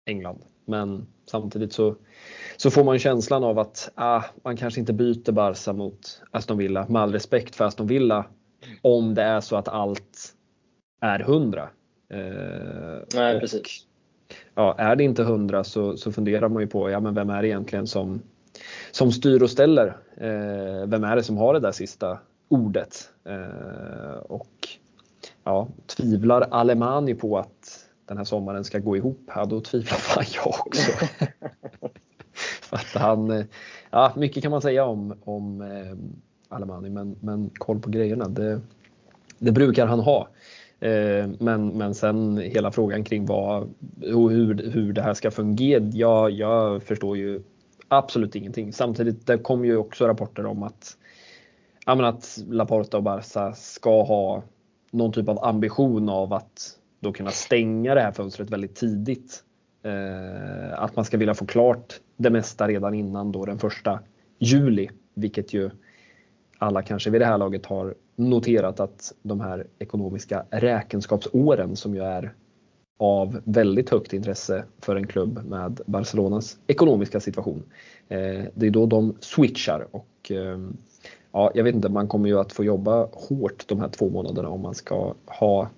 England. 0.07 0.45
Men 0.67 1.07
samtidigt 1.27 1.73
så, 1.73 1.97
så 2.57 2.71
får 2.71 2.85
man 2.85 2.99
känslan 2.99 3.45
av 3.45 3.59
att 3.59 3.91
ah, 3.95 4.23
man 4.45 4.57
kanske 4.57 4.81
inte 4.81 4.93
byter 4.93 5.33
Barca 5.33 5.73
mot 5.73 6.23
Aston 6.31 6.59
Villa 6.59 6.87
med 6.89 7.03
all 7.03 7.13
respekt 7.13 7.55
för 7.55 7.65
Aston 7.65 7.87
Villa 7.87 8.27
om 8.83 9.15
det 9.15 9.23
är 9.23 9.41
så 9.41 9.57
att 9.57 9.69
allt 9.69 10.35
är 11.01 11.19
hundra. 11.19 11.69
Eh, 12.11 13.03
Nej, 13.15 13.41
precis 13.41 13.87
ja, 14.55 14.75
är 14.79 14.97
det 14.97 15.05
inte 15.05 15.23
hundra 15.23 15.65
så, 15.65 15.97
så 15.97 16.13
funderar 16.13 16.49
man 16.49 16.63
ju 16.63 16.67
på 16.67 16.91
ja, 16.91 17.01
men 17.01 17.15
vem 17.15 17.31
är 17.31 17.43
det 17.43 17.49
egentligen 17.49 17.87
som, 17.87 18.23
som 18.91 19.13
styr 19.13 19.43
och 19.43 19.51
ställer? 19.51 19.87
Eh, 20.17 20.87
vem 20.87 21.05
är 21.05 21.17
det 21.17 21.23
som 21.23 21.37
har 21.37 21.55
det 21.55 21.61
där 21.61 21.73
sista 21.73 22.19
ordet? 22.49 23.11
Eh, 23.25 24.17
och 24.17 24.69
ja, 25.45 25.69
tvivlar 25.87 26.41
Alemani 26.51 27.15
på 27.15 27.39
att 27.39 27.87
den 28.07 28.17
här 28.17 28.25
sommaren 28.25 28.65
ska 28.65 28.79
gå 28.79 28.97
ihop, 28.97 29.21
ja 29.35 29.45
då 29.45 29.61
tvivlar 29.61 29.97
fan 29.97 30.25
jag 30.35 30.55
också. 30.67 30.93
Att 32.71 33.03
han, 33.03 33.45
ja, 33.91 34.13
mycket 34.17 34.43
kan 34.43 34.51
man 34.53 34.63
säga 34.63 34.85
om, 34.85 35.17
om 35.25 35.61
eh, 35.61 35.97
Alemani 36.49 36.91
men, 36.91 37.17
men 37.21 37.51
koll 37.51 37.81
på 37.81 37.91
grejerna 37.91 38.29
det, 38.29 38.61
det 39.39 39.53
brukar 39.53 39.87
han 39.87 40.01
ha. 40.01 40.29
Eh, 40.85 41.29
men, 41.39 41.69
men 41.69 41.95
sen 41.95 42.39
hela 42.39 42.73
frågan 42.73 43.05
kring 43.05 43.27
vad, 43.27 43.75
hur, 44.01 44.71
hur 44.71 44.93
det 44.93 45.03
här 45.03 45.15
ska 45.15 45.31
fungera, 45.31 45.85
ja, 45.93 46.29
jag 46.29 46.83
förstår 46.83 47.17
ju 47.17 47.43
absolut 47.89 48.37
ingenting. 48.37 48.73
Samtidigt 48.73 49.27
det 49.27 49.39
kom 49.39 49.65
ju 49.65 49.77
också 49.77 50.07
rapporter 50.09 50.47
om 50.47 50.63
att, 50.63 50.97
ja, 51.87 52.09
att 52.09 52.39
Laporta 52.49 52.97
och 52.97 53.03
Barca 53.03 53.53
ska 53.53 54.03
ha 54.03 54.43
någon 54.91 55.13
typ 55.13 55.29
av 55.29 55.45
ambition 55.45 56.09
av 56.09 56.33
att 56.33 56.79
då 57.01 57.13
kunna 57.13 57.31
stänga 57.31 57.95
det 57.95 58.01
här 58.01 58.13
fönstret 58.13 58.51
väldigt 58.51 58.77
tidigt. 58.77 59.45
Eh, 59.83 60.83
att 60.83 60.97
man 60.97 61.05
ska 61.05 61.17
vilja 61.17 61.35
få 61.35 61.47
klart 61.47 62.01
det 62.17 62.31
mesta 62.31 62.69
redan 62.69 62.95
innan 62.95 63.33
då 63.33 63.45
den 63.45 63.59
första 63.59 64.01
juli, 64.39 64.91
vilket 65.15 65.53
ju 65.53 65.71
alla 66.59 66.83
kanske 66.83 67.11
vid 67.11 67.21
det 67.21 67.27
här 67.27 67.39
laget 67.39 67.67
har 67.67 67.95
noterat 68.17 68.81
att 68.81 69.13
de 69.23 69.41
här 69.41 69.67
ekonomiska 69.79 70.45
räkenskapsåren 70.51 71.77
som 71.77 71.95
ju 71.95 72.03
är 72.03 72.33
av 72.99 73.41
väldigt 73.45 73.91
högt 73.91 74.13
intresse 74.13 74.65
för 74.79 74.97
en 74.97 75.07
klubb 75.07 75.41
med 75.47 75.81
Barcelonas 75.87 76.59
ekonomiska 76.67 77.21
situation. 77.21 77.63
Eh, 78.09 78.45
det 78.55 78.67
är 78.67 78.71
då 78.71 78.87
de 78.87 79.17
switchar 79.21 79.87
och 79.91 80.31
eh, 80.31 80.59
ja, 81.33 81.51
jag 81.55 81.65
vet 81.65 81.75
inte, 81.75 81.89
man 81.89 82.09
kommer 82.09 82.29
ju 82.29 82.39
att 82.39 82.53
få 82.53 82.65
jobba 82.65 83.09
hårt 83.13 83.69
de 83.69 83.81
här 83.81 83.89
två 83.89 84.11
månaderna 84.11 84.49
om 84.49 84.61
man 84.61 84.75
ska 84.75 85.15
ha 85.27 85.69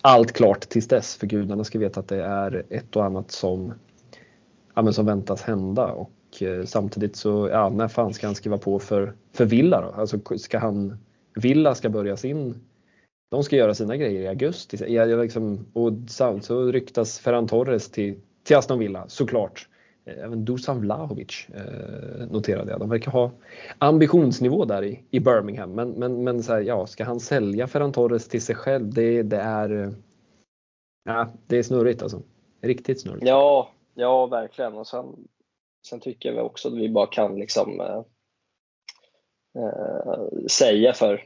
allt 0.00 0.32
klart 0.32 0.60
tills 0.60 0.88
dess. 0.88 1.16
För 1.16 1.26
gudarna 1.26 1.64
ska 1.64 1.78
veta 1.78 2.00
att 2.00 2.08
det 2.08 2.24
är 2.24 2.64
ett 2.70 2.96
och 2.96 3.04
annat 3.04 3.30
som, 3.30 3.72
ja, 4.74 4.92
som 4.92 5.06
väntas 5.06 5.42
hända 5.42 5.86
och 5.86 6.10
Eh, 6.42 6.64
samtidigt 6.64 7.16
så, 7.16 7.48
ja, 7.52 7.68
när 7.68 7.88
fan 7.88 8.14
ska 8.14 8.26
han 8.26 8.34
skriva 8.34 8.58
på 8.58 8.78
för, 8.78 9.12
för 9.32 9.44
Villa 9.44 9.80
då? 9.80 10.00
Alltså 10.00 10.18
ska 10.38 10.58
han, 10.58 10.98
Villa 11.36 11.74
ska 11.74 11.88
börja 11.88 12.16
sin, 12.16 12.54
de 13.30 13.42
ska 13.42 13.56
göra 13.56 13.74
sina 13.74 13.96
grejer 13.96 14.20
i 14.20 14.28
augusti. 14.28 14.94
Jag, 14.94 15.18
liksom, 15.22 15.66
och 15.72 15.92
så 16.40 16.72
ryktas 16.72 17.18
Ferran 17.18 17.46
Torres 17.46 17.90
till, 17.90 18.20
till 18.42 18.56
Aston 18.56 18.78
Villa 18.78 19.08
såklart. 19.08 19.68
Eh, 20.04 20.24
även 20.24 20.44
Dusan 20.44 20.80
Vlahovic 20.80 21.46
eh, 21.54 22.26
noterade 22.30 22.70
jag. 22.70 22.80
De 22.80 22.88
verkar 22.88 23.12
ha 23.12 23.30
ambitionsnivå 23.78 24.64
där 24.64 24.84
i, 24.84 25.02
i 25.10 25.20
Birmingham. 25.20 25.72
Men, 25.72 25.90
men, 25.90 26.24
men 26.24 26.42
så 26.42 26.52
här, 26.52 26.60
ja, 26.60 26.86
ska 26.86 27.04
han 27.04 27.20
sälja 27.20 27.66
Ferran 27.66 27.92
Torres 27.92 28.28
till 28.28 28.42
sig 28.42 28.54
själv? 28.54 28.94
Det, 28.94 29.22
det 29.22 29.40
är 29.40 29.82
eh, 29.82 29.90
ja, 31.04 31.28
det 31.46 31.58
är 31.58 31.62
snurrigt 31.62 32.02
alltså. 32.02 32.22
Riktigt 32.60 33.00
snurrigt. 33.00 33.26
Ja, 33.26 33.70
ja 33.94 34.26
verkligen. 34.26 34.74
Och 34.74 34.86
sen 34.86 35.06
Sen 35.86 36.00
tycker 36.00 36.32
jag 36.32 36.46
också 36.46 36.68
att 36.68 36.74
vi 36.74 36.88
bara 36.88 37.06
kan 37.06 37.38
liksom 37.38 37.80
eh, 37.80 38.02
eh, 39.56 40.12
eh, 40.12 40.46
säga 40.50 40.92
för, 40.92 41.22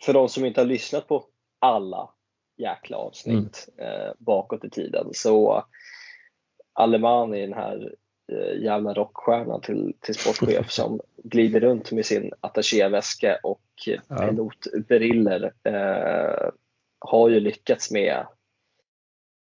för 0.00 0.12
de 0.12 0.28
som 0.28 0.44
inte 0.44 0.60
har 0.60 0.66
lyssnat 0.66 1.08
på 1.08 1.24
alla 1.58 2.10
jäkla 2.56 2.96
avsnitt 2.96 3.68
mm. 3.78 3.90
eh, 3.90 4.12
bakåt 4.18 4.64
i 4.64 4.70
tiden 4.70 5.08
så 5.12 5.64
Alemani, 6.72 7.40
den 7.40 7.52
här 7.52 7.94
eh, 8.32 8.62
jävla 8.62 8.94
rockstjärnan 8.94 9.60
till, 9.60 9.94
till 10.00 10.14
sportchef 10.14 10.70
som 10.72 11.00
glider 11.16 11.60
runt 11.60 11.92
med 11.92 12.06
sin 12.06 12.32
attachéväska 12.40 13.38
och 13.42 13.62
ja. 13.86 14.16
pilotbriller 14.16 15.52
eh, 15.64 16.50
har 16.98 17.28
ju 17.28 17.40
lyckats 17.40 17.90
med 17.90 18.26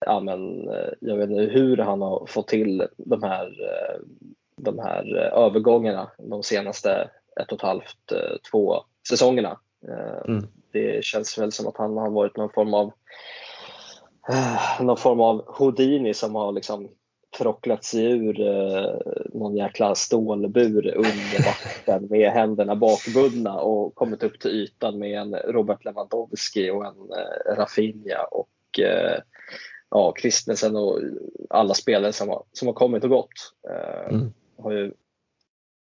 ja, 0.06 0.20
men, 0.20 0.70
eh, 0.70 0.90
jag 1.00 1.18
vet 1.18 1.30
inte 1.30 1.42
hur 1.42 1.78
han 1.78 2.02
har 2.02 2.26
fått 2.26 2.48
till 2.48 2.88
de 2.98 3.24
här, 3.24 3.46
eh, 3.46 4.00
de 4.58 4.80
här 4.80 5.16
övergångarna 5.16 6.12
de 6.18 6.44
senaste 6.44 7.10
ett 7.42 7.52
och 7.52 7.58
ett 7.58 7.62
halvt, 7.62 8.14
två 8.52 8.84
säsongerna. 9.10 9.60
Mm. 10.28 10.48
Det 10.72 11.06
känns 11.06 11.38
väl 11.38 11.52
som 11.52 11.68
att 11.68 11.78
han 11.78 11.98
har 11.98 12.10
varit 12.10 12.38
någon 12.38 12.50
form 12.50 12.74
av 12.74 12.92
någon 14.80 14.98
form 14.98 15.22
av 15.22 15.44
Houdini 15.48 16.14
som 16.14 16.36
har 16.36 16.52
liksom 16.52 16.90
tråcklat 17.38 17.84
sig 17.84 18.06
ur 18.06 18.42
eh, 18.42 18.96
någon 19.34 19.56
jäkla 19.56 19.96
stålbur 19.96 20.96
under 20.96 21.46
vatten 21.46 22.08
med 22.10 22.32
händerna 22.32 22.76
bakbundna 22.76 23.60
och 23.60 23.96
kommit 23.96 24.24
upp 24.24 24.40
till 24.40 24.52
ytan 24.52 25.00
med 25.00 25.22
en 25.22 25.36
Robert 25.36 25.86
Lewandowski 25.86 26.70
och 26.70 26.86
en 26.86 27.12
eh, 27.12 27.56
Rafinha 27.56 28.24
och 28.24 28.80
eh, 28.80 29.20
ja, 29.90 30.14
Christensen 30.22 30.76
och 30.76 31.00
alla 31.50 31.74
spelare 31.74 32.14
som 32.14 32.30
har, 32.30 32.44
som 32.52 32.68
har 32.68 32.76
kommit 32.76 33.04
och 33.04 33.10
gått. 33.10 33.54
Eh, 33.70 34.14
mm. 34.14 34.34
har 34.58 34.72
ju, 34.72 34.94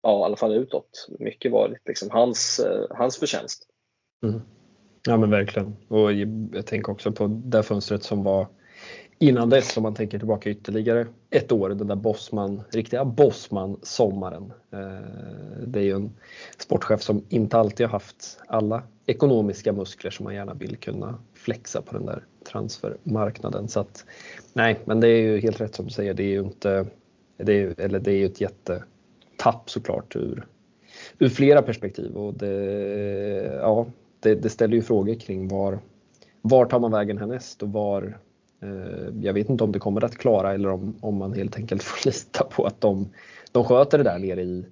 ja, 0.06 0.20
i 0.20 0.24
alla 0.24 0.36
fall 0.36 0.54
utåt, 0.54 1.08
mycket 1.18 1.52
varit 1.52 1.88
liksom 1.88 2.10
hans, 2.10 2.58
eh, 2.58 2.86
hans 2.90 3.16
förtjänst. 3.16 3.68
Mm. 4.24 4.40
Ja 5.06 5.16
men 5.16 5.30
verkligen. 5.30 5.76
Och 5.88 6.12
jag 6.52 6.66
tänker 6.66 6.92
också 6.92 7.12
på 7.12 7.26
det 7.26 7.62
fönstret 7.62 8.02
som 8.02 8.22
var 8.22 8.46
innan 9.18 9.50
dess 9.50 9.76
om 9.76 9.82
man 9.82 9.94
tänker 9.94 10.18
tillbaka 10.18 10.50
ytterligare 10.50 11.06
ett 11.30 11.52
år, 11.52 11.68
den 11.68 11.86
där 11.86 11.96
Bossman, 11.96 12.62
riktiga 12.70 13.04
Bossman-sommaren. 13.04 14.52
Eh, 14.72 15.66
det 15.66 15.78
är 15.80 15.84
ju 15.84 15.92
en 15.92 16.10
sportchef 16.58 17.02
som 17.02 17.24
inte 17.28 17.56
alltid 17.56 17.86
har 17.86 17.92
haft 17.92 18.38
alla 18.48 18.82
ekonomiska 19.06 19.72
muskler 19.72 20.10
som 20.10 20.24
man 20.24 20.34
gärna 20.34 20.54
vill 20.54 20.76
kunna 20.76 21.18
flexa 21.34 21.82
på 21.82 21.94
den 21.94 22.06
där 22.06 22.24
transfermarknaden. 22.50 23.68
Så 23.68 23.80
att, 23.80 24.04
nej, 24.52 24.78
men 24.84 25.00
det 25.00 25.08
är 25.08 25.22
ju 25.22 25.40
helt 25.40 25.60
rätt 25.60 25.74
som 25.74 25.84
du 25.84 25.90
säger, 25.90 26.14
det 26.14 26.22
är 26.22 26.30
ju 26.30 26.40
inte, 26.40 26.86
det 27.36 27.52
är, 27.52 27.80
eller 27.80 27.98
det 27.98 28.10
är 28.10 28.16
ju 28.16 28.26
ett 28.26 28.40
jätte 28.40 28.82
tapp 29.46 29.70
såklart 29.70 30.16
ur, 30.16 30.46
ur 31.18 31.28
flera 31.28 31.62
perspektiv. 31.62 32.16
Och 32.16 32.34
det, 32.34 33.58
ja, 33.62 33.86
det, 34.20 34.34
det 34.34 34.48
ställer 34.48 34.74
ju 34.74 34.82
frågor 34.82 35.14
kring 35.14 35.48
var, 35.48 35.78
var 36.42 36.66
tar 36.66 36.80
man 36.80 36.92
vägen 36.92 37.18
härnäst 37.18 37.62
och 37.62 37.72
var 37.72 38.18
Eh, 38.62 39.08
jag 39.20 39.32
vet 39.32 39.48
inte 39.48 39.64
om 39.64 39.72
det 39.72 39.78
kommer 39.78 40.04
att 40.04 40.16
klara 40.16 40.54
eller 40.54 40.68
om, 40.68 40.96
om 41.00 41.16
man 41.16 41.32
helt 41.32 41.56
enkelt 41.56 41.82
får 41.82 42.06
lita 42.06 42.44
på 42.44 42.64
att 42.64 42.80
de, 42.80 43.08
de 43.52 43.64
sköter 43.64 43.98
det 43.98 44.04
där 44.04 44.18
nere 44.18 44.42
i, 44.42 44.66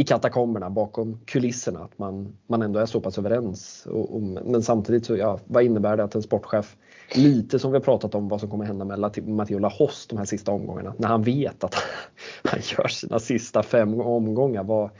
i 0.00 0.04
katakomberna 0.04 0.70
bakom 0.70 1.20
kulisserna, 1.24 1.80
att 1.80 1.98
man, 1.98 2.36
man 2.46 2.62
ändå 2.62 2.78
är 2.78 2.86
så 2.86 3.00
pass 3.00 3.18
överens. 3.18 3.86
Och, 3.86 4.14
och, 4.14 4.22
men 4.22 4.62
samtidigt 4.62 5.06
så, 5.06 5.16
ja, 5.16 5.38
vad 5.44 5.62
innebär 5.62 5.96
det 5.96 6.04
att 6.04 6.14
en 6.14 6.22
sportchef, 6.22 6.76
lite 7.14 7.58
som 7.58 7.70
vi 7.70 7.76
har 7.76 7.82
pratat 7.82 8.14
om 8.14 8.28
vad 8.28 8.40
som 8.40 8.50
kommer 8.50 8.64
hända 8.64 8.84
med 8.84 9.28
Matteo 9.28 9.58
Lahoss 9.58 10.06
de 10.06 10.18
här 10.18 10.24
sista 10.24 10.52
omgångarna, 10.52 10.94
när 10.98 11.08
han 11.08 11.22
vet 11.22 11.64
att 11.64 11.74
han 12.44 12.60
gör 12.78 12.88
sina 12.88 13.18
sista 13.18 13.62
fem 13.62 14.00
omgångar, 14.00 14.64
vad, 14.64 14.90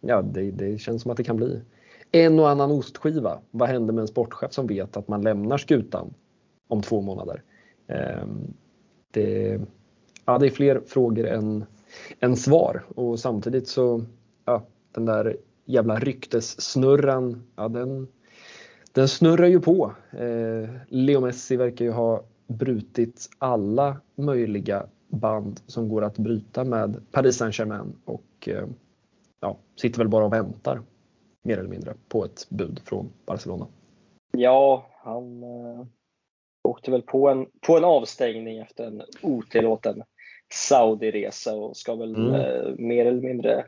ja, 0.00 0.22
det, 0.22 0.50
det 0.50 0.78
känns 0.78 1.02
som 1.02 1.10
att 1.10 1.16
det 1.16 1.24
kan 1.24 1.36
bli 1.36 1.60
en 2.12 2.38
och 2.38 2.48
annan 2.48 2.70
ostskiva. 2.70 3.38
Vad 3.50 3.68
händer 3.68 3.94
med 3.94 4.02
en 4.02 4.08
sportchef 4.08 4.52
som 4.52 4.66
vet 4.66 4.96
att 4.96 5.08
man 5.08 5.22
lämnar 5.22 5.58
skutan 5.58 6.14
om 6.68 6.82
två 6.82 7.00
månader? 7.00 7.42
Ehm, 7.88 8.54
det, 9.10 9.60
ja, 10.24 10.38
det 10.38 10.46
är 10.46 10.50
fler 10.50 10.80
frågor 10.86 11.26
än, 11.26 11.64
än 12.20 12.36
svar 12.36 12.84
och 12.94 13.18
samtidigt 13.18 13.68
så, 13.68 14.04
ja, 14.50 14.62
den 14.92 15.04
där 15.04 15.36
jävla 15.64 15.98
ryktessnurran, 15.98 17.42
ja, 17.56 17.68
den, 17.68 18.08
den 18.92 19.08
snurrar 19.08 19.46
ju 19.46 19.60
på. 19.60 19.92
Eh, 20.12 20.70
Leo 20.88 21.20
Messi 21.20 21.56
verkar 21.56 21.84
ju 21.84 21.90
ha 21.90 22.22
brutit 22.46 23.30
alla 23.38 24.00
möjliga 24.14 24.86
band 25.08 25.60
som 25.66 25.88
går 25.88 26.04
att 26.04 26.18
bryta 26.18 26.64
med 26.64 27.02
Paris 27.12 27.36
Saint-Germain 27.36 27.92
och 28.04 28.48
eh, 28.48 28.66
ja, 29.40 29.56
sitter 29.76 29.98
väl 29.98 30.08
bara 30.08 30.24
och 30.24 30.32
väntar 30.32 30.82
mer 31.42 31.58
eller 31.58 31.68
mindre 31.68 31.94
på 32.08 32.24
ett 32.24 32.46
bud 32.48 32.80
från 32.84 33.12
Barcelona. 33.26 33.66
Ja, 34.32 34.86
han, 35.02 35.42
eh, 35.42 35.86
åkte 36.62 36.90
väl 36.90 37.02
på 37.02 37.28
en, 37.28 37.46
på 37.66 37.76
en 37.76 37.84
avstängning 37.84 38.58
efter 38.58 38.86
en 38.86 39.02
otillåten 39.22 40.02
Saudi-resa 40.54 41.52
och 41.54 41.76
ska 41.76 41.94
väl 41.94 42.14
mm. 42.14 42.34
eh, 42.34 42.74
mer 42.78 43.06
eller 43.06 43.22
mindre 43.22 43.64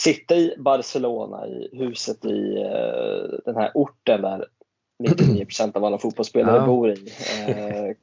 sitta 0.00 0.34
i 0.34 0.54
Barcelona, 0.58 1.46
i 1.46 1.68
huset 1.72 2.24
i 2.24 2.56
eh, 2.62 3.38
den 3.44 3.56
här 3.56 3.70
orten 3.74 4.22
där 4.22 4.46
99% 5.02 5.76
av 5.76 5.84
alla 5.84 5.98
fotbollsspelare 5.98 6.56
ja. 6.56 6.66
bor 6.66 6.90
i. 6.90 7.12
Eh, 7.48 7.96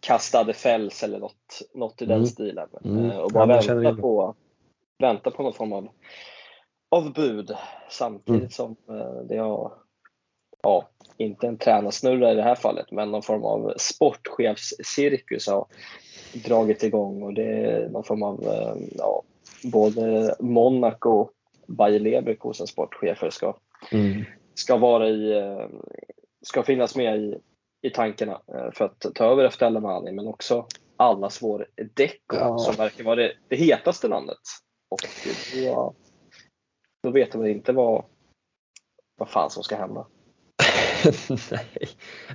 kastade 0.00 0.52
fäls 0.52 1.02
eller 1.02 1.18
något, 1.18 1.62
något 1.74 2.02
i 2.02 2.06
den 2.06 2.16
mm. 2.16 2.26
stilen. 2.26 2.68
Mm. 2.84 3.10
Eh, 3.10 3.18
och 3.18 3.30
bara 3.30 3.62
ja, 3.62 3.74
vänta, 3.74 4.02
på, 4.02 4.34
vänta 4.98 5.30
på 5.30 5.42
någon 5.42 5.52
form 5.52 5.72
av, 5.72 5.88
av 6.90 7.12
bud 7.12 7.54
samtidigt 7.90 8.40
mm. 8.40 8.50
som 8.50 8.76
det 9.28 9.36
har 9.36 9.72
ja, 10.62 10.88
inte 11.16 11.46
en 11.46 11.58
tränarsnurra 11.58 12.32
i 12.32 12.34
det 12.34 12.42
här 12.42 12.54
fallet, 12.54 12.90
men 12.90 13.10
någon 13.10 13.22
form 13.22 13.44
av 13.44 13.74
sportchefscirkus 13.76 15.48
har 15.48 15.66
dragit 16.44 16.82
igång 16.82 17.22
och 17.22 17.34
det 17.34 17.44
är 17.44 17.88
någon 17.88 18.04
form 18.04 18.22
av, 18.22 18.44
ja, 18.98 19.22
både 19.64 20.34
Monaco 20.40 21.10
och 21.10 21.30
Bayer 21.66 22.00
Leverkusen 22.00 22.66
sportchefer 22.66 23.30
ska, 23.30 23.56
mm. 23.92 24.24
ska 24.54 24.76
vara 24.76 25.08
i, 25.08 25.38
eh, 25.38 25.68
ska 26.42 26.62
finnas 26.62 26.96
med 26.96 27.20
i, 27.20 27.38
i 27.82 27.90
tankarna 27.90 28.40
eh, 28.54 28.70
för 28.72 28.84
att 28.84 29.06
ta 29.14 29.24
över 29.24 29.44
efter 29.44 29.66
Alemani, 29.66 30.12
men 30.12 30.26
också 30.26 30.66
allas 30.96 31.42
vår 31.42 31.66
Deco 31.94 32.36
ja. 32.36 32.58
som 32.58 32.74
verkar 32.74 33.04
vara 33.04 33.16
det, 33.16 33.32
det 33.48 33.56
hetaste 33.56 34.08
namnet. 34.08 34.38
Och 34.88 35.00
då, 35.54 35.94
då 37.02 37.10
vet 37.10 37.34
man 37.34 37.46
inte 37.46 37.72
vad, 37.72 38.04
vad 39.18 39.28
fan 39.28 39.50
som 39.50 39.62
ska 39.62 39.76
hända. 39.76 40.06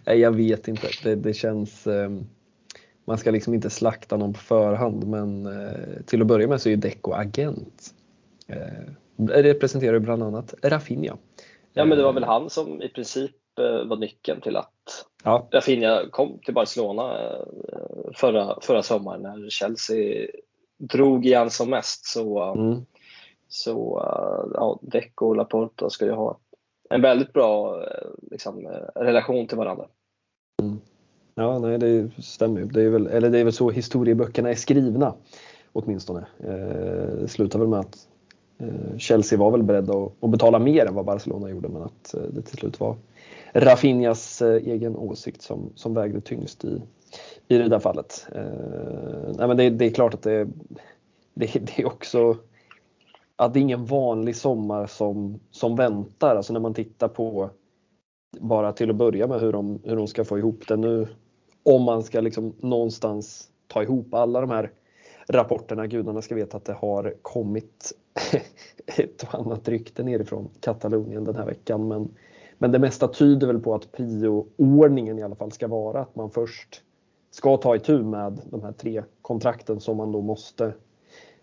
Nej, 0.06 0.20
jag 0.20 0.36
vet 0.36 0.68
inte. 0.68 0.88
Det, 1.04 1.16
det 1.16 1.34
känns... 1.34 1.88
Eh, 1.88 2.10
man 3.06 3.18
ska 3.18 3.32
liksom 3.32 3.54
inte 3.54 3.70
slakta 3.70 4.18
någon 4.18 4.34
på 4.34 4.40
förhand 4.40 5.08
men 5.08 5.46
eh, 5.46 6.04
till 6.06 6.22
att 6.22 6.28
börja 6.28 6.48
med 6.48 6.62
så 6.62 6.70
är 6.70 6.78
Deco 6.78 7.12
agent. 7.12 7.94
Eh, 8.48 8.92
representerar 9.18 10.00
bland 10.00 10.24
annat 10.24 10.54
Rafinha. 10.64 11.18
Ja 11.74 11.86
men 11.86 11.98
det 11.98 12.04
var 12.04 12.14
väl 12.14 12.24
eh, 12.24 12.30
han 12.30 12.50
som 12.50 12.82
i 12.82 12.90
princip 12.90 13.60
eh, 13.60 13.88
var 13.88 13.98
nyckeln 13.98 14.42
till 14.42 14.56
att 14.56 15.06
ja. 15.24 15.48
Rafinha 15.52 16.10
kom 16.12 16.40
till 16.46 16.54
Barcelona 16.54 17.24
eh, 17.24 17.46
förra, 18.14 18.58
förra 18.62 18.84
sommaren 18.84 19.22
när 19.22 19.50
Chelsea 19.50 20.28
drog 20.78 21.26
igen 21.26 21.50
som 21.50 21.70
mest. 21.70 22.06
Så, 22.06 22.54
mm. 22.54 22.86
så 23.48 24.02
ja, 24.54 24.80
Deco 24.82 25.28
och 25.28 25.36
Laporta 25.36 25.90
ska 25.90 26.06
ju 26.06 26.12
ha 26.12 26.40
en 26.90 27.02
väldigt 27.02 27.34
bra 27.34 27.84
eh, 27.84 28.10
liksom, 28.32 28.66
eh, 28.66 29.02
relation 29.02 29.48
till 29.48 29.58
varandra. 29.58 29.86
Mm. 30.62 30.80
Ja, 31.36 31.60
nej, 31.60 31.78
det 31.78 32.12
stämmer 32.24 32.60
ju. 32.60 32.66
Det 32.66 32.82
är 32.82 32.90
väl, 32.90 33.08
eller 33.08 33.30
det 33.30 33.40
är 33.40 33.44
väl 33.44 33.54
så 33.54 33.70
historieböckerna 33.70 34.50
är 34.50 34.56
skrivna 34.56 35.14
åtminstone. 35.74 36.28
Eh, 36.40 37.18
det 37.22 37.28
slutar 37.28 37.60
väl 37.60 37.68
med 37.68 37.80
att 37.80 37.96
eh, 37.96 38.17
Eh, 38.58 38.98
Chelsea 38.98 39.40
var 39.40 39.52
väl 39.52 39.64
beredda 39.64 39.94
att, 40.22 40.30
betala 40.30 40.60
mer 40.60 40.86
än 40.86 40.96
vad 40.96 41.06
Barcelona 41.06 41.50
gjorde 41.50 41.70
men 41.70 41.82
att 41.82 42.14
eh, 42.14 42.22
det 42.22 42.42
till 42.42 42.58
slut 42.58 42.80
var 42.80 42.96
Rafinhas 43.54 44.42
eh, 44.42 44.56
egen 44.56 44.96
åsikt 44.96 45.42
som, 45.42 45.70
som 45.76 45.94
vägde 45.94 46.22
tyngst 46.22 46.66
i, 46.66 46.82
i 47.48 47.58
det 47.58 47.68
där 47.68 47.80
fallet. 47.80 48.28
nej, 49.38 49.48
men 49.48 49.58
det, 49.58 49.70
det, 49.70 49.86
är 49.86 49.92
klart 49.92 50.14
att 50.14 50.22
det, 50.22 50.48
det, 51.34 51.54
det 51.54 51.80
är 51.82 51.86
också 51.86 52.38
att 53.36 53.54
det 53.54 53.60
är 53.60 53.62
ingen 53.62 53.86
vanlig 53.86 54.36
sommar 54.36 54.88
som, 54.88 55.40
som 55.52 55.76
väntar. 55.76 56.36
Alltså 56.36 56.54
när 56.54 56.60
man 56.60 56.74
tittar 56.74 57.08
på 57.08 57.50
bara 58.40 58.72
till 58.72 58.90
att 58.90 58.96
börja 58.96 59.28
med 59.28 59.40
hur 59.40 59.52
de, 59.52 59.80
hur 59.84 59.96
de 59.96 60.08
ska 60.08 60.26
få 60.26 60.38
ihop 60.38 60.68
det 60.68 60.78
nu. 60.78 61.08
Om 61.64 61.84
man 61.84 62.04
ska 62.04 62.22
liksom 62.22 62.54
någonstans 62.60 63.50
ta 63.68 63.84
ihop 63.84 64.14
alla 64.14 64.42
de 64.42 64.50
här 64.50 64.72
rapporterna. 65.28 65.88
Gudarna 65.88 66.22
ska 66.22 66.36
veta 66.36 66.58
att 66.58 66.66
det 66.66 66.74
har 66.74 67.14
kommit 67.22 67.94
ett 68.98 69.24
och 69.24 69.40
annat 69.40 69.68
rykte 69.68 70.04
nerifrån 70.04 70.50
Katalonien 70.60 71.24
den 71.24 71.36
här 71.36 71.46
veckan. 71.46 71.88
Men, 71.88 72.10
men 72.58 72.72
det 72.72 72.80
mesta 72.80 73.08
tyder 73.08 73.48
väl 73.48 73.60
på 73.60 73.76
att 73.76 73.92
prio-ordningen 73.92 75.20
i 75.20 75.24
alla 75.24 75.36
fall 75.36 75.52
ska 75.52 75.68
vara 75.68 76.02
att 76.02 76.16
man 76.16 76.32
först 76.32 76.82
ska 77.32 77.58
ta 77.58 77.76
itu 77.76 78.04
med 78.04 78.42
de 78.50 78.64
här 78.64 78.72
tre 78.72 79.04
kontrakten 79.22 79.80
som 79.80 79.98
man 79.98 80.12
då 80.12 80.22
måste 80.22 80.74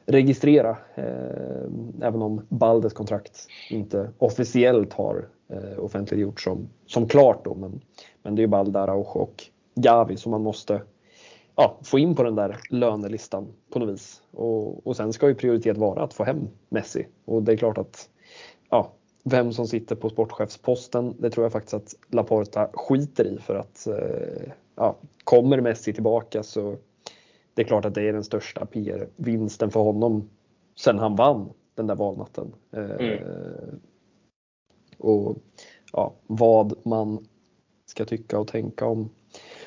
registrera. 0.06 0.76
Eh, 0.94 1.64
även 2.02 2.22
om 2.22 2.46
Baldes 2.48 2.92
kontrakt 2.92 3.46
inte 3.70 4.10
officiellt 4.18 4.92
har 4.92 5.28
eh, 5.48 5.78
offentliggjorts 5.78 6.44
som, 6.44 6.68
som 6.86 7.08
klart 7.08 7.44
då. 7.44 7.54
Men, 7.54 7.80
men 8.22 8.34
det 8.34 8.42
är 8.42 8.46
Balde, 8.46 8.80
Araujo 8.80 9.18
och 9.18 9.44
Gavi 9.74 10.16
som 10.16 10.30
man 10.30 10.42
måste 10.42 10.82
ja, 11.56 11.78
få 11.82 11.98
in 11.98 12.14
på 12.14 12.22
den 12.22 12.34
där 12.34 12.60
lönelistan 12.70 13.46
på 13.70 13.78
något 13.78 13.94
vis. 13.94 14.22
Och, 14.30 14.86
och 14.86 14.96
sen 14.96 15.12
ska 15.12 15.28
ju 15.28 15.34
prioritet 15.34 15.76
vara 15.76 16.02
att 16.02 16.14
få 16.14 16.24
hem 16.24 16.48
Messi. 16.68 17.06
Och 17.24 17.42
det 17.42 17.52
är 17.52 17.56
klart 17.56 17.78
att 17.78 18.08
ja, 18.70 18.92
vem 19.24 19.52
som 19.52 19.66
sitter 19.66 19.96
på 19.96 20.10
sportchefsposten, 20.10 21.14
det 21.18 21.30
tror 21.30 21.44
jag 21.44 21.52
faktiskt 21.52 21.74
att 21.74 21.94
Laporta 22.08 22.70
skiter 22.72 23.24
i 23.24 23.38
för 23.38 23.54
att 23.54 23.86
eh, 23.86 24.52
ja, 24.74 24.96
kommer 25.24 25.60
Messi 25.60 25.92
tillbaka 25.92 26.42
så 26.42 26.76
det 27.54 27.62
är 27.62 27.66
klart 27.66 27.84
att 27.84 27.94
det 27.94 28.08
är 28.08 28.12
den 28.12 28.24
största 28.24 28.66
PR-vinsten 28.66 29.70
för 29.70 29.80
honom 29.80 30.30
sen 30.76 30.98
han 30.98 31.16
vann 31.16 31.50
den 31.74 31.86
där 31.86 31.94
valnatten. 31.94 32.54
Eh, 32.70 32.90
mm. 32.90 33.80
Och 34.98 35.36
ja, 35.92 36.12
vad 36.26 36.74
man 36.82 37.26
ska 37.86 38.04
tycka 38.04 38.38
och 38.38 38.48
tänka 38.48 38.86
om, 38.86 39.10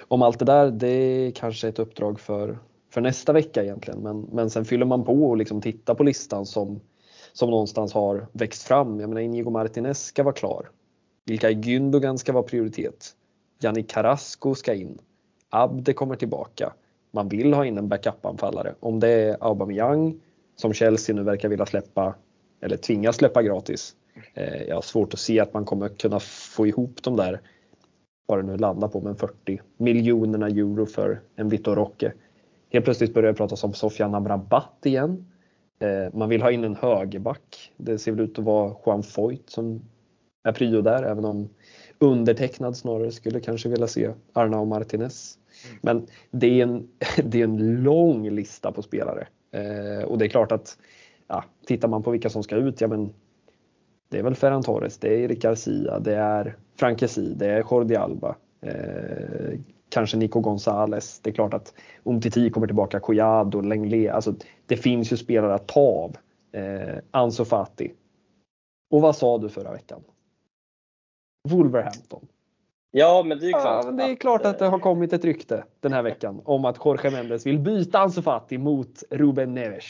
om 0.08 0.22
allt 0.22 0.40
det 0.40 0.46
där, 0.46 0.72
det 0.72 0.88
är 0.88 1.32
kanske 1.32 1.68
ett 1.68 1.80
uppdrag 1.80 2.20
för, 2.20 2.60
för 2.90 3.02
nästa 3.02 3.34
vecka 3.34 3.64
egentligen. 3.64 4.00
Men, 4.00 4.22
men 4.22 4.50
sen 4.50 4.66
fyller 4.66 4.86
man 4.86 5.04
på 5.04 5.30
och 5.30 5.38
liksom 5.38 5.62
tittar 5.62 5.96
på 5.96 6.04
listan 6.04 6.46
som, 6.46 6.80
som 7.34 7.50
någonstans 7.50 7.94
har 7.94 8.28
växt 8.32 8.64
fram. 8.64 9.00
Jag 9.00 9.10
menar 9.10 9.22
Inigo 9.22 9.50
Martinez 9.50 10.06
ska 10.06 10.24
vara 10.24 10.36
klar. 10.36 10.70
Vilka 11.26 11.50
Gündogan 11.52 12.18
ska 12.18 12.34
vara 12.34 12.44
prioritet. 12.44 13.12
Janni 13.60 13.84
Carrasco 13.84 14.56
ska 14.56 14.74
in. 14.74 14.98
Abde 15.50 15.94
kommer 15.94 16.16
tillbaka. 16.16 16.74
Man 17.12 17.30
vill 17.30 17.54
ha 17.54 17.66
in 17.66 17.78
en 17.78 17.88
backup-anfallare. 17.88 18.76
Om 18.80 19.00
det 19.00 19.10
är 19.10 19.38
Aubameyang 19.40 20.20
som 20.56 20.74
Chelsea 20.74 21.16
nu 21.16 21.24
verkar 21.24 21.50
vilja 21.50 21.66
släppa 21.66 22.16
eller 22.62 22.78
tvingas 22.78 23.16
släppa 23.16 23.44
gratis. 23.44 23.96
Eh, 24.34 24.64
jag 24.64 24.76
har 24.76 24.82
svårt 24.82 25.14
att 25.14 25.20
se 25.20 25.40
att 25.40 25.54
man 25.54 25.66
kommer 25.66 25.90
kunna 25.90 26.20
få 26.20 26.68
ihop 26.68 27.04
de 27.04 27.16
där, 27.16 27.42
vad 28.28 28.40
det 28.40 28.44
nu 28.44 28.58
landar 28.58 28.88
på, 28.88 29.02
men 29.02 29.16
40 29.16 29.62
miljonerna 29.78 30.48
euro 30.48 30.86
för 30.86 31.22
en 31.36 31.50
Vitor 31.50 31.76
Roque. 31.76 32.14
Helt 32.70 32.86
plötsligt 32.86 33.14
börjar 33.14 33.32
det 33.32 33.38
pratas 33.38 33.64
om 33.64 33.74
Sofian 33.74 34.16
Amrabat 34.16 34.86
igen. 34.86 35.26
Eh, 35.80 36.14
man 36.14 36.30
vill 36.30 36.42
ha 36.42 36.52
in 36.52 36.64
en 36.64 36.76
högerback. 36.76 37.74
Det 37.78 37.98
ser 37.98 38.12
väl 38.12 38.22
ut 38.22 38.40
att 38.40 38.46
vara 38.46 38.76
Juan 38.86 39.04
Foyt 39.04 39.50
som 39.50 39.82
är 40.44 40.52
prio 40.52 40.82
där, 40.82 41.04
även 41.04 41.26
om 41.26 41.50
undertecknad 42.00 42.78
snarare 42.78 43.12
skulle 43.12 43.40
kanske 43.40 43.70
vilja 43.70 43.88
se 43.88 44.12
Arnau 44.34 44.66
Martinez. 44.66 45.38
Men 45.82 46.08
det 46.32 46.62
är, 46.62 46.64
en, 46.64 46.88
det 47.24 47.40
är 47.40 47.44
en 47.44 47.84
lång 47.84 48.30
lista 48.30 48.72
på 48.72 48.82
spelare 48.82 49.28
eh, 49.52 50.04
och 50.04 50.18
det 50.18 50.26
är 50.26 50.30
klart 50.30 50.52
att 50.52 50.78
ja, 51.28 51.44
tittar 51.66 51.88
man 51.88 52.04
på 52.04 52.12
vilka 52.12 52.30
som 52.30 52.44
ska 52.44 52.56
ut, 52.56 52.82
ja 52.82 52.88
men 52.88 53.14
det 54.10 54.20
är 54.20 54.24
väl 54.24 54.36
Ferran 54.36 54.64
Torres, 54.64 54.98
det 54.98 55.08
är 55.08 55.20
Erik 55.20 55.42
Garcia, 55.42 56.00
det 56.00 56.16
är 56.16 56.58
Frankesi, 56.80 57.34
det 57.34 57.48
är 57.48 57.64
Jordi 57.72 57.96
Alba. 57.96 58.36
Eh, 58.62 59.60
kanske 59.90 60.18
Nico 60.18 60.40
Gonzales. 60.40 61.20
Det 61.20 61.30
är 61.30 61.34
klart 61.34 61.54
att 61.54 61.74
Umtiti 62.04 62.50
kommer 62.50 62.68
tillbaka, 62.68 63.00
Collado, 63.00 63.62
Lenglet. 63.62 64.14
Alltså, 64.14 64.36
det 64.66 64.78
finns 64.78 65.12
ju 65.12 65.18
spelare 65.18 65.54
att 65.54 65.68
ta 65.68 65.80
av. 65.80 66.18
Eh, 66.52 66.98
Ansu 67.12 67.46
Fati. 67.46 67.94
Och 68.92 69.02
vad 69.02 69.16
sa 69.16 69.38
du 69.38 69.50
förra 69.50 69.72
veckan? 69.72 70.04
Wolverhampton. 71.50 72.28
Ja, 72.92 73.24
men 73.26 73.40
det 73.40 73.48
är 73.48 73.52
klart. 73.52 73.86
Ja, 73.86 73.92
det 73.92 74.04
är 74.04 74.16
klart 74.16 74.46
att 74.46 74.60
det 74.60 74.66
har 74.66 74.80
kommit 74.80 75.14
ett 75.14 75.26
rykte 75.26 75.64
den 75.80 75.94
här 75.94 76.04
veckan 76.04 76.42
om 76.46 76.66
att 76.66 76.86
Jorge 76.86 77.12
Mendes 77.12 77.46
vill 77.46 77.60
byta 77.60 78.00
Ansu 78.00 78.22
Fati 78.22 78.58
mot 78.58 79.04
Ruben 79.10 79.54
Neves. 79.54 79.86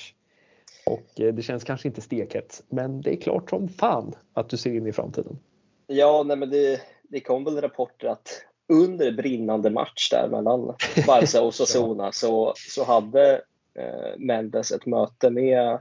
Och 0.85 1.21
eh, 1.21 1.33
det 1.33 1.41
känns 1.41 1.63
kanske 1.63 1.87
inte 1.87 2.01
stekhett, 2.01 2.63
men 2.69 3.01
det 3.01 3.13
är 3.13 3.21
klart 3.21 3.49
som 3.49 3.67
fan 3.67 4.15
att 4.33 4.49
du 4.49 4.57
ser 4.57 4.73
in 4.73 4.87
i 4.87 4.91
framtiden. 4.91 5.39
Ja, 5.87 6.23
nej, 6.23 6.37
men 6.37 6.49
det, 6.49 6.81
det 7.03 7.19
kom 7.19 7.43
väl 7.43 7.61
rapporter 7.61 8.07
att 8.07 8.43
under 8.69 9.11
brinnande 9.11 9.69
match 9.69 10.09
där 10.11 10.27
mellan 10.27 10.75
Barca 11.07 11.41
och 11.41 11.47
Osasuna 11.47 12.11
så, 12.11 12.53
så 12.55 12.83
hade 12.83 13.41
eh, 13.79 14.17
Mendes 14.17 14.71
ett 14.71 14.85
möte 14.85 15.29
med 15.29 15.79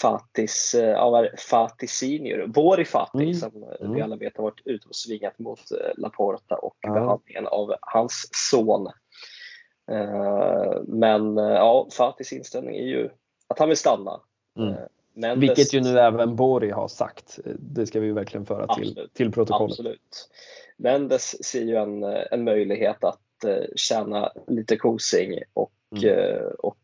Fatis, 0.00 0.74
eh, 0.74 1.24
Fati 1.50 1.86
senior, 1.86 2.46
Bori 2.46 2.84
Fati 2.84 3.22
mm. 3.22 3.34
som 3.34 3.62
mm. 3.80 3.94
vi 3.94 4.00
alla 4.00 4.16
vet 4.16 4.36
har 4.36 4.44
varit 4.44 4.62
ute 4.64 4.88
och 4.88 4.96
svingat 4.96 5.38
mot 5.38 5.70
eh, 5.70 5.90
Laporta 5.96 6.54
och 6.54 6.76
mm. 6.84 6.94
behandlingen 6.94 7.46
av 7.46 7.74
hans 7.80 8.28
son. 8.32 8.86
Eh, 9.90 10.82
men 10.86 11.36
ja, 11.36 11.88
Fatis 11.92 12.32
inställning 12.32 12.76
är 12.76 12.86
ju 12.86 13.10
att 13.48 13.58
han 13.58 13.68
vill 13.68 13.78
stanna. 13.78 14.20
Mm. 14.58 14.74
Eh, 15.18 15.20
Mendes... 15.20 15.48
Vilket 15.48 15.74
ju 15.74 15.80
nu 15.80 15.98
även 15.98 16.36
Bori 16.36 16.70
har 16.70 16.88
sagt. 16.88 17.38
Det 17.58 17.86
ska 17.86 18.00
vi 18.00 18.06
ju 18.06 18.12
verkligen 18.12 18.46
föra 18.46 18.74
till, 18.74 19.08
till 19.12 19.32
protokollet. 19.32 19.72
Absolut. 19.72 20.30
Mendes 20.76 21.44
ser 21.44 21.62
ju 21.62 21.76
en, 21.76 22.02
en 22.04 22.44
möjlighet 22.44 23.04
att 23.04 23.44
eh, 23.44 23.64
tjäna 23.76 24.32
lite 24.46 24.76
kosing 24.76 25.38
och, 25.52 25.72
mm. 25.96 26.18
Eh, 26.18 26.42
och 26.42 26.78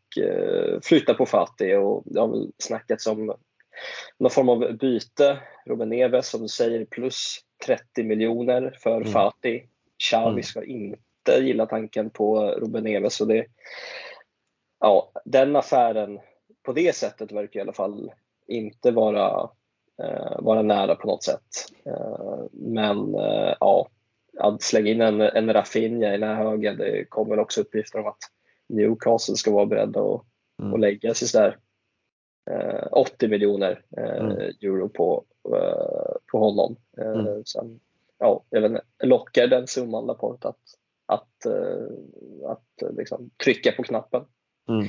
flytta 0.83 1.13
på 1.13 1.25
Fati 1.25 1.75
och 1.75 2.03
det 2.05 2.19
har 2.19 2.27
väl 2.27 2.51
snackats 2.57 3.07
om 3.07 3.35
någon 4.17 4.31
form 4.31 4.49
av 4.49 4.77
byte. 4.77 5.39
Ruben 5.65 5.89
Neves 5.89 6.29
som 6.29 6.41
du 6.41 6.47
säger 6.47 6.85
plus 6.85 7.37
30 7.65 8.03
miljoner 8.03 8.77
för 8.83 8.95
mm. 8.95 9.11
Fati. 9.11 9.63
Xavi 10.03 10.31
mm. 10.31 10.43
ska 10.43 10.63
inte 10.63 11.31
gilla 11.39 11.65
tanken 11.65 12.09
på 12.09 12.47
Ruben 12.47 12.83
Neves 12.83 13.21
och 13.21 13.27
det, 13.27 13.45
ja, 14.79 15.11
den 15.25 15.55
affären 15.55 16.19
på 16.63 16.73
det 16.73 16.95
sättet 16.95 17.31
verkar 17.31 17.59
i 17.59 17.61
alla 17.61 17.73
fall 17.73 18.11
inte 18.47 18.91
vara, 18.91 19.49
eh, 20.03 20.39
vara 20.39 20.61
nära 20.61 20.95
på 20.95 21.07
något 21.07 21.23
sätt. 21.23 21.41
Eh, 21.85 22.43
men 22.51 23.15
eh, 23.15 23.53
ja, 23.59 23.89
att 24.39 24.61
slänga 24.61 24.91
in 24.91 25.01
en, 25.01 25.21
en 25.21 25.53
Rafinha 25.53 26.13
i 26.13 26.17
den 26.17 26.29
här 26.29 26.43
högen, 26.43 26.77
det 26.77 27.05
kommer 27.09 27.39
också 27.39 27.61
uppgifter 27.61 27.99
om 27.99 28.07
att 28.07 28.19
Newcastle 28.69 29.35
ska 29.35 29.51
vara 29.51 29.65
beredda 29.65 29.99
att, 29.99 30.21
mm. 30.61 30.73
att 30.73 30.79
lägga 30.79 31.13
sig 31.13 31.27
sådär 31.27 31.57
80 32.91 33.27
miljoner 33.27 33.81
mm. 33.97 34.31
euro 34.61 34.89
på, 34.89 35.23
på 36.31 36.39
honom. 36.39 36.75
Mm. 36.97 37.45
Sen, 37.45 37.79
ja, 38.19 38.43
jag 38.49 38.61
vet 38.61 38.71
inte, 38.71 38.83
lockar 39.03 39.47
den 39.47 39.67
summan 39.67 40.05
Laporte 40.05 40.47
att, 40.47 40.59
att, 41.05 41.45
att 42.45 42.95
liksom 42.97 43.29
trycka 43.43 43.71
på 43.71 43.83
knappen? 43.83 44.23
Mm 44.69 44.87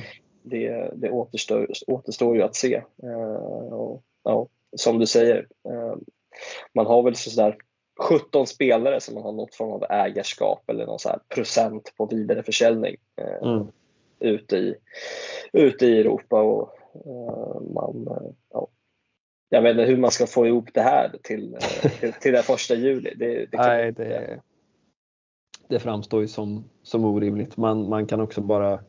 det, 0.49 0.91
det 0.95 1.11
återstår, 1.11 1.67
återstår 1.87 2.35
ju 2.35 2.41
att 2.41 2.55
se. 2.55 2.75
Eh, 3.03 3.73
och, 3.73 4.03
ja, 4.23 4.47
som 4.77 4.99
du 4.99 5.05
säger, 5.05 5.47
eh, 5.69 5.95
man 6.73 6.85
har 6.85 7.03
väl 7.03 7.15
sådär 7.15 7.57
17 7.99 8.47
spelare 8.47 9.01
som 9.01 9.15
man 9.15 9.23
har 9.23 9.31
något 9.31 9.55
form 9.55 9.71
av 9.71 9.85
ägarskap 9.89 10.69
eller 10.69 10.85
någon 10.85 10.99
så 10.99 11.19
procent 11.35 11.93
på 11.97 12.05
vidareförsäljning 12.05 12.95
eh, 13.21 13.49
mm. 13.49 13.67
ute, 14.19 14.57
i, 14.57 14.75
ute 15.53 15.85
i 15.85 15.99
Europa. 15.99 16.41
Och, 16.41 16.73
man, 17.73 18.07
ja, 18.53 18.67
jag 19.49 19.61
vet 19.61 19.71
inte 19.71 19.83
hur 19.83 19.97
man 19.97 20.11
ska 20.11 20.27
få 20.27 20.47
ihop 20.47 20.69
det 20.73 20.81
här 20.81 21.15
till, 21.23 21.57
till, 21.99 22.13
till 22.13 22.33
den 22.33 22.43
första 22.43 22.75
juli. 22.75 23.13
Det, 23.15 23.45
det 23.45 23.57
Nej, 23.57 23.91
det, 23.91 24.39
det 25.67 25.79
framstår 25.79 26.21
ju 26.21 26.27
som, 26.27 26.69
som 26.83 27.05
orimligt. 27.05 27.57
Man, 27.57 27.89
man 27.89 28.07
kan 28.07 28.21
också 28.21 28.41
bara 28.41 28.79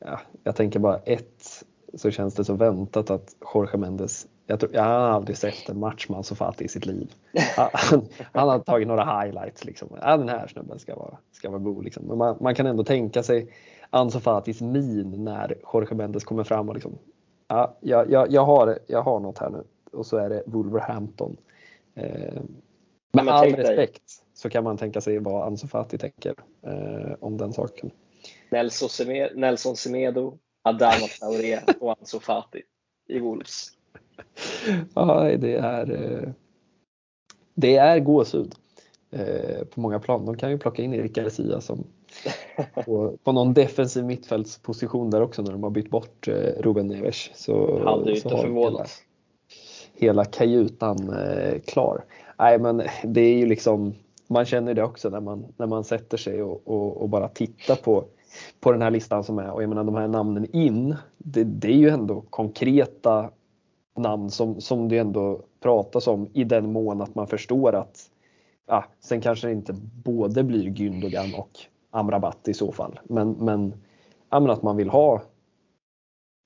ja, 0.00 0.20
jag 0.44 0.56
tänker 0.56 0.78
bara 0.78 0.98
ett 0.98 1.64
så 1.94 2.10
känns 2.10 2.34
det 2.34 2.44
så 2.44 2.54
väntat 2.54 3.10
att 3.10 3.36
Jorge 3.54 3.78
Mendes, 3.78 4.26
jag, 4.46 4.60
tror, 4.60 4.74
jag 4.74 4.82
har 4.82 4.90
aldrig 4.90 5.36
sett 5.36 5.68
en 5.68 5.78
match 5.78 6.08
med 6.08 6.16
Ansu 6.16 6.34
Fati 6.34 6.64
i 6.64 6.68
sitt 6.68 6.86
liv. 6.86 7.12
Han, 7.72 8.08
han, 8.32 8.48
har 8.48 8.58
tagit 8.58 8.88
några 8.88 9.20
highlights 9.20 9.64
liksom. 9.64 9.88
Ja, 10.00 10.16
den 10.16 10.28
här 10.28 10.46
snubben 10.46 10.78
ska 10.78 10.96
vara, 10.96 11.18
ska 11.32 11.50
vara 11.50 11.60
god 11.60 11.84
liksom. 11.84 12.04
Men 12.06 12.18
man, 12.18 12.36
man 12.40 12.54
kan 12.54 12.66
ändå 12.66 12.84
tänka 12.84 13.22
sig 13.22 13.52
Ansu 13.90 14.20
Fatis 14.20 14.60
min 14.60 15.24
när 15.24 15.54
Jorge 15.72 15.94
Mendes 15.94 16.24
kommer 16.24 16.44
fram 16.44 16.68
och 16.68 16.74
liksom, 16.74 16.98
ja, 17.48 17.76
jag, 17.80 18.10
jag, 18.10 18.32
jag, 18.32 18.44
har, 18.44 18.78
jag 18.86 19.02
har 19.02 19.20
något 19.20 19.38
här 19.38 19.50
nu 19.50 19.64
och 19.92 20.06
så 20.06 20.16
är 20.16 20.28
det 20.28 20.42
Wolverhampton. 20.46 21.36
Eh, 21.94 22.42
med 23.12 23.28
all 23.28 23.52
respekt 23.54 24.02
så 24.34 24.50
kan 24.50 24.64
man 24.64 24.76
tänka 24.76 25.00
sig 25.00 25.18
vad 25.18 25.46
Ansu 25.46 25.66
Fati 25.66 25.98
tänker 25.98 26.34
eh, 26.62 27.14
om 27.20 27.36
den 27.36 27.52
saken. 27.52 27.90
Nelson 28.50 29.76
Semedo, 29.76 30.38
Adama 30.62 31.06
Traoré 31.20 31.60
och 31.80 31.98
Ansu 32.00 32.20
Fati 32.20 32.62
i 33.08 33.18
Wolves. 33.18 33.72
Ja, 34.94 35.36
det 35.38 35.56
är, 35.56 35.90
eh, 35.92 36.28
det 37.54 37.76
är 37.76 38.00
gåshud 38.00 38.54
eh, 39.10 39.64
på 39.64 39.80
många 39.80 40.00
plan. 40.00 40.26
De 40.26 40.36
kan 40.36 40.50
ju 40.50 40.58
plocka 40.58 40.82
in 40.82 40.94
Erik 40.94 41.12
Garcia 41.12 41.60
som 41.60 41.84
på, 42.84 43.16
på 43.24 43.32
någon 43.32 43.54
defensiv 43.54 44.04
mittfältsposition 44.04 45.10
där 45.10 45.20
också 45.20 45.42
när 45.42 45.52
de 45.52 45.62
har 45.62 45.70
bytt 45.70 45.90
bort 45.90 46.28
eh, 46.28 46.34
Ruben 46.58 46.86
Neves. 46.86 47.30
Så, 47.34 47.84
Hade 47.84 48.10
ju 48.10 48.16
inte 48.16 48.28
förvånat. 48.28 48.90
Hela, 49.94 50.12
hela 50.12 50.24
kajutan 50.24 51.14
klar. 51.66 52.04
Nej 52.38 52.58
men 52.58 52.82
det 53.04 53.20
är 53.20 53.34
ju 53.34 53.46
liksom, 53.46 53.94
man 54.26 54.44
känner 54.44 54.74
det 54.74 54.82
också 54.82 55.10
när 55.10 55.20
man, 55.20 55.46
när 55.56 55.66
man 55.66 55.84
sätter 55.84 56.16
sig 56.16 56.42
och, 56.42 56.62
och, 56.64 56.96
och 56.96 57.08
bara 57.08 57.28
tittar 57.28 57.76
på 57.76 58.04
på 58.60 58.72
den 58.72 58.82
här 58.82 58.90
listan 58.90 59.24
som 59.24 59.38
är 59.38 59.50
och 59.50 59.62
jag 59.62 59.68
menar 59.68 59.84
de 59.84 59.94
här 59.94 60.08
namnen 60.08 60.46
in, 60.56 60.96
det, 61.18 61.44
det 61.44 61.68
är 61.68 61.76
ju 61.76 61.88
ändå 61.88 62.20
konkreta 62.30 63.30
namn 63.96 64.30
som, 64.30 64.60
som 64.60 64.88
det 64.88 64.98
ändå 64.98 65.40
pratas 65.60 66.06
om 66.06 66.28
i 66.32 66.44
den 66.44 66.72
mån 66.72 67.00
att 67.00 67.14
man 67.14 67.26
förstår 67.26 67.74
att 67.74 68.10
ja, 68.66 68.84
sen 69.00 69.20
kanske 69.20 69.46
det 69.46 69.52
inte 69.52 69.74
både 70.04 70.44
blir 70.44 70.70
Gündogan 70.70 71.34
och 71.38 71.50
Amrabat 71.90 72.48
i 72.48 72.54
så 72.54 72.72
fall. 72.72 72.98
Men, 73.04 73.30
men, 73.30 73.74
ja, 74.30 74.40
men 74.40 74.50
att 74.50 74.62
man 74.62 74.76
vill 74.76 74.88
ha 74.88 75.22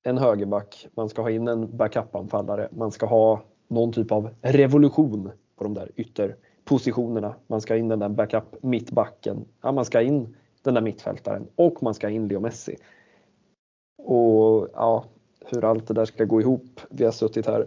en 0.02 0.18
högerback, 0.18 0.86
man 0.94 1.08
ska 1.08 1.22
ha 1.22 1.30
in 1.30 1.48
en 1.48 1.76
backup-anfallare, 1.76 2.68
man 2.70 2.90
ska 2.90 3.06
ha 3.06 3.42
någon 3.68 3.92
typ 3.92 4.12
av 4.12 4.30
revolution 4.42 5.30
på 5.56 5.64
de 5.64 5.74
där 5.74 5.90
ytterpositionerna. 5.96 7.34
Man 7.46 7.60
ska 7.60 7.76
in 7.76 7.88
den 7.88 7.98
där 7.98 8.08
backup 8.08 8.62
mittbacken, 8.62 9.44
ja, 9.62 9.72
man 9.72 9.84
ska 9.84 10.00
in 10.00 10.36
den 10.62 10.74
där 10.74 10.80
mittfältaren 10.80 11.46
och 11.56 11.82
man 11.82 11.94
ska 11.94 12.06
ha 12.06 12.12
in 12.12 12.28
Leo 12.28 12.40
Messi. 12.40 12.76
Och 14.02 14.68
ja, 14.72 15.04
hur 15.46 15.64
allt 15.64 15.86
det 15.86 15.94
där 15.94 16.04
ska 16.04 16.24
gå 16.24 16.40
ihop. 16.40 16.80
Vi 16.90 17.04
har 17.04 17.12
suttit 17.12 17.46
här 17.46 17.66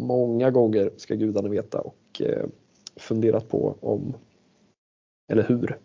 många 0.00 0.50
gånger, 0.50 0.90
ska 0.96 1.14
gudarna 1.14 1.48
veta, 1.48 1.80
och 1.80 2.22
eh, 2.22 2.46
funderat 2.96 3.48
på 3.48 3.76
om, 3.80 4.14
eller 5.32 5.42
hur, 5.42 5.78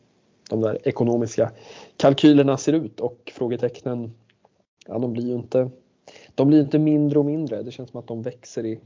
de 0.49 0.61
där 0.61 0.87
ekonomiska 0.87 1.51
kalkylerna 1.97 2.57
ser 2.57 2.73
ut 2.73 2.99
och 2.99 3.31
frågetecknen, 3.35 4.11
ja 4.87 4.99
de 4.99 5.13
blir 5.13 5.27
ju 5.27 5.33
inte, 5.33 5.69
de 6.35 6.47
blir 6.47 6.61
inte 6.61 6.79
mindre 6.79 7.19
och 7.19 7.25
mindre. 7.25 7.63
Det 7.63 7.71
känns 7.71 7.89
som 7.89 7.99
att 7.99 8.07
de 8.07 8.21
växer 8.21 8.65
i, 8.65 8.79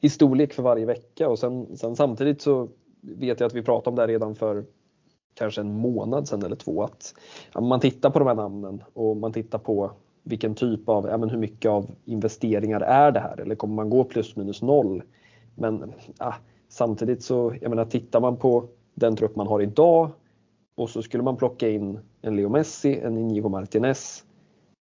i 0.00 0.10
storlek 0.10 0.52
för 0.52 0.62
varje 0.62 0.86
vecka 0.86 1.28
och 1.28 1.38
sen, 1.38 1.76
sen 1.76 1.96
samtidigt 1.96 2.40
så 2.40 2.68
vet 3.00 3.40
jag 3.40 3.46
att 3.46 3.54
vi 3.54 3.62
pratade 3.62 3.90
om 3.90 3.96
det 3.96 4.02
här 4.02 4.08
redan 4.08 4.34
för 4.34 4.64
kanske 5.34 5.60
en 5.60 5.80
månad 5.80 6.28
sedan 6.28 6.42
eller 6.42 6.56
två 6.56 6.82
att 6.82 7.14
man 7.60 7.80
tittar 7.80 8.10
på 8.10 8.18
de 8.18 8.28
här 8.28 8.34
namnen 8.34 8.82
och 8.94 9.16
man 9.16 9.32
tittar 9.32 9.58
på 9.58 9.90
vilken 10.22 10.54
typ 10.54 10.88
av, 10.88 11.08
ja, 11.08 11.18
men 11.18 11.30
hur 11.30 11.38
mycket 11.38 11.70
av 11.70 11.90
investeringar 12.04 12.80
är 12.80 13.12
det 13.12 13.20
här 13.20 13.40
eller 13.40 13.54
kommer 13.54 13.74
man 13.74 13.90
gå 13.90 14.04
plus 14.04 14.36
minus 14.36 14.62
noll? 14.62 15.02
Men 15.54 15.92
ja, 16.18 16.34
samtidigt 16.68 17.22
så, 17.22 17.54
jag 17.60 17.70
menar 17.70 17.84
tittar 17.84 18.20
man 18.20 18.36
på 18.36 18.68
den 18.94 19.16
trupp 19.16 19.36
man 19.36 19.46
har 19.46 19.62
idag 19.62 20.10
och 20.76 20.90
så 20.90 21.02
skulle 21.02 21.22
man 21.22 21.36
plocka 21.36 21.68
in 21.68 21.98
en 22.22 22.36
Leo 22.36 22.48
Messi, 22.48 23.00
en 23.00 23.18
Inigo 23.18 23.48
Martinez, 23.48 24.24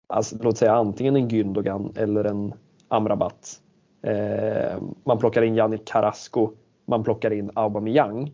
alltså 0.09 0.37
låt 0.41 0.59
säga 0.59 0.73
antingen 0.73 1.17
en 1.17 1.29
Gündogan 1.29 1.93
eller 1.97 2.25
en 2.25 2.55
Amrabat. 2.89 3.61
Eh, 4.03 4.83
man 5.05 5.19
plockar 5.19 5.43
in 5.43 5.55
Yannick 5.55 5.85
Carrasco, 5.85 6.51
man 6.87 7.05
plockar 7.05 7.31
in 7.31 7.51
Aubameyang. 7.55 8.33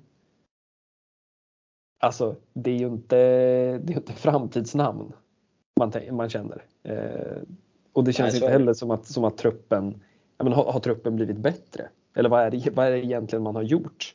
Alltså 2.05 2.37
det 2.53 2.71
är 2.71 2.79
ju 2.79 2.87
inte, 2.87 3.17
det 3.79 3.93
är 3.93 3.97
inte 3.97 4.13
framtidsnamn 4.13 5.13
man, 5.77 5.93
man 6.11 6.31
känner. 6.31 6.65
Eh, 6.83 7.43
och 7.93 8.05
det 8.05 8.13
känns 8.13 8.33
Nej, 8.33 8.43
inte 8.43 8.53
heller 8.53 8.75
som 8.75 8.91
att, 8.91 9.07
som 9.07 9.25
att 9.25 9.37
truppen, 9.37 10.01
men 10.39 10.53
har, 10.53 10.73
har, 10.73 10.81
truppen 10.81 11.17
blivit 11.17 11.37
bättre? 11.37 11.89
Eller 12.15 12.29
vad 12.29 12.43
är 12.43 12.51
det, 12.51 12.71
vad 12.71 12.87
är 12.87 12.91
det 12.91 13.05
egentligen 13.05 13.43
man 13.43 13.55
har 13.55 13.63
gjort? 13.63 14.15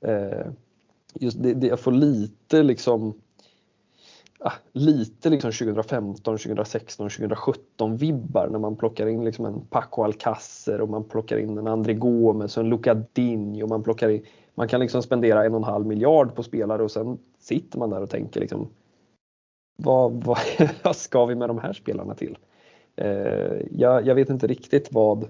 Eh, 0.00 0.46
just 1.14 1.42
det, 1.42 1.54
det, 1.54 1.66
jag 1.66 1.80
får 1.80 1.92
lite 1.92 2.62
liksom 2.62 3.14
ah, 4.38 4.52
lite 4.72 5.30
liksom 5.30 5.52
2015, 5.52 6.38
2016, 6.38 7.10
2017 7.10 7.96
vibbar 7.96 8.48
när 8.50 8.58
man 8.58 8.76
plockar 8.76 9.06
in 9.06 9.24
liksom 9.24 9.44
en 9.46 9.60
Paco 9.60 10.02
Alcacer 10.02 10.80
och 10.80 10.88
man 10.88 11.04
plockar 11.04 11.36
in 11.36 11.58
en 11.58 11.66
André 11.66 11.94
Gomes 11.94 12.56
och 12.56 12.62
en 12.62 12.70
Luca 12.70 12.94
Dini 12.94 13.62
och 13.62 13.68
man 13.68 13.82
plockar 13.82 14.08
in, 14.08 14.24
man 14.54 14.68
kan 14.68 14.80
liksom 14.80 15.02
spendera 15.02 15.44
en 15.44 15.54
och 15.54 15.60
en 15.60 15.64
halv 15.64 15.86
miljard 15.86 16.34
på 16.34 16.42
spelare 16.42 16.82
och 16.82 16.90
sen 16.90 17.18
sitter 17.38 17.78
man 17.78 17.90
där 17.90 18.00
och 18.00 18.10
tänker 18.10 18.40
liksom 18.40 18.68
vad, 19.76 20.24
vad, 20.24 20.38
vad 20.82 20.96
ska 20.96 21.26
vi 21.26 21.34
med 21.34 21.48
de 21.48 21.58
här 21.58 21.72
spelarna 21.72 22.14
till? 22.14 22.38
Eh, 22.96 23.60
jag, 23.70 24.06
jag, 24.06 24.14
vet 24.14 24.30
inte 24.30 24.46
riktigt 24.46 24.88
vad 24.92 25.28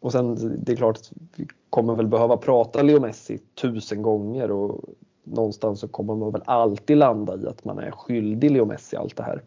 och 0.00 0.12
sen 0.12 0.56
det 0.64 0.72
är 0.72 0.76
klart 0.76 0.96
att 0.96 1.12
vi 1.36 1.46
kommer 1.70 1.94
väl 1.94 2.06
behöva 2.06 2.36
prata 2.36 2.82
Leo 2.82 3.00
Messi 3.00 3.38
tusen 3.38 4.02
gånger 4.02 4.50
och 4.50 4.80
någonstans 5.24 5.80
så 5.80 5.88
kommer 5.88 6.14
man 6.14 6.32
väl 6.32 6.42
alltid 6.44 6.96
landa 6.96 7.36
i 7.36 7.46
att 7.46 7.64
man 7.64 7.78
är 7.78 7.90
skyldig 7.90 8.50
Leo 8.50 8.64
Messi 8.64 8.96
allt 8.96 9.16
det 9.16 9.22
här. 9.22 9.42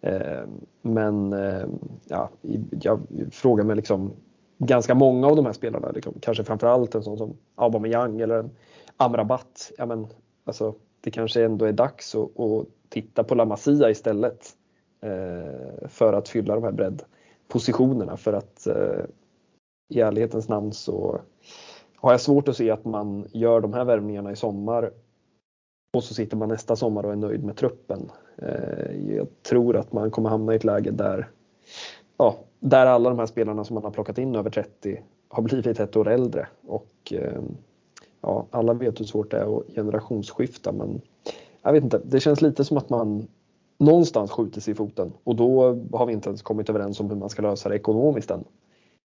Eh, 0.00 0.48
men 0.82 1.32
eh, 1.32 1.66
ja, 2.08 2.30
jag 2.80 3.00
frågar 3.30 3.64
mig 3.64 3.76
liksom 3.76 4.12
ganska 4.58 4.94
många 4.94 5.26
av 5.26 5.36
de 5.36 5.46
här 5.46 5.52
spelarna, 5.52 5.90
liksom, 5.90 6.14
kanske 6.20 6.44
framförallt 6.44 6.94
en 6.94 7.02
sån 7.02 7.18
som 7.18 7.36
Aubameyang 7.54 8.20
eller 8.20 8.38
en 8.38 8.50
Amrabat. 8.96 9.72
Ja, 9.78 9.86
men, 9.86 10.06
alltså, 10.44 10.74
det 11.00 11.10
kanske 11.10 11.44
ändå 11.44 11.64
är 11.64 11.72
dags 11.72 12.14
att, 12.14 12.40
att 12.40 12.66
titta 12.88 13.24
på 13.24 13.34
La 13.34 13.44
Masia 13.44 13.90
istället 13.90 14.46
eh, 15.00 15.88
för 15.88 16.12
att 16.12 16.28
fylla 16.28 16.54
de 16.54 16.64
här 16.64 16.72
breddpositionerna 16.72 18.16
för 18.16 18.32
att 18.32 18.66
eh, 18.66 19.04
i 19.88 20.00
ärlighetens 20.00 20.48
namn 20.48 20.72
så 20.72 21.20
har 21.96 22.10
jag 22.10 22.20
svårt 22.20 22.48
att 22.48 22.56
se 22.56 22.70
att 22.70 22.84
man 22.84 23.26
gör 23.32 23.60
de 23.60 23.72
här 23.72 23.84
värvningarna 23.84 24.32
i 24.32 24.36
sommar 24.36 24.90
och 25.92 26.04
så 26.04 26.14
sitter 26.14 26.36
man 26.36 26.48
nästa 26.48 26.76
sommar 26.76 27.06
och 27.06 27.12
är 27.12 27.16
nöjd 27.16 27.44
med 27.44 27.56
truppen. 27.56 28.10
Eh, 28.36 29.14
jag 29.16 29.28
tror 29.42 29.76
att 29.76 29.92
man 29.92 30.10
kommer 30.10 30.30
hamna 30.30 30.52
i 30.52 30.56
ett 30.56 30.64
läge 30.64 30.90
där, 30.90 31.28
ja, 32.16 32.38
där 32.60 32.86
alla 32.86 33.08
de 33.08 33.18
här 33.18 33.26
spelarna 33.26 33.64
som 33.64 33.74
man 33.74 33.84
har 33.84 33.90
plockat 33.90 34.18
in 34.18 34.36
över 34.36 34.50
30 34.50 35.02
har 35.28 35.42
blivit 35.42 35.80
ett 35.80 35.96
år 35.96 36.08
äldre. 36.08 36.48
Och 36.66 37.12
eh, 37.12 37.42
ja, 38.20 38.46
alla 38.50 38.74
vet 38.74 39.00
hur 39.00 39.04
svårt 39.04 39.30
det 39.30 39.36
är 39.36 39.58
att 39.58 39.66
generationsskifta 39.74 40.72
men 40.72 41.00
jag 41.62 41.72
vet 41.72 41.84
inte, 41.84 42.00
det 42.04 42.20
känns 42.20 42.42
lite 42.42 42.64
som 42.64 42.76
att 42.76 42.90
man 42.90 43.28
någonstans 43.78 44.30
skjuter 44.30 44.60
sig 44.60 44.72
i 44.72 44.74
foten. 44.74 45.12
Och 45.24 45.36
då 45.36 45.78
har 45.92 46.06
vi 46.06 46.12
inte 46.12 46.28
ens 46.28 46.42
kommit 46.42 46.70
överens 46.70 47.00
om 47.00 47.10
hur 47.10 47.16
man 47.16 47.30
ska 47.30 47.42
lösa 47.42 47.68
det 47.68 47.76
ekonomiskt 47.76 48.30
än. 48.30 48.44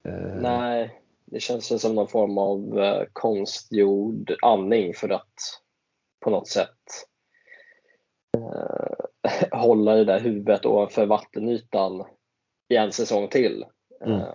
Eh, 0.04 0.40
Nej, 0.40 1.00
det 1.24 1.40
känns 1.40 1.82
som 1.82 1.94
någon 1.94 2.08
form 2.08 2.38
av 2.38 2.78
eh, 2.78 3.04
konstgjord 3.12 4.34
andning 4.42 4.94
för 4.94 5.08
att 5.08 5.34
på 6.20 6.30
något 6.30 6.48
sätt 6.48 6.68
hålla 9.52 9.94
det 9.94 10.04
där 10.04 10.20
huvudet 10.20 10.66
ovanför 10.66 11.06
vattenytan 11.06 12.04
i 12.68 12.76
en 12.76 12.92
säsong 12.92 13.28
till. 13.28 13.64
Mm. 14.04 14.20
Eh, 14.20 14.26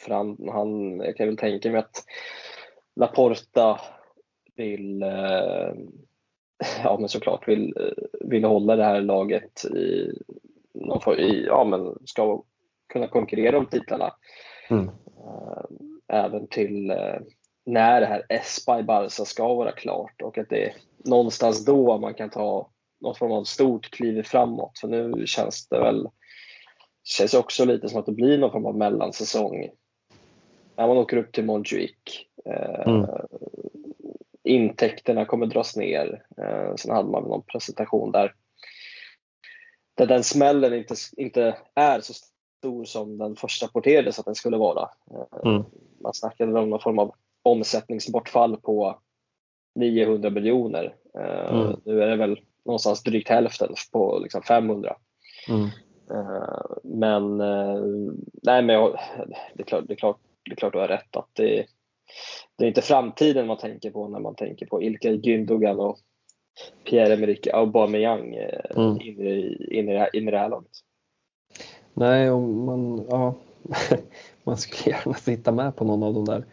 för 0.00 0.14
han, 0.14 0.48
han, 0.52 1.00
jag 1.00 1.16
kan 1.16 1.26
väl 1.26 1.36
tänka 1.36 1.70
mig 1.70 1.78
att 1.78 2.04
Laporta 2.96 3.80
vill, 4.56 5.02
eh, 5.02 5.72
ja 6.84 6.96
men 7.00 7.08
såklart 7.08 7.48
vill, 7.48 7.92
vill 8.20 8.44
hålla 8.44 8.76
det 8.76 8.84
här 8.84 9.00
laget 9.00 9.64
i, 9.64 10.12
i 11.18 11.44
ja 11.46 11.64
men 11.64 11.98
ska 12.04 12.42
kunna 12.92 13.06
konkurrera 13.06 13.58
om 13.58 13.66
titlarna. 13.66 14.14
Mm. 14.70 14.88
Eh, 14.88 15.64
även 16.08 16.46
till 16.46 16.90
eh, 16.90 17.20
när 17.66 18.00
det 18.00 18.06
här 18.06 18.26
Espa 18.28 18.80
i 18.80 18.82
Barca 18.82 19.24
ska 19.24 19.54
vara 19.54 19.72
klart 19.72 20.22
och 20.22 20.38
att 20.38 20.48
det 20.48 20.64
är 20.64 20.74
någonstans 21.04 21.64
då 21.64 21.98
man 21.98 22.14
kan 22.14 22.30
ta 22.30 22.70
något 23.00 23.18
form 23.18 23.32
av 23.32 23.44
stort 23.44 23.90
kliv 23.90 24.22
framåt. 24.22 24.78
För 24.78 24.88
nu 24.88 25.26
känns 25.26 25.68
det 25.68 25.80
väl 25.80 26.08
känns 27.04 27.34
också 27.34 27.64
lite 27.64 27.88
som 27.88 28.00
att 28.00 28.06
det 28.06 28.12
blir 28.12 28.38
någon 28.38 28.52
form 28.52 28.66
av 28.66 28.76
mellansäsong. 28.76 29.68
När 30.76 30.86
man 30.86 30.96
åker 30.96 31.16
upp 31.16 31.32
till 31.32 31.44
Montjuic. 31.44 31.96
Eh, 32.44 32.88
mm. 32.88 33.06
Intäkterna 34.44 35.24
kommer 35.24 35.46
dras 35.46 35.76
ner. 35.76 36.22
sen 36.76 36.94
hade 36.94 37.10
man 37.10 37.22
någon 37.22 37.42
presentation 37.42 38.12
där, 38.12 38.34
där 39.94 40.06
den 40.06 40.24
smällen 40.24 40.74
inte, 40.74 40.94
inte 41.16 41.56
är 41.74 42.00
så 42.00 42.14
stor 42.58 42.84
som 42.84 43.18
den 43.18 43.36
först 43.36 43.62
rapporterades 43.62 44.18
att 44.18 44.24
den 44.24 44.34
skulle 44.34 44.56
vara. 44.56 44.88
Mm. 45.44 45.64
Man 46.00 46.14
snackade 46.14 46.60
om 46.60 46.70
någon 46.70 46.80
form 46.80 46.98
av 46.98 47.14
omsättningsbortfall 47.42 48.56
på 48.56 48.98
900 49.74 50.30
miljoner. 50.30 50.94
Eh, 51.18 51.54
mm. 51.54 51.80
Nu 51.84 52.02
är 52.02 52.06
det 52.06 52.16
väl 52.16 52.40
någonstans 52.64 53.02
drygt 53.02 53.28
hälften 53.28 53.74
på 53.92 54.18
liksom 54.22 54.42
500. 54.42 54.96
Mm. 55.48 55.68
Eh, 56.10 56.76
men, 56.82 57.40
eh, 57.40 57.82
nej, 58.42 58.62
men 58.62 58.68
jag, 58.68 58.98
det, 59.54 59.62
är 59.62 59.66
klart, 59.66 59.84
det, 59.88 59.94
är 59.94 59.96
klart, 59.96 60.18
det 60.44 60.52
är 60.52 60.56
klart 60.56 60.72
du 60.72 60.78
har 60.78 60.88
rätt 60.88 61.16
att 61.16 61.28
det, 61.32 61.66
det 62.58 62.64
är 62.64 62.68
inte 62.68 62.82
framtiden 62.82 63.46
man 63.46 63.58
tänker 63.58 63.90
på 63.90 64.08
när 64.08 64.20
man 64.20 64.34
tänker 64.34 64.66
på 64.66 64.82
Ilkay 64.82 65.20
Gündogan 65.20 65.78
och 65.78 65.98
Pierre-Emerick 66.84 67.48
Aubameyang 67.52 68.34
mm. 68.34 69.00
in, 69.00 69.20
i, 69.20 69.68
in, 69.70 69.88
i, 69.88 70.08
in 70.12 70.28
i 70.28 70.30
det 70.30 70.38
här 70.38 70.48
laget. 70.48 70.70
Nej, 71.94 72.30
och 72.30 72.40
man, 72.40 73.06
ja, 73.10 73.34
man 74.44 74.56
skulle 74.56 74.96
gärna 74.96 75.14
sitta 75.14 75.52
med 75.52 75.76
på 75.76 75.84
någon 75.84 76.02
av 76.02 76.14
de 76.14 76.24
där 76.24 76.44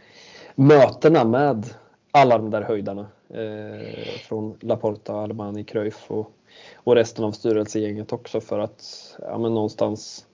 mötena 0.55 1.25
med 1.25 1.65
alla 2.11 2.37
de 2.37 2.49
där 2.49 2.61
höjdarna 2.61 3.07
eh, 3.33 4.19
från 4.27 4.57
Laporta, 4.61 5.13
Armani, 5.13 5.63
Cruyff 5.63 6.11
och, 6.11 6.31
och 6.75 6.95
resten 6.95 7.25
av 7.25 7.31
styrelsegänget 7.31 8.13
också 8.13 8.41
för 8.41 8.59
att 8.59 8.83
ja, 9.19 9.37
men 9.37 9.53
någonstans, 9.53 10.25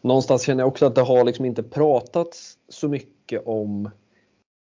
någonstans 0.00 0.42
känner 0.42 0.62
jag 0.62 0.68
också 0.68 0.86
att 0.86 0.94
det 0.94 1.02
har 1.02 1.24
liksom 1.24 1.44
inte 1.44 1.62
pratats 1.62 2.58
så 2.68 2.88
mycket 2.88 3.42
om 3.46 3.90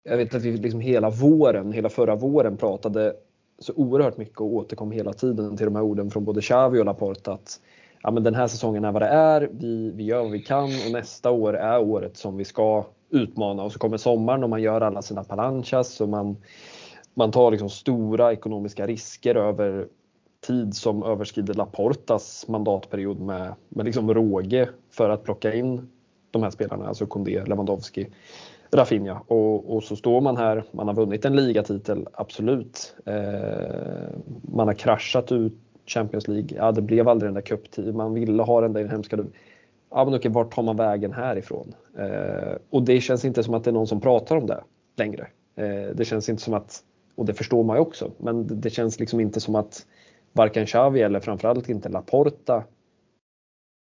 jag 0.03 0.17
vet 0.17 0.36
att 0.36 0.41
vi 0.41 0.57
liksom 0.57 0.80
hela 0.80 1.09
våren, 1.09 1.72
hela 1.72 1.89
förra 1.89 2.15
våren 2.15 2.57
pratade 2.57 3.15
så 3.59 3.74
oerhört 3.74 4.17
mycket 4.17 4.41
och 4.41 4.53
återkom 4.53 4.91
hela 4.91 5.13
tiden 5.13 5.57
till 5.57 5.65
de 5.65 5.76
här 5.76 5.84
orden 5.84 6.11
från 6.11 6.26
både 6.26 6.41
Xavi 6.41 6.80
och 6.80 6.86
Laporta 6.86 7.34
att 7.34 7.59
ja, 8.03 8.11
men 8.11 8.24
den 8.24 8.36
här 8.36 8.47
säsongen 8.47 8.86
är 8.86 8.91
vad 8.91 9.01
det 9.01 9.07
är, 9.07 9.49
vi, 9.51 9.91
vi 9.95 10.03
gör 10.03 10.22
vad 10.22 10.32
vi 10.32 10.39
kan 10.39 10.63
och 10.63 10.91
nästa 10.91 11.32
år 11.32 11.53
är 11.53 11.82
året 11.82 12.17
som 12.17 12.38
vi 12.38 12.45
ska 12.45 12.86
utmana 13.09 13.63
och 13.63 13.72
så 13.72 13.80
kommer 13.80 13.97
sommaren 13.97 14.43
och 14.43 14.49
man 14.49 14.61
gör 14.61 14.82
alla 14.82 15.01
sina 15.01 15.24
palanchas 15.24 16.01
och 16.01 16.09
man, 16.09 16.38
man 17.14 17.32
tar 17.32 17.51
liksom 17.51 17.70
stora 17.70 18.34
ekonomiska 18.34 18.88
risker 18.88 19.36
över 19.36 19.88
tid 20.47 20.76
som 20.76 21.03
överskrider 21.03 21.53
Laportas 21.53 22.45
mandatperiod 22.47 23.20
med, 23.20 23.53
med 23.70 23.86
liksom 23.86 24.14
råge 24.14 24.70
för 24.91 25.09
att 25.09 25.24
plocka 25.24 25.53
in 25.53 25.89
de 26.32 26.43
här 26.43 26.49
spelarna, 26.49 26.88
alltså 26.88 27.05
Kondé, 27.05 27.43
Lewandowski, 27.45 28.07
Rafinha 28.72 29.22
och, 29.28 29.76
och, 29.76 29.84
så 29.84 29.95
står 29.95 30.22
man 30.22 30.38
här, 30.38 30.64
man 30.72 30.88
har 30.88 30.95
vunnit 30.95 31.26
en 31.26 31.36
ligatitel, 31.36 32.07
absolut. 32.14 32.95
Eh, 33.05 33.14
man 34.41 34.68
har 34.68 34.74
kraschat 34.74 35.32
ut 35.32 35.53
Champions 35.86 36.28
League, 36.28 36.57
ja 36.57 36.72
det 36.72 36.82
blev 36.82 37.07
aldrig 37.07 37.28
den 37.28 37.34
där 37.34 37.41
cuptiden, 37.41 37.97
man 37.97 38.14
ville 38.14 38.43
ha 38.43 38.62
den 38.62 38.74
där 38.74 38.82
inhemska 38.82 39.18
Ja 39.89 40.05
men 40.05 40.14
okej, 40.14 40.32
vart 40.32 40.55
tar 40.55 40.64
man 40.64 40.78
vägen 40.78 41.14
härifrån? 41.14 41.74
Eh, 41.97 42.53
och 42.70 42.84
det 42.84 43.01
känns 43.01 43.26
inte 43.26 43.43
som 43.43 43.53
att 43.53 43.64
det 43.64 43.70
är 43.70 43.74
någon 43.74 43.88
som 43.88 44.01
pratar 44.01 44.36
om 44.36 44.45
det 44.47 44.64
längre. 44.97 45.28
Eh, 45.55 45.95
det 45.95 46.05
känns 46.05 46.30
inte 46.30 46.41
som 46.41 46.53
att, 46.53 46.84
och 47.22 47.28
det 47.28 47.34
förstår 47.34 47.63
man 47.63 47.76
ju 47.78 47.82
också, 47.82 48.11
men 48.17 48.61
det, 48.61 48.69
känns 48.69 48.99
liksom 48.99 49.19
inte 49.19 49.39
som 49.39 49.55
att 49.55 49.86
varken 50.34 50.65
Xavi 50.65 51.01
eller 51.01 51.19
framförallt 51.19 51.69
inte 51.69 51.89
Laporta 51.89 52.63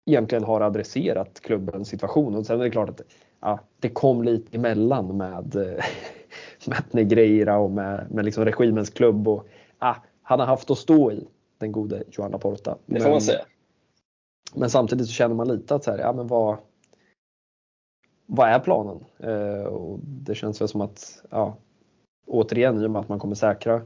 egentligen 0.06 0.44
har 0.44 0.62
adresserat 0.62 1.40
klubbens 1.42 1.88
situation. 1.88 2.36
Och 2.36 2.46
sen 2.46 2.60
är 2.60 2.64
det 2.64 2.70
klart 2.70 2.90
att 2.90 3.02
ja, 3.40 3.60
det 3.80 3.90
kom 3.90 4.24
lite 4.24 4.58
emellan 4.58 5.18
med, 5.18 5.56
med 6.66 6.84
Negreira 6.92 7.58
och 7.58 7.72
med, 7.72 8.12
med 8.12 8.26
liksom 8.26 8.46
regimens 8.46 8.90
klubb. 8.90 9.28
Och, 9.28 9.48
ja, 9.80 9.96
han 10.22 10.40
har 10.40 10.48
haft 10.48 10.72
att 10.72 10.78
stå 10.78 11.12
i, 11.12 11.28
den 11.58 11.72
gode 11.72 12.04
Johan 12.12 12.32
Laporta. 12.32 12.78
Det 12.86 13.00
får 13.00 13.10
man 13.10 13.22
säga. 13.22 13.46
Men 14.56 14.70
samtidigt 14.70 15.08
så 15.08 15.14
känner 15.14 15.36
man 15.36 15.48
lite 15.48 15.76
att 15.76 15.84
så 15.84 15.92
här, 15.92 16.00
ja, 16.00 16.14
men 16.14 16.28
vad, 16.28 16.58
vad 18.26 18.50
är 18.50 18.60
planen? 18.60 19.06
Eh, 19.20 19.64
och 19.64 20.00
det 20.04 20.36
känns 20.36 20.62
väl 20.62 20.68
som 20.68 20.82
att, 20.82 21.24
ja, 21.30 21.58
återigen 22.28 22.82
i 22.82 22.86
och 22.86 22.92
med 22.92 23.00
att 23.00 23.10
man 23.10 23.20
kommer 23.20 23.36
säkra, 23.36 23.82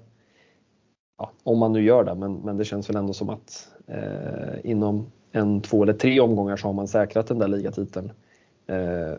ja, 1.18 1.32
om 1.44 1.58
man 1.58 1.74
nu 1.74 1.84
gör 1.84 2.04
det, 2.04 2.16
men, 2.16 2.34
men 2.34 2.58
det 2.58 2.66
känns 2.66 2.90
väl 2.90 2.96
ändå 2.96 3.14
som 3.14 3.30
att 3.30 3.70
eh, 3.88 4.72
inom 4.72 5.12
en, 5.32 5.62
två 5.62 5.84
eller 5.84 5.94
tre 5.94 6.20
omgångar 6.20 6.58
så 6.58 6.68
har 6.68 6.74
man 6.74 6.88
säkrat 6.88 7.28
den 7.28 7.40
där 7.40 7.48
ligatiteln. 7.48 8.12
Eh, 8.68 9.14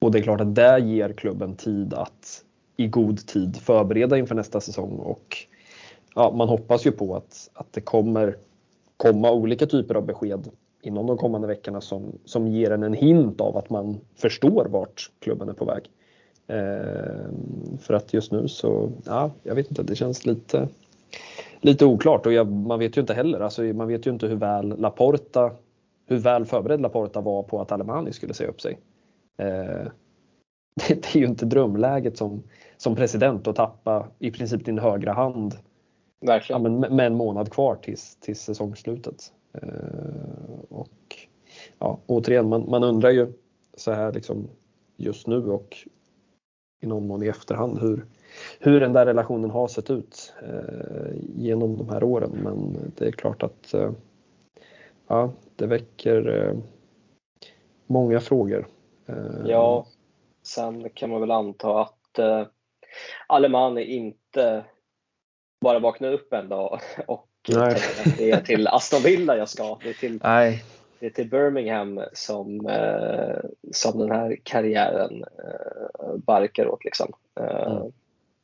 och 0.00 0.12
det 0.12 0.18
är 0.18 0.22
klart 0.22 0.40
att 0.40 0.54
det 0.54 0.78
ger 0.78 1.12
klubben 1.12 1.56
tid 1.56 1.94
att 1.94 2.44
i 2.76 2.86
god 2.86 3.26
tid 3.26 3.56
förbereda 3.56 4.18
inför 4.18 4.34
nästa 4.34 4.60
säsong 4.60 4.98
och 4.98 5.36
ja, 6.14 6.34
man 6.36 6.48
hoppas 6.48 6.86
ju 6.86 6.92
på 6.92 7.16
att, 7.16 7.50
att 7.52 7.72
det 7.72 7.80
kommer 7.80 8.36
komma 8.96 9.32
olika 9.32 9.66
typer 9.66 9.94
av 9.94 10.06
besked 10.06 10.48
inom 10.82 11.06
de 11.06 11.16
kommande 11.16 11.46
veckorna 11.46 11.80
som, 11.80 12.18
som 12.24 12.48
ger 12.48 12.70
en 12.70 12.82
en 12.82 12.94
hint 12.94 13.40
av 13.40 13.56
att 13.56 13.70
man 13.70 14.00
förstår 14.16 14.66
vart 14.70 15.10
klubben 15.18 15.48
är 15.48 15.52
på 15.52 15.64
väg. 15.64 15.90
Eh, 16.48 17.28
för 17.78 17.94
att 17.94 18.12
just 18.12 18.32
nu 18.32 18.48
så, 18.48 18.90
ja, 19.04 19.30
jag 19.42 19.54
vet 19.54 19.68
inte, 19.68 19.82
det 19.82 19.96
känns 19.96 20.26
lite, 20.26 20.68
lite 21.60 21.84
oklart 21.84 22.26
och 22.26 22.32
jag, 22.32 22.52
man 22.52 22.78
vet 22.78 22.96
ju 22.96 23.00
inte 23.00 23.14
heller, 23.14 23.40
alltså 23.40 23.62
man 23.62 23.88
vet 23.88 24.06
ju 24.06 24.10
inte 24.10 24.26
hur 24.26 24.36
väl 24.36 24.80
Laporta, 24.80 25.50
hur 26.06 26.18
väl 26.18 26.44
förberedd 26.44 26.80
Laporta 26.80 27.20
var 27.20 27.42
på 27.42 27.60
att 27.60 27.72
Alemani 27.72 28.12
skulle 28.12 28.34
säga 28.34 28.50
upp 28.50 28.60
sig. 28.60 28.78
Eh, 29.36 29.46
det, 30.88 30.94
det, 30.94 31.14
är 31.14 31.18
ju 31.18 31.26
inte 31.26 31.46
drömläget 31.46 32.18
som, 32.18 32.42
som 32.76 32.96
president 32.96 33.46
att 33.46 33.56
tappa 33.56 34.08
i 34.18 34.30
princip 34.30 34.64
din 34.64 34.78
högra 34.78 35.12
hand. 35.12 35.54
Ja, 36.48 36.58
men 36.58 36.80
med 36.80 37.06
en 37.06 37.14
månad 37.14 37.52
kvar 37.52 37.74
tills, 37.82 38.16
tills 38.20 38.40
säsongslutet. 38.40 39.32
Eh, 39.52 40.60
och 40.68 41.16
ja, 41.78 41.98
återigen, 42.06 42.48
man, 42.48 42.70
man 42.70 42.84
undrar 42.84 43.10
ju 43.10 43.32
så 43.76 43.92
här 43.92 44.12
liksom 44.12 44.48
just 44.96 45.26
nu 45.26 45.50
och 45.50 45.76
i 46.80 46.86
någon 46.86 47.06
mån 47.06 47.22
i 47.22 47.26
efterhand 47.26 47.78
hur, 47.78 48.04
hur 48.58 48.80
den 48.80 48.92
där 48.92 49.06
relationen 49.06 49.50
har 49.50 49.68
sett 49.68 49.90
ut 49.90 50.34
eh, 50.42 51.14
genom 51.36 51.76
de 51.76 51.88
här 51.88 52.04
åren. 52.04 52.30
Men 52.42 52.76
det 52.96 53.06
är 53.06 53.12
klart 53.12 53.42
att 53.42 53.74
eh, 53.74 53.90
ja, 55.06 55.32
det 55.56 55.66
väcker 55.66 56.46
eh, 56.46 56.58
många 57.86 58.20
frågor. 58.20 58.66
Eh, 59.06 59.46
ja, 59.46 59.86
sen 60.42 60.90
kan 60.90 61.10
man 61.10 61.20
väl 61.20 61.30
anta 61.30 61.80
att 61.80 62.18
eh, 62.18 62.46
Alemani 63.26 63.84
inte 63.84 64.64
bara 65.60 65.78
vakna 65.78 66.08
upp 66.08 66.32
en 66.32 66.48
dag 66.48 66.80
och 67.06 67.28
Nej. 67.48 67.80
det 68.18 68.30
är 68.30 68.40
till 68.40 68.68
Aston 68.68 69.02
Villa 69.02 69.36
jag 69.36 69.48
ska. 69.48 69.78
Det 69.82 69.88
är 69.88 69.94
till, 69.94 70.20
Nej. 70.24 70.64
Det 71.00 71.06
är 71.06 71.10
till 71.10 71.30
Birmingham 71.30 72.00
som, 72.12 72.66
eh, 72.66 73.38
som 73.72 73.98
den 73.98 74.10
här 74.10 74.36
karriären 74.42 75.24
eh, 75.24 76.16
barkar 76.16 76.68
åt. 76.68 76.84
Liksom. 76.84 77.12
Eh, 77.40 77.72
mm. 77.72 77.92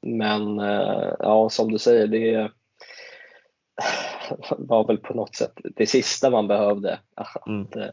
Men 0.01 0.59
eh, 0.59 1.15
ja, 1.19 1.49
som 1.51 1.73
du 1.73 1.79
säger, 1.79 2.07
det 2.07 2.51
var 4.59 4.87
väl 4.87 4.99
på 4.99 5.15
något 5.15 5.35
sätt 5.35 5.53
det 5.77 5.87
sista 5.87 6.31
man 6.31 6.49
behövde. 6.49 6.99
Att, 7.15 7.47
mm. 7.47 7.67
Eh, 7.77 7.91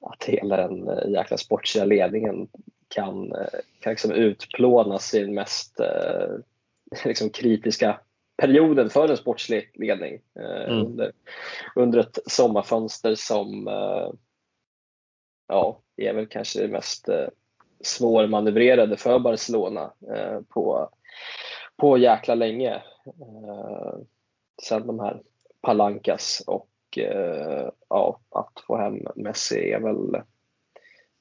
att 0.00 0.24
hela 0.24 0.56
den 0.56 0.88
eh, 0.88 1.10
jäkla 1.10 1.36
sportsliga 1.36 1.84
ledningen 1.84 2.48
kan, 2.88 3.32
kan 3.80 3.90
liksom 3.90 4.12
utplåna 4.12 4.98
sin 4.98 5.34
mest 5.34 5.80
liksom 7.04 7.30
kritiska 7.30 8.00
perioden 8.40 8.90
för 8.90 9.08
en 9.08 9.16
sportslig 9.16 9.70
ledning 9.74 10.20
eh, 10.40 10.72
mm. 10.72 10.86
under, 10.86 11.12
under 11.76 11.98
ett 11.98 12.18
sommarfönster 12.26 13.14
som 13.14 13.68
eh, 13.68 14.10
ja, 15.48 15.82
är 15.96 16.14
väl 16.14 16.26
kanske 16.26 16.62
det 16.62 16.68
mest 16.68 17.08
eh, 17.08 17.26
svårmanövrerade 17.80 18.96
för 18.96 19.18
Barcelona 19.18 19.92
eh, 20.14 20.40
på, 20.48 20.90
på 21.76 21.98
jäkla 21.98 22.34
länge. 22.34 22.74
Eh, 23.06 23.94
sen 24.62 24.86
de 24.86 25.00
här 25.00 25.22
Palancas 25.62 26.42
och 26.46 26.98
eh, 26.98 27.68
ja, 27.88 28.20
att 28.30 28.64
få 28.66 28.76
hem 28.76 29.06
Messi 29.16 29.72
är 29.72 29.80
väl 29.80 30.22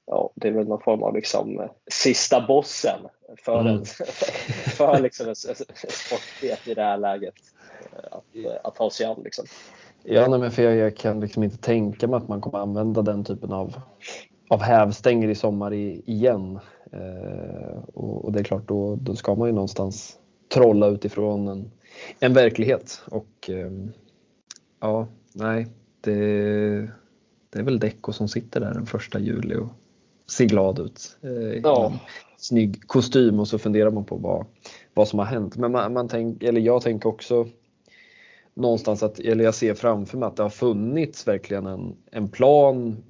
ja, 0.10 0.30
det 0.36 0.48
är 0.48 0.52
väl 0.52 0.68
någon 0.68 0.82
form 0.82 1.04
av 1.04 1.16
liksom 1.16 1.60
eh, 1.60 1.70
sista 1.92 2.46
bossen 2.48 3.00
för, 3.38 3.60
mm. 3.60 3.74
en, 3.74 3.86
för 4.78 5.00
liksom 5.00 5.28
en, 5.28 5.36
en 6.42 6.72
i 6.72 6.74
det 6.74 6.82
här 6.82 6.98
läget 6.98 7.36
eh, 7.82 8.04
att, 8.12 8.46
eh, 8.46 8.52
att 8.64 8.76
ta 8.76 8.90
sig 8.90 9.06
an. 9.06 9.22
Liksom. 9.24 9.46
Ja, 10.04 10.28
nej, 10.28 10.40
men 10.40 10.52
för 10.52 10.64
jag, 10.64 10.76
jag, 10.76 10.98
kan 10.98 11.20
liksom 11.20 11.44
inte 11.44 11.58
tänka 11.58 12.08
mig 12.08 12.18
att 12.18 12.28
man 12.28 12.42
kommer 12.42 12.60
använda 12.60 13.02
den 13.02 13.24
typen 13.24 13.54
av, 13.54 13.82
av 14.50 14.62
hävstänger 14.62 15.30
i 15.30 15.36
sommar 15.36 15.74
i, 15.74 16.04
igen. 16.06 16.60
Eh, 16.92 17.78
och, 17.94 18.26
och, 18.26 18.32
det 18.32 18.40
är 18.40 18.44
klart, 18.44 18.68
då, 18.68 18.96
då 18.96 19.16
ska 19.16 19.36
man 19.36 19.48
ju 19.48 19.54
någonstans 19.54 20.20
trolla 20.54 20.88
utifrån 20.88 21.48
en, 21.48 21.72
en 22.20 22.34
verklighet. 22.34 23.02
Och 23.06 23.50
eh, 23.50 23.72
ja, 24.80 25.08
nej, 25.34 25.68
det, 26.02 26.12
det 27.50 27.60
är 27.60 27.64
väl 27.64 27.80
Deco 27.80 28.12
som 28.12 28.28
sitter 28.28 28.60
där 28.60 28.74
den 28.74 28.86
första 28.86 29.20
juli 29.20 29.56
och 29.56 29.70
ser 30.30 30.46
glad 30.46 30.80
ut. 30.80 31.18
Eh, 31.22 31.60
ja. 31.64 31.94
Snygg 32.38 32.88
kostym 32.88 33.40
och 33.40 33.48
så 33.48 33.58
funderar 33.58 33.92
man 33.92 34.06
på 34.06 34.16
vad, 34.16 34.46
vad 34.94 35.08
som 35.08 35.20
har 35.20 35.26
hänt. 35.26 35.58
Men 35.58 35.72
man, 35.72 35.94
man 35.94 36.08
tänk, 36.08 36.44
eller 36.44 36.62
jag 36.62 36.82
tänker 36.82 37.10
också 37.10 37.48
någonstans 38.54 39.04
att, 39.04 39.20
eller 39.20 39.44
jag 39.44 39.56
ser 39.56 39.74
framför 39.74 40.18
mig 40.18 40.28
att 40.28 40.36
det 40.36 40.44
har 40.44 40.50
funnits 40.50 41.28
verkligen 41.28 41.66
en, 41.66 41.96
en 42.12 42.30
plan. 42.30 43.04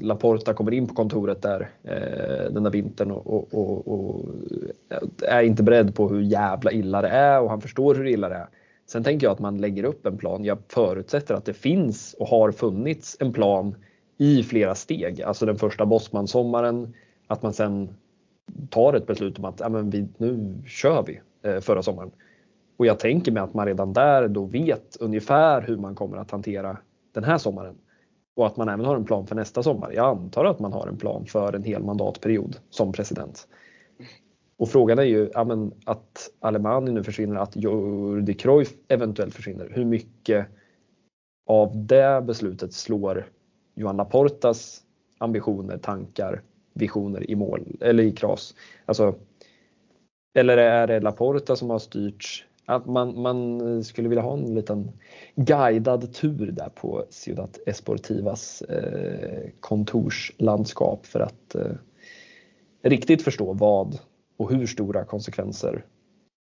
Laporta 0.00 0.54
kommer 0.54 0.74
in 0.74 0.86
på 0.86 0.94
kontoret 0.94 1.42
där 1.42 1.70
eh, 1.82 2.52
den 2.52 2.62
där 2.62 2.70
vintern 2.70 3.10
och, 3.10 3.26
och, 3.26 3.54
och, 3.54 3.88
och, 3.88 4.24
är 5.28 5.42
inte 5.42 5.62
beredd 5.62 5.94
på 5.94 6.08
hur 6.08 6.20
jävla 6.20 6.72
illa 6.72 7.02
det 7.02 7.08
är 7.08 7.40
och 7.40 7.50
han 7.50 7.60
förstår 7.60 7.94
hur 7.94 8.06
illa 8.06 8.28
det 8.28 8.34
är. 8.34 8.48
Sen 8.86 9.04
tänker 9.04 9.26
jag 9.26 9.32
att 9.32 9.38
man 9.38 9.58
lägger 9.58 9.84
upp 9.84 10.06
en 10.06 10.18
plan. 10.18 10.44
Jag 10.44 10.58
förutsätter 10.68 11.34
att 11.34 11.44
det 11.44 11.54
finns 11.54 12.14
och 12.18 12.28
har 12.28 12.52
funnits 12.52 13.16
en 13.20 13.32
plan 13.32 13.74
i 14.18 14.42
flera 14.42 14.74
steg. 14.74 15.22
Alltså 15.22 15.46
den 15.46 15.58
första 15.58 15.86
Bosman-sommaren, 15.86 16.94
att 17.26 17.42
man 17.42 17.52
sen 17.52 17.88
tar 18.70 18.94
ett 18.94 19.06
beslut 19.06 19.38
om 19.38 19.44
att 19.44 19.60
ja, 19.60 19.68
men 19.68 19.90
vi, 19.90 20.08
nu 20.16 20.62
kör 20.66 21.02
vi 21.02 21.20
eh, 21.42 21.60
förra 21.60 21.82
sommaren. 21.82 22.10
Och 22.76 22.86
jag 22.86 22.98
tänker 22.98 23.32
mig 23.32 23.42
att 23.42 23.54
man 23.54 23.66
redan 23.66 23.92
där 23.92 24.28
då 24.28 24.44
vet 24.44 24.96
ungefär 25.00 25.62
hur 25.62 25.76
man 25.76 25.94
kommer 25.94 26.16
att 26.16 26.30
hantera 26.30 26.78
den 27.12 27.24
här 27.24 27.38
sommaren. 27.38 27.74
Och 28.36 28.46
att 28.46 28.56
man 28.56 28.68
även 28.68 28.86
har 28.86 28.96
en 28.96 29.04
plan 29.04 29.26
för 29.26 29.34
nästa 29.34 29.62
sommar. 29.62 29.92
Jag 29.92 30.06
antar 30.06 30.44
att 30.44 30.58
man 30.58 30.72
har 30.72 30.86
en 30.86 30.96
plan 30.96 31.26
för 31.26 31.52
en 31.52 31.62
hel 31.62 31.82
mandatperiod 31.82 32.56
som 32.70 32.92
president. 32.92 33.48
Och 34.58 34.68
frågan 34.68 34.98
är 34.98 35.02
ju 35.02 35.30
ja, 35.34 35.44
men 35.44 35.72
att 35.84 36.30
Alemani 36.40 36.92
nu 36.92 37.04
försvinner, 37.04 37.36
att 37.36 37.56
Jordi 37.56 38.34
Cruyff 38.34 38.72
eventuellt 38.88 39.34
försvinner. 39.34 39.72
Hur 39.74 39.84
mycket 39.84 40.46
av 41.46 41.86
det 41.86 42.22
beslutet 42.26 42.72
slår 42.72 43.26
Johan 43.78 43.96
Laportas 43.96 44.82
ambitioner, 45.18 45.78
tankar, 45.78 46.42
visioner 46.74 47.30
i 47.30 47.36
mål 47.36 47.76
eller 47.80 48.02
i 48.02 48.12
kras. 48.12 48.54
Alltså, 48.84 49.14
eller 50.34 50.56
är 50.56 50.86
det 50.86 51.00
Laporta 51.00 51.56
som 51.56 51.70
har 51.70 51.78
styrt 51.78 52.44
att 52.66 52.86
man, 52.86 53.22
man 53.22 53.84
skulle 53.84 54.08
vilja 54.08 54.22
ha 54.22 54.32
en 54.32 54.54
liten 54.54 54.92
guidad 55.34 56.14
tur 56.14 56.50
där 56.52 56.68
på 56.68 57.04
Ciudad 57.10 57.58
Esportivas 57.66 58.62
eh, 58.62 59.50
kontorslandskap 59.60 61.06
för 61.06 61.20
att 61.20 61.54
eh, 61.54 61.72
riktigt 62.82 63.22
förstå 63.22 63.52
vad 63.52 63.98
och 64.36 64.50
hur 64.50 64.66
stora 64.66 65.04
konsekvenser 65.04 65.84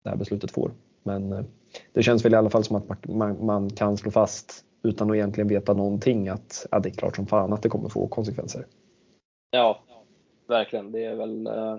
det 0.04 0.10
här 0.10 0.16
beslutet 0.16 0.50
får. 0.50 0.72
Men 1.02 1.32
eh, 1.32 1.44
det 1.92 2.02
känns 2.02 2.24
väl 2.24 2.32
i 2.32 2.36
alla 2.36 2.50
fall 2.50 2.64
som 2.64 2.76
att 2.76 2.88
man, 2.88 2.98
man, 3.08 3.46
man 3.46 3.70
kan 3.70 3.96
slå 3.96 4.10
fast 4.10 4.64
utan 4.84 5.10
att 5.10 5.16
egentligen 5.16 5.48
veta 5.48 5.74
någonting 5.74 6.28
att 6.28 6.66
ja, 6.70 6.78
det 6.78 6.88
är 6.88 6.94
klart 6.94 7.16
som 7.16 7.26
fan 7.26 7.52
att 7.52 7.62
det 7.62 7.68
kommer 7.68 7.88
få 7.88 8.08
konsekvenser. 8.08 8.66
Ja, 9.50 9.84
verkligen. 10.48 10.92
Det 10.92 11.04
är 11.04 11.14
väl 11.14 11.46
eh, 11.46 11.78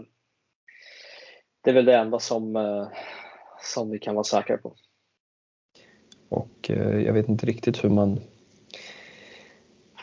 det, 1.64 1.70
är 1.70 1.74
väl 1.74 1.86
det 1.86 1.96
enda 1.96 2.20
som, 2.20 2.56
eh, 2.56 2.88
som 3.62 3.90
vi 3.90 4.00
kan 4.00 4.16
vara 4.16 4.24
säkra 4.24 4.58
på. 4.58 4.76
Och 6.30 6.70
eh, 6.70 7.00
jag 7.00 7.14
vet 7.14 7.30
inte 7.30 7.46
riktigt 7.46 7.84
hur 7.84 7.90
man 7.90 8.20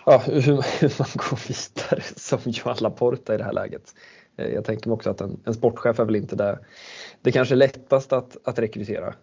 ja, 0.07 0.23
hur, 0.27 0.43
hur 0.81 0.99
man 0.99 1.09
går 1.15 1.49
vidare 1.49 2.03
som 2.17 2.39
Johan 2.45 2.77
Laporta 2.81 3.35
i 3.35 3.39
det 3.39 3.45
här 3.45 3.53
läget. 3.53 3.95
Jag 4.37 4.65
tänker 4.65 4.89
mig 4.89 4.95
också 4.95 5.11
att 5.11 5.21
en, 5.21 5.41
en 5.45 5.55
sportchef 5.55 6.01
är 6.01 6.05
väl 6.05 6.17
inte 6.17 6.37
det, 6.37 6.59
det 7.23 7.33
kanske 7.33 7.55
lättaste 7.55 8.17
att, 8.17 8.37
att 8.45 8.59
rekrytera. 8.59 9.15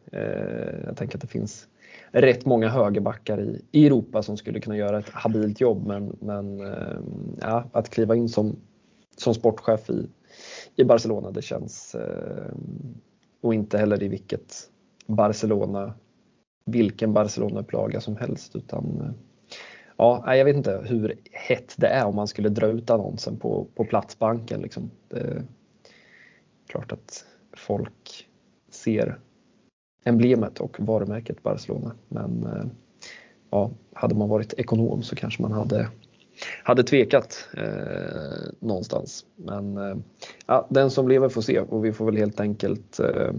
Jag 0.86 0.97
tänker 0.97 1.17
att 1.17 1.21
det 1.21 1.27
finns 1.27 1.67
rätt 2.12 2.45
många 2.45 2.70
högerbackar 2.70 3.41
i, 3.41 3.62
i 3.72 3.86
Europa 3.86 4.24
som 4.24 4.38
skulle 4.38 4.60
kunna 4.60 4.78
göra 4.78 4.99
ett 4.99 5.10
habilt 5.10 5.62
jobb 5.62 5.88
men, 5.88 6.18
men 6.20 6.62
eh, 6.62 6.99
ja, 7.41 7.70
att 7.72 7.89
kliva 7.89 8.16
in 8.16 8.30
som, 8.30 8.55
som 9.18 9.34
sportchef 9.34 9.89
i, 9.89 10.10
i 10.76 10.84
Barcelona 10.84 11.32
det 11.32 11.41
känns 11.41 11.95
eh, 11.95 12.53
och 13.41 13.53
inte 13.53 13.78
heller 13.78 14.03
i 14.03 14.07
vilket 14.07 14.70
Barcelona 15.07 15.93
vilken 16.66 17.14
Barcelona-upplaga 17.14 18.01
som 18.01 18.18
helst 18.18 18.55
utan 18.55 19.01
eh, 19.01 19.12
ja, 19.97 20.36
jag 20.36 20.45
vet 20.45 20.55
inte 20.55 20.82
hur 20.86 21.20
hett 21.32 21.74
det 21.78 21.88
är 21.88 22.05
om 22.05 22.16
man 22.16 22.28
skulle 22.28 22.49
dra 22.49 22.68
ut 22.68 22.89
annonsen 22.89 23.39
på, 23.39 23.68
på 23.76 23.86
Platsbanken. 23.86 24.62
Liksom. 24.62 24.91
Det 25.07 25.20
är 25.20 25.43
klart 26.68 26.91
att 26.91 27.26
folk 27.53 28.28
ser 28.70 29.20
emblemet 30.04 30.60
och 30.60 30.78
varumärket 30.80 31.43
Barcelona. 31.43 31.91
Men 32.08 32.43
eh, 32.43 32.66
ja, 33.50 33.72
hade 33.93 34.16
man 34.16 34.30
varit 34.30 34.54
ekonom 34.54 35.04
så 35.04 35.16
kanske 35.16 35.41
man 35.41 35.52
hade, 35.52 35.89
hade 36.64 36.84
tvekat 36.84 37.47
eh, 37.58 38.50
någonstans. 38.60 39.26
Men 39.36 39.78
eh, 39.78 39.97
ja, 40.45 40.68
den 40.70 40.91
som 40.91 41.08
lever 41.08 41.30
får 41.30 41.41
se 41.41 41.60
och 41.60 41.86
vi 41.86 41.93
får 41.93 42.06
väl 42.06 42.18
helt 42.18 42.39
enkelt 42.39 43.00
eh, 43.00 43.32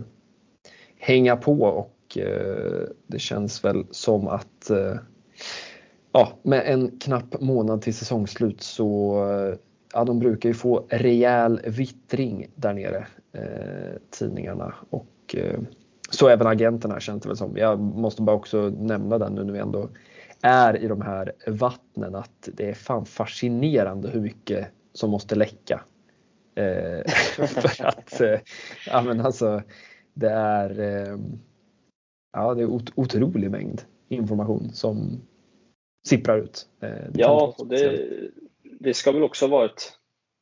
hänga 0.99 1.37
på 1.37 1.63
och 1.63 2.19
eh, 2.19 2.89
det 3.07 3.19
känns 3.19 3.65
väl 3.65 3.87
som 3.91 4.29
att 4.29 4.71
eh, 4.71 4.95
ja, 6.13 6.33
med 6.43 6.63
en 6.67 6.99
knapp 6.99 7.41
månad 7.41 7.83
till 7.83 7.95
säsongslut 7.95 8.61
så 8.61 9.15
eh, 9.31 9.55
ja, 9.93 10.05
de 10.05 10.19
brukar 10.19 10.49
ju 10.49 10.55
få 10.55 10.87
rejäl 10.89 11.61
vittring 11.65 12.47
där 12.55 12.75
nere, 12.75 13.07
eh, 13.33 13.97
tidningarna 14.11 14.75
och 14.91 15.35
eh, 15.35 15.61
så 16.11 16.29
även 16.29 16.47
agenterna 16.47 17.01
känns 17.01 17.23
det 17.23 17.29
väl 17.29 17.37
som. 17.37 17.57
Jag 17.57 17.81
måste 17.81 18.23
bara 18.23 18.37
också 18.37 18.73
nämna 18.79 19.19
den 19.19 19.35
nu 19.35 19.45
när 19.45 19.53
vi 19.53 19.59
ändå 19.59 19.89
är 20.43 20.77
i 20.77 20.89
de 20.89 21.03
här 21.03 21.33
vattnen 21.47 22.15
att 22.15 22.49
det 22.55 22.69
är 22.69 22.75
fan 22.75 23.07
fascinerande 23.07 24.09
hur 24.11 24.21
mycket 24.21 24.69
som 24.93 25.11
måste 25.11 25.35
läcka. 25.35 25.81
Eh, 26.55 27.13
för 27.47 27.85
att, 27.87 28.21
eh, 28.21 28.41
ja 28.87 29.03
men 29.03 29.21
alltså 29.21 29.63
det 30.15 30.31
är, 30.31 30.81
eh, 30.81 31.19
ja 32.33 32.55
det 32.55 32.63
är 32.63 32.67
ot 32.67 32.93
otrolig 32.95 33.51
mängd 33.51 33.83
information 34.09 34.71
som 34.73 35.21
sipprar 36.07 36.39
ut. 36.39 36.67
Eh, 36.81 36.89
det 36.89 37.21
ja, 37.21 37.55
det, 37.69 38.09
det 38.81 38.95
ska 38.95 39.13
väl 39.13 39.23
också 39.23 39.47
ha 39.47 39.51
varit 39.51 39.99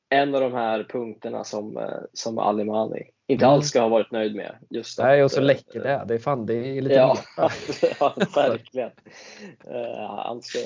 en 0.08 0.34
av 0.34 0.40
de 0.40 0.52
här 0.52 0.84
punkterna 0.84 1.44
som, 1.44 1.76
eh, 1.76 2.00
som 2.12 2.38
Alimani 2.38 3.10
inte 3.28 3.44
mm. 3.44 3.54
alls 3.54 3.68
ska 3.68 3.80
ha 3.80 3.88
varit 3.88 4.10
nöjd 4.10 4.34
med. 4.34 4.56
Just 4.70 4.98
Nej, 4.98 5.24
och 5.24 5.30
så 5.30 5.40
läcker 5.40 5.80
det. 5.80 6.04
Det 6.08 6.14
är 6.14 6.18
fan, 6.18 6.46
det 6.46 6.54
är 6.54 6.82
lite 6.82 6.94
Ja, 6.94 7.18
ja 8.00 8.14
verkligen. 8.34 8.90
Uh, 9.70 10.24
han, 10.26 10.42
ska, 10.42 10.58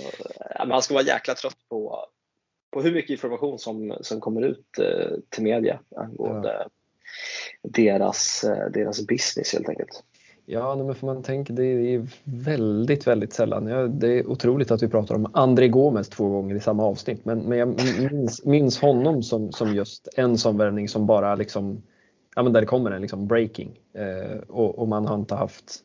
han 0.57 0.83
ska 0.83 0.95
vara 0.95 1.05
jäkla 1.05 1.35
trött 1.35 1.59
på, 1.69 2.07
på 2.73 2.83
hur 2.83 2.93
mycket 2.93 3.11
information 3.11 3.59
som, 3.59 3.97
som 4.01 4.21
kommer 4.21 4.43
ut 4.43 4.67
uh, 4.81 5.19
till 5.29 5.43
media 5.43 5.81
angående 5.97 6.53
ja. 6.59 6.67
deras, 7.63 8.45
deras 8.71 9.07
business 9.07 9.53
helt 9.53 9.69
enkelt. 9.69 10.03
Ja, 10.47 10.77
men 10.77 10.95
för 10.95 11.07
man 11.07 11.23
tänker 11.23 11.55
det 11.55 11.65
är 11.65 12.07
väldigt, 12.25 13.07
väldigt 13.07 13.33
sällan. 13.33 13.67
Ja, 13.67 13.87
det 13.87 14.19
är 14.19 14.27
otroligt 14.27 14.71
att 14.71 14.83
vi 14.83 14.89
pratar 14.89 15.15
om 15.15 15.31
André 15.33 15.69
Gomes 15.69 16.09
två 16.09 16.29
gånger 16.29 16.55
i 16.55 16.61
samma 16.61 16.85
avsnitt, 16.85 17.25
men, 17.25 17.39
men 17.39 17.59
jag 17.59 17.81
minns, 18.13 18.45
minns 18.45 18.79
honom 18.79 19.23
som, 19.23 19.53
som 19.53 19.75
just 19.75 20.09
en 20.17 20.39
sån 20.39 20.59
värvning 20.59 20.89
som 20.89 21.07
bara 21.07 21.35
liksom, 21.35 21.83
ja 22.35 22.43
men 22.43 22.53
där 22.53 22.61
det 22.61 22.67
kommer 22.67 22.91
en 22.91 23.03
liksom 23.03 23.27
breaking 23.27 23.81
eh, 23.93 24.39
och, 24.49 24.79
och, 24.79 24.89
man 24.89 25.07
har 25.07 25.15
inte 25.15 25.35
haft, 25.35 25.81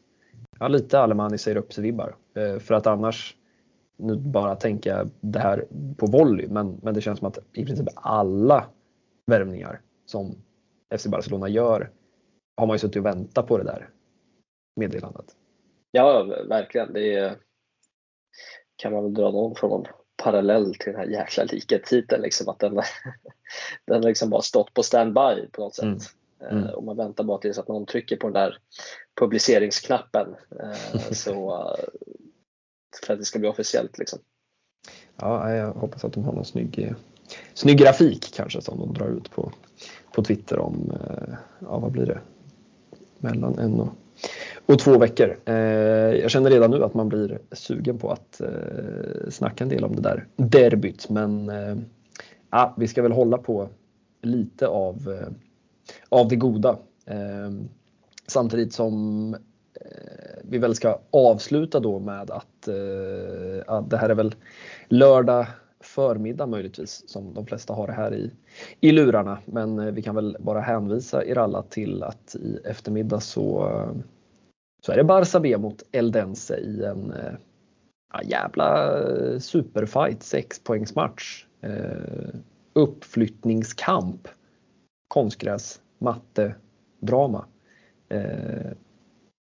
ja 0.59 0.67
lite 0.67 0.99
Alemani 0.99 1.37
säger 1.37 1.57
upp 1.57 1.73
sig 1.73 1.83
vibbar 1.83 2.15
eh, 2.35 2.59
för 2.59 2.73
att 2.73 2.87
annars, 2.87 3.35
nu 3.97 4.15
bara 4.15 4.55
tänker 4.55 4.89
jag 4.89 5.09
det 5.19 5.39
här 5.39 5.65
på 5.97 6.05
volley, 6.05 6.47
men, 6.47 6.79
men 6.83 6.93
det 6.93 7.01
känns 7.01 7.19
som 7.19 7.27
att 7.27 7.39
i 7.53 7.65
princip 7.65 7.87
alla 7.95 8.65
värvningar 9.25 9.81
som 10.05 10.35
FC 10.97 11.07
Barcelona 11.07 11.47
gör 11.49 11.91
har 12.57 12.67
man 12.67 12.73
ju 12.73 12.79
suttit 12.79 12.97
och 12.97 13.05
väntat 13.05 13.47
på 13.47 13.57
det 13.57 13.63
där 13.63 13.89
meddelandet. 14.75 15.35
Ja, 15.91 16.23
verkligen. 16.49 16.93
Det 16.93 17.13
är, 17.13 17.35
kan 18.75 18.93
man 18.93 19.03
väl 19.03 19.13
dra 19.13 19.31
någon 19.31 19.55
form 19.55 19.71
av 19.71 19.87
parallell 20.23 20.75
till 20.75 20.91
den 20.91 21.01
här 21.01 21.07
jäkla 21.07 21.43
likhetstiteln. 21.43 22.21
Liksom, 22.21 22.49
att 22.49 22.59
den, 22.59 22.81
den 23.85 24.01
liksom 24.01 24.29
bara 24.29 24.41
stått 24.41 24.73
på 24.73 24.83
standby 24.83 25.47
på 25.51 25.61
något 25.61 25.75
sätt. 25.75 25.83
Mm. 25.83 25.99
Mm. 26.39 26.63
Eh, 26.63 26.69
och 26.69 26.83
man 26.83 26.97
väntar 26.97 27.23
bara 27.23 27.37
tills 27.37 27.57
att 27.57 27.67
någon 27.67 27.85
trycker 27.85 28.17
på 28.17 28.27
den 28.27 28.33
där 28.33 28.57
publiceringsknappen 29.19 30.35
eh, 30.59 30.99
så, 31.11 31.51
eh, 31.51 31.85
för 33.05 33.13
att 33.13 33.19
det 33.19 33.25
ska 33.25 33.39
bli 33.39 33.49
officiellt. 33.49 33.97
Liksom. 33.97 34.19
Ja, 35.15 35.53
jag 35.53 35.73
hoppas 35.73 36.05
att 36.05 36.13
de 36.13 36.23
har 36.23 36.33
någon 36.33 36.45
snygg, 36.45 36.93
snygg 37.53 37.77
grafik 37.77 38.33
kanske 38.35 38.61
som 38.61 38.79
de 38.79 38.93
drar 38.93 39.09
ut 39.09 39.31
på, 39.31 39.51
på 40.13 40.23
Twitter 40.23 40.59
om, 40.59 40.97
ja 41.59 41.79
vad 41.79 41.91
blir 41.91 42.05
det, 42.05 42.19
mellan 43.19 43.59
en 43.59 43.79
och 43.79 43.89
och 44.65 44.79
två 44.79 44.97
veckor. 44.97 45.39
Jag 46.21 46.31
känner 46.31 46.49
redan 46.49 46.71
nu 46.71 46.83
att 46.83 46.93
man 46.93 47.09
blir 47.09 47.39
sugen 47.51 47.97
på 47.97 48.11
att 48.11 48.41
snacka 49.29 49.63
en 49.63 49.69
del 49.69 49.83
om 49.83 49.95
det 49.95 50.01
där 50.01 50.27
derbyt 50.35 51.09
men 51.09 51.51
ja, 52.51 52.73
vi 52.77 52.87
ska 52.87 53.01
väl 53.01 53.11
hålla 53.11 53.37
på 53.37 53.69
lite 54.21 54.67
av, 54.67 55.25
av 56.09 56.27
det 56.27 56.35
goda. 56.35 56.77
Ehm, 57.05 57.69
samtidigt 58.27 58.73
som 58.73 59.33
eh, 59.73 60.39
vi 60.43 60.57
väl 60.57 60.75
ska 60.75 60.99
avsluta 61.11 61.79
då 61.79 61.99
med 61.99 62.31
att 62.31 62.67
eh, 62.67 63.63
att 63.67 63.89
det 63.89 63.97
här 63.97 64.09
är 64.09 64.15
väl 64.15 64.35
lördag 64.87 65.47
förmiddag 65.79 66.45
möjligtvis 66.45 67.03
som 67.07 67.33
de 67.33 67.45
flesta 67.45 67.73
har 67.73 67.87
det 67.87 67.93
här 67.93 68.13
i, 68.13 68.31
i 68.79 68.91
lurarna. 68.91 69.39
Men 69.45 69.79
eh, 69.79 69.91
vi 69.91 70.01
kan 70.01 70.15
väl 70.15 70.37
bara 70.39 70.61
hänvisa 70.61 71.25
er 71.25 71.37
alla 71.37 71.61
till 71.61 72.03
att 72.03 72.35
i 72.35 72.59
eftermiddag 72.65 73.19
så 73.19 73.71
så 74.85 74.91
är 74.91 74.95
det 74.95 75.03
Barça 75.03 75.39
B 75.39 75.57
mot 75.57 75.83
Eldense 75.91 76.57
i 76.57 76.83
en 76.83 77.11
eh, 77.11 77.33
ja, 78.13 78.21
jävla 78.23 78.99
superfight, 79.39 80.23
6 80.23 80.59
poängsmatch. 80.63 81.45
Uppflyttningskamp, 82.73 84.27
konstgräs, 85.07 85.81
mattedrama 85.97 87.45
eh, 88.09 88.71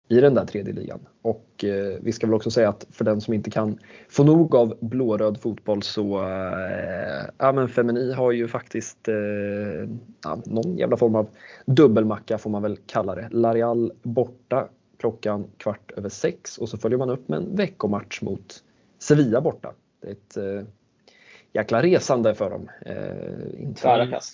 i 0.09 0.21
den 0.21 0.35
där 0.35 0.45
tredje 0.45 0.73
ligan. 0.73 1.01
Och 1.23 1.65
eh, 1.65 1.99
vi 2.01 2.13
ska 2.13 2.27
väl 2.27 2.35
också 2.35 2.51
säga 2.51 2.69
att 2.69 2.87
för 2.91 3.05
den 3.05 3.21
som 3.21 3.35
inte 3.35 3.51
kan 3.51 3.79
få 4.09 4.25
nog 4.25 4.55
av 4.55 4.79
blåröd 4.81 5.41
fotboll 5.41 5.83
så 5.83 6.23
eh, 6.23 7.25
ja 7.39 7.53
men 7.53 7.69
Femini 7.69 8.13
har 8.13 8.33
ju 8.33 8.49
faktiskt 8.49 9.09
eh, 9.09 9.15
ja, 10.25 10.39
någon 10.45 10.77
jävla 10.77 10.97
form 10.97 11.15
av 11.15 11.29
dubbelmacka 11.67 12.39
får 12.39 12.51
man 12.51 12.63
väl 12.63 12.79
kalla 12.87 13.15
det. 13.15 13.29
Larial 13.31 13.93
borta 14.03 14.69
klockan 14.99 15.47
kvart 15.57 15.93
över 15.97 16.09
sex 16.09 16.59
och 16.59 16.69
så 16.69 16.79
följer 16.79 16.99
man 16.99 17.11
upp 17.11 17.29
med 17.29 17.37
en 17.37 17.57
veckomatch 17.57 18.23
mot 18.23 18.63
Sevilla 18.99 19.41
borta. 19.41 19.73
Det 20.01 20.09
är 20.09 20.13
ett 20.13 20.37
eh, 20.37 20.69
jäkla 21.53 21.83
resande 21.83 22.35
för 22.35 22.51
dem. 22.51 22.71
Eh, 22.87 23.63
inte 23.63 23.89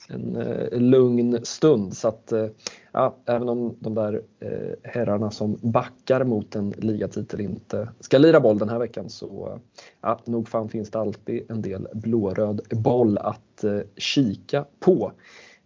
en 0.09 0.37
eh, 0.37 0.79
lugn 0.81 1.45
stund. 1.45 1.97
Så 1.97 2.09
att, 2.09 2.33
eh, 2.33 2.47
ja, 2.93 3.17
även 3.27 3.49
om 3.49 3.77
de 3.81 3.95
där 3.95 4.23
eh, 4.41 4.51
herrarna 4.83 5.31
som 5.31 5.59
backar 5.63 6.25
mot 6.25 6.57
en 6.57 6.71
ligatitel 6.71 7.41
inte 7.41 7.89
ska 8.01 8.19
lira 8.19 8.41
boll 8.41 8.59
den 8.59 8.69
här 8.69 8.79
veckan 8.79 9.09
så 9.09 9.59
ja, 10.01 10.21
nog 10.25 10.49
fan 10.49 10.69
finns 10.69 10.91
det 10.91 10.99
alltid 10.99 11.51
en 11.51 11.63
del 11.63 11.89
blåröd 11.93 12.61
boll 12.71 13.19
att 13.19 13.65
eh, 13.65 13.81
kika 13.97 14.65
på. 14.81 15.13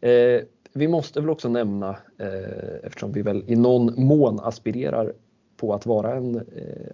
Eh, 0.00 0.40
vi 0.72 0.88
måste 0.88 1.20
väl 1.20 1.30
också 1.30 1.48
nämna, 1.48 1.96
eh, 2.18 2.76
eftersom 2.82 3.12
vi 3.12 3.22
väl 3.22 3.44
i 3.46 3.56
någon 3.56 4.04
mån 4.04 4.40
aspirerar 4.40 5.12
på 5.56 5.74
att 5.74 5.86
vara 5.86 6.14
en 6.14 6.36
eh, 6.36 6.42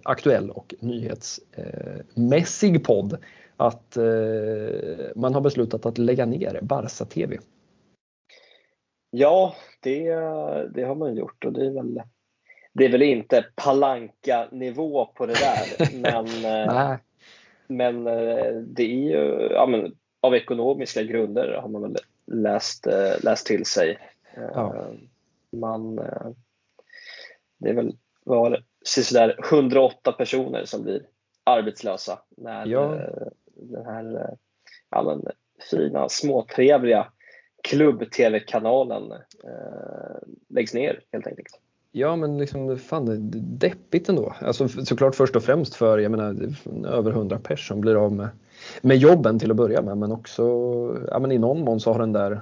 aktuell 0.03 0.49
och 0.49 0.75
nyhetsmässig 0.79 2.75
eh, 2.75 2.81
podd, 2.81 3.17
att 3.57 3.97
eh, 3.97 4.03
man 5.15 5.33
har 5.33 5.41
beslutat 5.41 5.85
att 5.85 5.97
lägga 5.97 6.25
ner 6.25 6.59
Barca 6.61 7.05
TV. 7.05 7.37
Ja, 9.11 9.55
det, 9.79 10.03
det 10.75 10.83
har 10.83 10.95
man 10.95 11.15
gjort 11.15 11.45
och 11.45 11.53
det 11.53 11.65
är 11.65 11.71
väl, 11.71 12.01
det 12.73 12.85
är 12.85 12.91
väl 12.91 13.01
inte 13.01 13.45
palanka-nivå 13.55 15.05
på 15.05 15.25
det 15.25 15.33
där. 15.33 15.93
men, 16.01 16.45
eh, 16.45 16.95
men 17.67 18.07
eh, 18.07 18.53
det 18.55 18.83
är 18.83 19.09
ju, 19.09 19.49
ja, 19.51 19.65
men, 19.65 19.95
av 20.21 20.35
ekonomiska 20.35 21.03
grunder 21.03 21.59
har 21.61 21.69
man 21.69 21.81
väl 21.81 21.97
läst, 22.25 22.87
läst 23.23 23.47
till 23.47 23.65
sig. 23.65 23.97
Ja. 24.35 24.85
Man, 25.51 25.95
det 27.57 27.69
är 27.69 27.73
väl 27.73 27.97
var 28.23 28.49
det, 28.49 28.63
sådär 28.85 29.39
108 29.51 30.11
personer 30.11 30.65
som 30.65 30.83
blir 30.83 31.05
arbetslösa 31.43 32.19
när 32.37 32.67
Ja 32.67 32.99
den 33.63 33.85
här 33.85 34.15
eh, 34.15 34.35
ja, 34.89 35.03
men, 35.03 35.25
fina, 35.71 36.09
småtrevliga 36.09 37.07
klubb-tv-kanalen 37.63 39.11
eh, 39.43 40.17
läggs 40.49 40.73
ner 40.73 40.99
helt 41.11 41.27
enkelt. 41.27 41.59
Ja 41.95 42.15
men 42.15 42.37
liksom 42.37 42.77
fan 42.77 43.05
det 43.05 43.13
är 43.13 43.41
deppigt 43.41 44.09
ändå. 44.09 44.35
Alltså 44.41 44.67
såklart 44.67 45.15
först 45.15 45.35
och 45.35 45.43
främst 45.43 45.75
för 45.75 45.97
jag 45.97 46.11
menar 46.11 46.55
över 46.87 47.11
100 47.11 47.39
pers 47.43 47.67
som 47.67 47.81
blir 47.81 47.95
av 47.95 48.11
med, 48.11 48.29
med 48.81 48.97
jobben 48.97 49.39
till 49.39 49.51
att 49.51 49.57
börja 49.57 49.81
med 49.81 49.97
men 49.97 50.11
också 50.11 50.43
ja, 51.09 51.19
men 51.19 51.31
i 51.31 51.37
någon 51.37 51.59
mån 51.59 51.79
så 51.79 51.91
har 51.91 51.99
den 51.99 52.13
där 52.13 52.41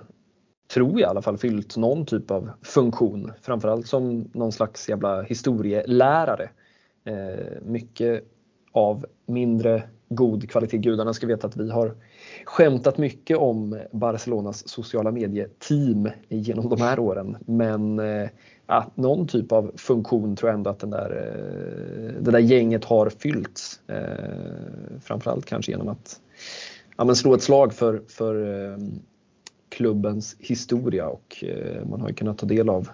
tror 0.73 0.91
jag 0.91 0.99
i 0.99 1.03
alla 1.03 1.21
fall 1.21 1.37
fyllt 1.37 1.77
någon 1.77 2.05
typ 2.05 2.31
av 2.31 2.49
funktion. 2.61 3.31
Framförallt 3.41 3.87
som 3.87 4.29
någon 4.33 4.51
slags 4.51 4.89
jävla 4.89 5.21
historielärare. 5.21 6.49
Eh, 7.03 7.61
mycket 7.61 8.23
av 8.71 9.05
mindre 9.25 9.83
god 10.15 10.49
kvalitet. 10.49 10.77
Gudarna 10.77 11.13
ska 11.13 11.27
veta 11.27 11.47
att 11.47 11.57
vi 11.57 11.71
har 11.71 11.95
skämtat 12.45 12.97
mycket 12.97 13.37
om 13.37 13.79
Barcelonas 13.91 14.67
sociala 14.67 15.11
medieteam 15.11 16.09
genom 16.29 16.69
de 16.69 16.81
här 16.81 16.99
åren. 16.99 17.37
Men 17.45 17.99
eh, 17.99 18.29
ja, 18.67 18.91
någon 18.95 19.27
typ 19.27 19.51
av 19.51 19.71
funktion 19.75 20.35
tror 20.35 20.49
jag 20.49 20.57
ändå 20.57 20.69
att 20.69 20.79
den 20.79 20.89
där, 20.89 21.09
eh, 21.11 22.23
det 22.23 22.31
där 22.31 22.39
gänget 22.39 22.85
har 22.85 23.09
fyllt. 23.09 23.61
Eh, 23.87 24.99
framförallt 25.01 25.45
kanske 25.45 25.71
genom 25.71 25.87
att 25.87 26.19
ja, 26.97 27.05
men 27.05 27.15
slå 27.15 27.33
ett 27.33 27.43
slag 27.43 27.73
för, 27.73 28.01
för 28.07 28.65
eh, 28.71 28.77
klubbens 29.69 30.35
historia 30.39 31.07
och 31.07 31.43
eh, 31.43 31.85
man 31.85 32.01
har 32.01 32.07
ju 32.07 32.15
kunnat 32.15 32.37
ta 32.37 32.45
del 32.45 32.69
av 32.69 32.89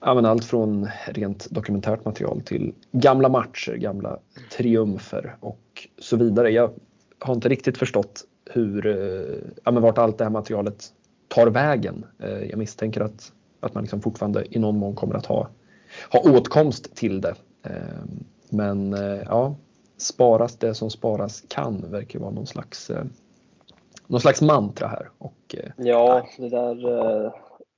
ja, 0.00 0.28
allt 0.28 0.44
från 0.44 0.88
rent 1.06 1.50
dokumentärt 1.50 2.04
material 2.04 2.40
till 2.40 2.74
gamla 2.92 3.28
matcher, 3.28 3.72
gamla 3.72 4.18
triumfer 4.56 5.36
och 5.40 5.58
så 5.98 6.16
vidare. 6.16 6.50
Jag 6.50 6.70
har 7.18 7.34
inte 7.34 7.48
riktigt 7.48 7.78
förstått 7.78 8.24
hur, 8.50 8.86
eh, 8.86 9.38
ja, 9.64 9.70
men 9.70 9.82
vart 9.82 9.98
allt 9.98 10.18
det 10.18 10.24
här 10.24 10.30
materialet 10.30 10.92
tar 11.28 11.46
vägen. 11.46 12.06
Eh, 12.18 12.44
jag 12.44 12.58
misstänker 12.58 13.00
att, 13.00 13.32
att 13.60 13.74
man 13.74 13.82
liksom 13.82 14.00
fortfarande 14.00 14.56
i 14.56 14.58
någon 14.58 14.78
mån 14.78 14.94
kommer 14.94 15.14
att 15.14 15.26
ha, 15.26 15.48
ha 16.12 16.20
åtkomst 16.20 16.96
till 16.96 17.20
det. 17.20 17.34
Eh, 17.62 17.72
men 18.48 18.96
ja, 19.26 19.56
sparas 19.96 20.56
det 20.56 20.74
som 20.74 20.90
sparas 20.90 21.44
kan 21.48 21.90
verkar 21.90 22.18
vara 22.18 22.30
någon 22.30 22.46
slags, 22.46 22.90
någon 24.06 24.20
slags 24.20 24.42
mantra 24.42 24.88
här. 24.88 25.10
Och, 25.18 25.56
ja, 25.76 26.26
det 26.38 26.48
där 26.48 27.32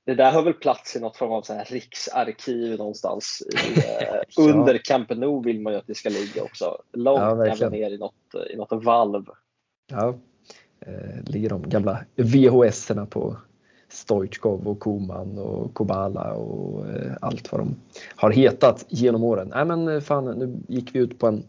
det 0.07 0.15
där 0.15 0.31
har 0.31 0.41
väl 0.41 0.53
plats 0.53 0.95
i 0.95 0.99
något 0.99 1.17
form 1.17 1.31
av 1.31 1.41
så 1.41 1.53
här 1.53 1.65
riksarkiv 1.65 2.77
någonstans. 2.77 3.43
I, 3.53 3.79
eh, 4.03 4.49
under 4.55 4.77
Camp 4.77 5.09
Nou 5.09 5.43
vill 5.43 5.61
man 5.61 5.73
ju 5.73 5.79
att 5.79 5.87
det 5.87 5.95
ska 5.95 6.09
ligga 6.09 6.43
också. 6.43 6.77
Långt 6.93 7.59
ja, 7.59 7.69
ner 7.69 7.89
i 7.91 7.97
något, 7.97 8.13
i 8.53 8.55
något 8.55 8.83
valv. 8.83 9.25
Ja, 9.91 10.15
eh, 10.79 11.23
ligger 11.25 11.49
de 11.49 11.69
gamla 11.69 11.99
VHS-erna 12.15 13.05
på 13.05 13.37
Stoichkov 13.89 14.67
och 14.67 14.79
Koman 14.79 15.37
och 15.37 15.73
Kobala 15.73 16.33
och 16.33 16.87
eh, 16.87 17.11
allt 17.21 17.51
vad 17.51 17.61
de 17.61 17.75
har 18.15 18.31
hetat 18.31 18.85
genom 18.89 19.23
åren. 19.23 19.51
Nej 19.55 19.65
men 19.65 19.87
eh, 19.87 19.99
fan, 19.99 20.25
nu 20.25 20.59
gick 20.67 20.95
vi 20.95 20.99
ut 20.99 21.19
på 21.19 21.27
en, 21.27 21.43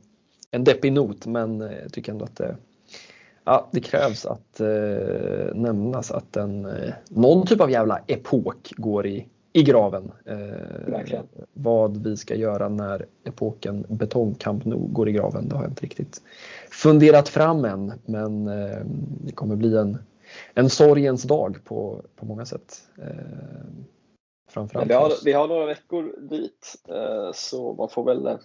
en 0.51 0.65
deppig 0.65 0.93
not 0.93 1.27
men 1.27 1.61
jag 1.61 1.93
tycker 1.93 2.13
ändå 2.13 2.25
att 2.25 2.37
det 2.37 2.57
Ja, 3.49 3.68
det 3.72 3.80
krävs 3.80 4.26
att 4.26 4.61
eh, 4.61 5.55
nämnas 5.55 6.11
att 6.11 6.36
en, 6.36 6.64
eh, 6.64 6.94
någon 7.11 7.46
typ 7.46 7.61
av 7.61 7.70
jävla 7.70 8.01
epok 8.07 8.72
går 8.76 9.07
i, 9.07 9.28
i 9.53 9.62
graven. 9.62 10.12
Eh, 10.24 11.20
vad 11.53 12.05
vi 12.05 12.16
ska 12.16 12.34
göra 12.34 12.68
när 12.68 13.07
epoken 13.24 13.86
betongkamp 13.88 14.64
nog 14.64 14.92
går 14.92 15.09
i 15.09 15.12
graven, 15.12 15.49
det 15.49 15.57
har 15.57 15.62
jag 15.62 15.70
inte 15.70 15.82
riktigt 15.82 16.22
funderat 16.70 17.28
fram 17.28 17.64
än. 17.64 17.92
Men 18.05 18.49
eh, 18.49 18.80
det 19.24 19.32
kommer 19.32 19.57
bli 19.57 19.76
en, 19.76 19.99
en 20.55 20.70
sorgens 20.70 21.22
dag 21.22 21.59
på, 21.64 22.03
på 22.16 22.26
många 22.26 22.46
sätt. 22.46 22.82
Eh, 22.99 23.07
framförallt 24.51 24.90
vi, 24.90 24.94
har, 24.94 25.12
vi 25.24 25.32
har 25.32 25.49
några 25.49 25.66
veckor 25.66 26.14
dit 26.30 26.76
så 27.34 27.74
man 27.74 27.88
får 27.88 28.05
väl 28.05 28.38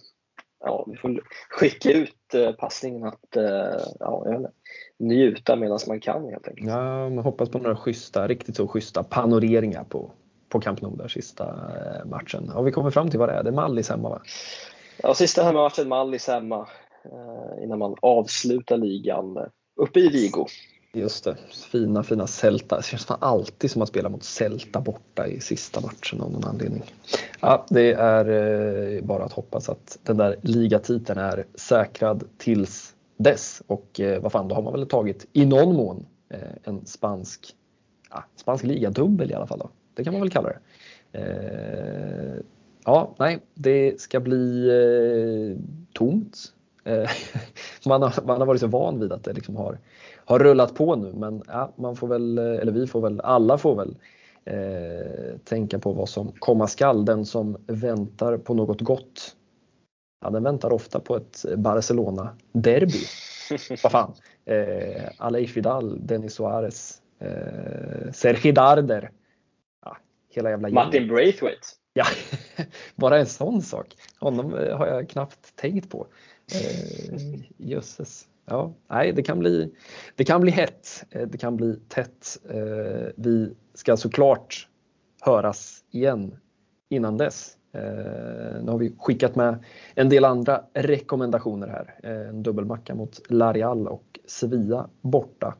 ja, 0.60 0.84
vi 0.88 0.96
får 0.96 1.22
skicka 1.50 1.92
ut 1.92 2.56
passningen 2.58 3.04
att 3.04 3.26
ja, 4.00 4.22
jag 4.24 4.30
vet 4.30 4.36
inte, 4.36 4.52
njuta 4.98 5.56
medan 5.56 5.78
man 5.88 6.00
kan 6.00 6.24
helt 6.24 6.48
enkelt. 6.48 6.68
Ja, 6.68 7.08
man 7.08 7.24
hoppas 7.24 7.48
på 7.48 7.58
några 7.58 7.76
schyssta, 7.76 8.28
riktigt 8.28 8.56
så 8.56 8.68
schyssta 8.68 9.02
panoreringar 9.02 9.84
på, 9.84 10.10
på 10.48 10.60
Camp 10.60 10.80
Nou 10.80 10.96
där 10.96 11.08
sista 11.08 11.44
eh, 11.44 12.08
matchen. 12.10 12.48
Har 12.48 12.62
vi 12.62 12.72
kommit 12.72 12.94
fram 12.94 13.10
till 13.10 13.18
vad 13.18 13.28
det 13.28 13.32
är? 13.32 13.42
Det 13.42 13.50
är 13.50 13.54
Mallis 13.54 13.88
hemma 13.88 14.08
va? 14.08 14.22
Ja, 15.02 15.14
sista 15.14 15.42
hemmamatchen 15.42 15.88
Mallis 15.88 16.28
hemma 16.28 16.68
eh, 17.04 17.64
innan 17.64 17.78
man 17.78 17.94
avslutar 18.02 18.76
ligan 18.76 19.36
eh, 19.36 19.44
uppe 19.76 20.00
i 20.00 20.08
Vigo. 20.08 20.46
Just 20.92 21.24
det, 21.24 21.36
fina 21.72 22.02
fina 22.02 22.26
Celta. 22.26 22.76
Det 22.76 22.82
känns 22.82 23.06
fan 23.06 23.18
alltid 23.20 23.70
som 23.70 23.82
att 23.82 23.88
spela 23.88 24.08
mot 24.08 24.24
Celta 24.24 24.80
borta 24.80 25.26
i 25.26 25.40
sista 25.40 25.80
matchen 25.80 26.20
av 26.20 26.32
någon 26.32 26.44
anledning. 26.44 26.82
Ja, 27.40 27.66
det 27.70 27.92
är 27.92 29.02
bara 29.02 29.24
att 29.24 29.32
hoppas 29.32 29.68
att 29.68 29.98
den 30.02 30.16
där 30.16 30.36
ligatiteln 30.42 31.18
är 31.18 31.46
säkrad 31.54 32.24
tills 32.38 32.93
dess 33.16 33.62
och 33.66 34.00
eh, 34.00 34.22
vad 34.22 34.32
fan, 34.32 34.48
då 34.48 34.54
har 34.54 34.62
man 34.62 34.72
väl 34.72 34.86
tagit 34.86 35.26
i 35.32 35.46
någon 35.46 35.76
mån 35.76 36.06
eh, 36.28 36.38
en 36.62 36.86
spansk, 36.86 37.54
ja, 38.10 38.24
spansk 38.36 38.64
ligadubbel 38.64 39.30
i 39.30 39.34
alla 39.34 39.46
fall. 39.46 39.58
Då. 39.58 39.70
Det 39.94 40.04
kan 40.04 40.12
man 40.12 40.22
väl 40.22 40.30
kalla 40.30 40.48
det. 40.48 40.58
Eh, 41.18 42.42
ja, 42.84 43.14
nej, 43.18 43.38
det 43.54 44.00
ska 44.00 44.20
bli 44.20 44.68
eh, 44.68 45.64
tomt. 45.92 46.36
Eh, 46.84 47.10
man, 47.86 48.02
har, 48.02 48.26
man 48.26 48.40
har 48.40 48.46
varit 48.46 48.60
så 48.60 48.66
van 48.66 49.00
vid 49.00 49.12
att 49.12 49.24
det 49.24 49.32
liksom 49.32 49.56
har, 49.56 49.78
har 50.24 50.38
rullat 50.38 50.74
på 50.74 50.96
nu 50.96 51.12
men 51.12 51.42
ja, 51.46 51.72
man 51.76 51.96
får 51.96 52.08
väl, 52.08 52.38
eh, 52.38 52.44
eller 52.44 52.72
vi 52.72 52.86
får 52.86 53.00
väl, 53.00 53.20
alla 53.20 53.58
får 53.58 53.76
väl 53.76 53.96
eh, 54.44 55.38
tänka 55.44 55.78
på 55.78 55.92
vad 55.92 56.08
som 56.08 56.32
komma 56.38 56.66
skall. 56.66 57.04
Den 57.04 57.24
som 57.24 57.56
väntar 57.66 58.36
på 58.36 58.54
något 58.54 58.80
gott 58.80 59.36
ja, 60.24 60.30
den 60.30 60.42
väntar 60.42 60.72
ofta 60.72 61.00
på 61.00 61.16
ett 61.16 61.44
Barcelona-derby. 61.56 63.04
Vad 63.82 63.92
fan. 63.92 64.14
Eh, 64.44 65.04
Aleix 65.18 65.56
Vidal, 65.56 66.06
Denis 66.06 66.34
Suarez, 66.34 67.02
eh, 67.18 68.12
Sergi 68.12 68.52
Darder. 68.52 69.10
Ja, 69.84 69.96
hela 70.30 70.50
jävla 70.50 70.68
Martin 70.68 71.08
Braithwaite. 71.08 71.66
Ja, 71.92 72.04
bara 72.94 73.18
en 73.18 73.26
sån 73.26 73.62
sak. 73.62 73.86
Honom 74.20 74.54
eh, 74.54 74.76
har 74.76 74.86
jag 74.86 75.08
knappt 75.08 75.56
tänkt 75.56 75.90
på. 75.90 76.06
Eh, 76.54 77.40
jösses. 77.56 78.26
Ja, 78.46 78.74
nej, 78.90 79.12
det 79.12 79.22
kan 79.22 79.38
bli, 79.38 79.74
det 80.16 80.24
kan 80.24 80.40
bli 80.40 80.50
hett. 80.50 81.04
Eh, 81.10 81.26
det 81.26 81.38
kan 81.38 81.56
bli 81.56 81.76
tätt. 81.88 82.38
Eh, 82.50 83.08
vi 83.16 83.54
ska 83.74 83.96
såklart 83.96 84.68
höras 85.20 85.84
igen 85.90 86.36
innan 86.88 87.16
dess. 87.16 87.56
Eh, 87.74 88.62
nu 88.62 88.70
har 88.70 88.78
vi 88.78 88.92
skickat 88.98 89.36
med 89.36 89.64
en 89.94 90.08
del 90.08 90.24
andra 90.24 90.60
rekommendationer 90.74 91.68
här. 91.68 91.94
Eh, 92.02 92.28
en 92.28 92.42
dubbelmacka 92.42 92.94
mot 92.94 93.20
Larial 93.28 93.88
och 93.88 94.18
Sevilla 94.26 94.88
borta. 95.00 95.54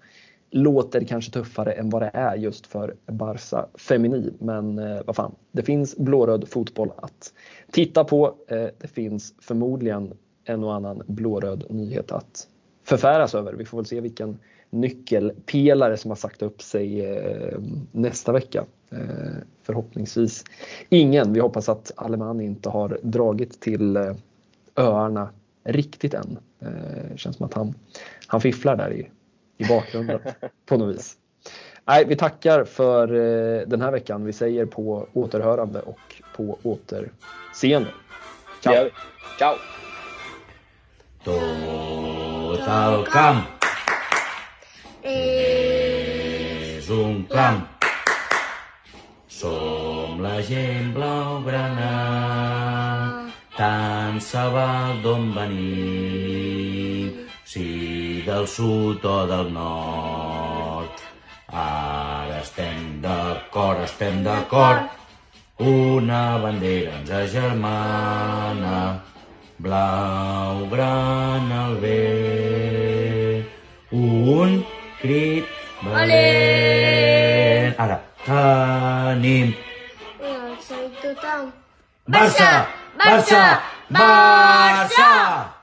Låter 0.50 1.04
kanske 1.04 1.32
tuffare 1.32 1.72
än 1.72 1.90
vad 1.90 2.02
det 2.02 2.10
är 2.14 2.36
just 2.36 2.66
för 2.66 2.94
Barca 3.06 3.66
Femini, 3.74 4.32
men 4.38 4.78
eh, 4.78 5.00
vad 5.06 5.16
fan, 5.16 5.34
det 5.52 5.62
finns 5.62 5.96
blåröd 5.96 6.48
fotboll 6.48 6.92
att 6.96 7.32
titta 7.70 8.04
på. 8.04 8.34
Det 8.48 8.90
finns 8.90 9.34
förmodligen 9.40 10.12
en 10.44 10.64
och 10.64 10.74
annan 10.74 11.02
blåröd 11.06 11.64
nyhet 11.70 12.12
att 12.12 12.48
förfäras 12.84 13.34
över. 13.34 13.52
Vi 13.52 13.64
får 13.64 13.78
väl 13.78 13.86
se 13.86 14.00
vilken 14.00 14.38
nyckelpelare 14.80 15.96
som 15.96 16.10
har 16.10 16.16
sagt 16.16 16.42
upp 16.42 16.62
sig 16.62 17.04
nästa 17.92 18.32
vecka. 18.32 18.64
Eh, 18.94 19.36
förhoppningsvis 19.62 20.44
ingen. 20.88 21.32
Vi 21.32 21.40
hoppas 21.40 21.68
att 21.68 21.92
Alemann 21.96 22.40
inte 22.40 22.68
har 22.68 22.98
dragit 23.02 23.60
till 23.60 23.96
eh, 23.96 24.14
öarna 24.76 25.28
riktigt 25.64 26.14
än. 26.14 26.38
Det 26.58 26.66
eh, 26.66 27.16
känns 27.16 27.36
som 27.36 27.46
att 27.46 27.54
han, 27.54 27.74
han 28.26 28.40
fifflar 28.40 28.76
där 28.76 28.92
i, 28.92 29.10
i 29.56 29.68
bakgrunden 29.68 30.20
på 30.66 30.76
något 30.76 30.96
vis. 30.96 31.16
Nej, 31.84 32.04
vi 32.04 32.16
tackar 32.16 32.64
för 32.64 33.06
den 33.66 33.80
här 33.80 33.92
veckan. 33.92 34.24
Vi 34.24 34.32
säger 34.32 34.66
på 34.66 35.06
återhörande 35.12 35.80
och 35.80 36.22
på 36.36 36.58
återseende. 36.62 37.88
Ciao! 38.62 38.88
Ciao! 39.38 39.54
Total 41.24 43.06
camp 43.06 43.53
un 47.14 47.22
camp 47.30 47.60
som 49.28 50.18
la 50.22 50.40
gent 50.48 50.90
blaugrana, 50.96 51.92
tant 53.58 54.18
se 54.28 54.42
val 54.54 54.98
d'on 55.04 55.30
venim, 55.36 57.12
si 57.52 57.66
del 58.26 58.46
sud 58.56 59.06
o 59.14 59.18
del 59.30 59.52
nord. 59.54 61.02
Ara 61.64 62.40
estem 62.40 63.00
d'acord, 63.04 63.84
estem 63.86 64.22
d'acord. 64.26 64.90
Una 65.62 66.22
bandera 66.42 66.96
ens 66.98 67.10
agermana, 67.22 68.78
blau, 69.62 70.64
gran 70.74 71.52
al 71.62 71.76
bé. 71.84 72.00
Un 73.94 74.64
crit 75.02 75.53
valent. 75.92 77.74
Ara, 77.78 78.00
tenim 78.24 79.54
Barça. 80.58 80.76
Barça! 82.06 82.66
Barça! 82.96 83.08
Barça! 83.08 83.62
Barça! 83.90 85.02
Barça! 85.02 85.53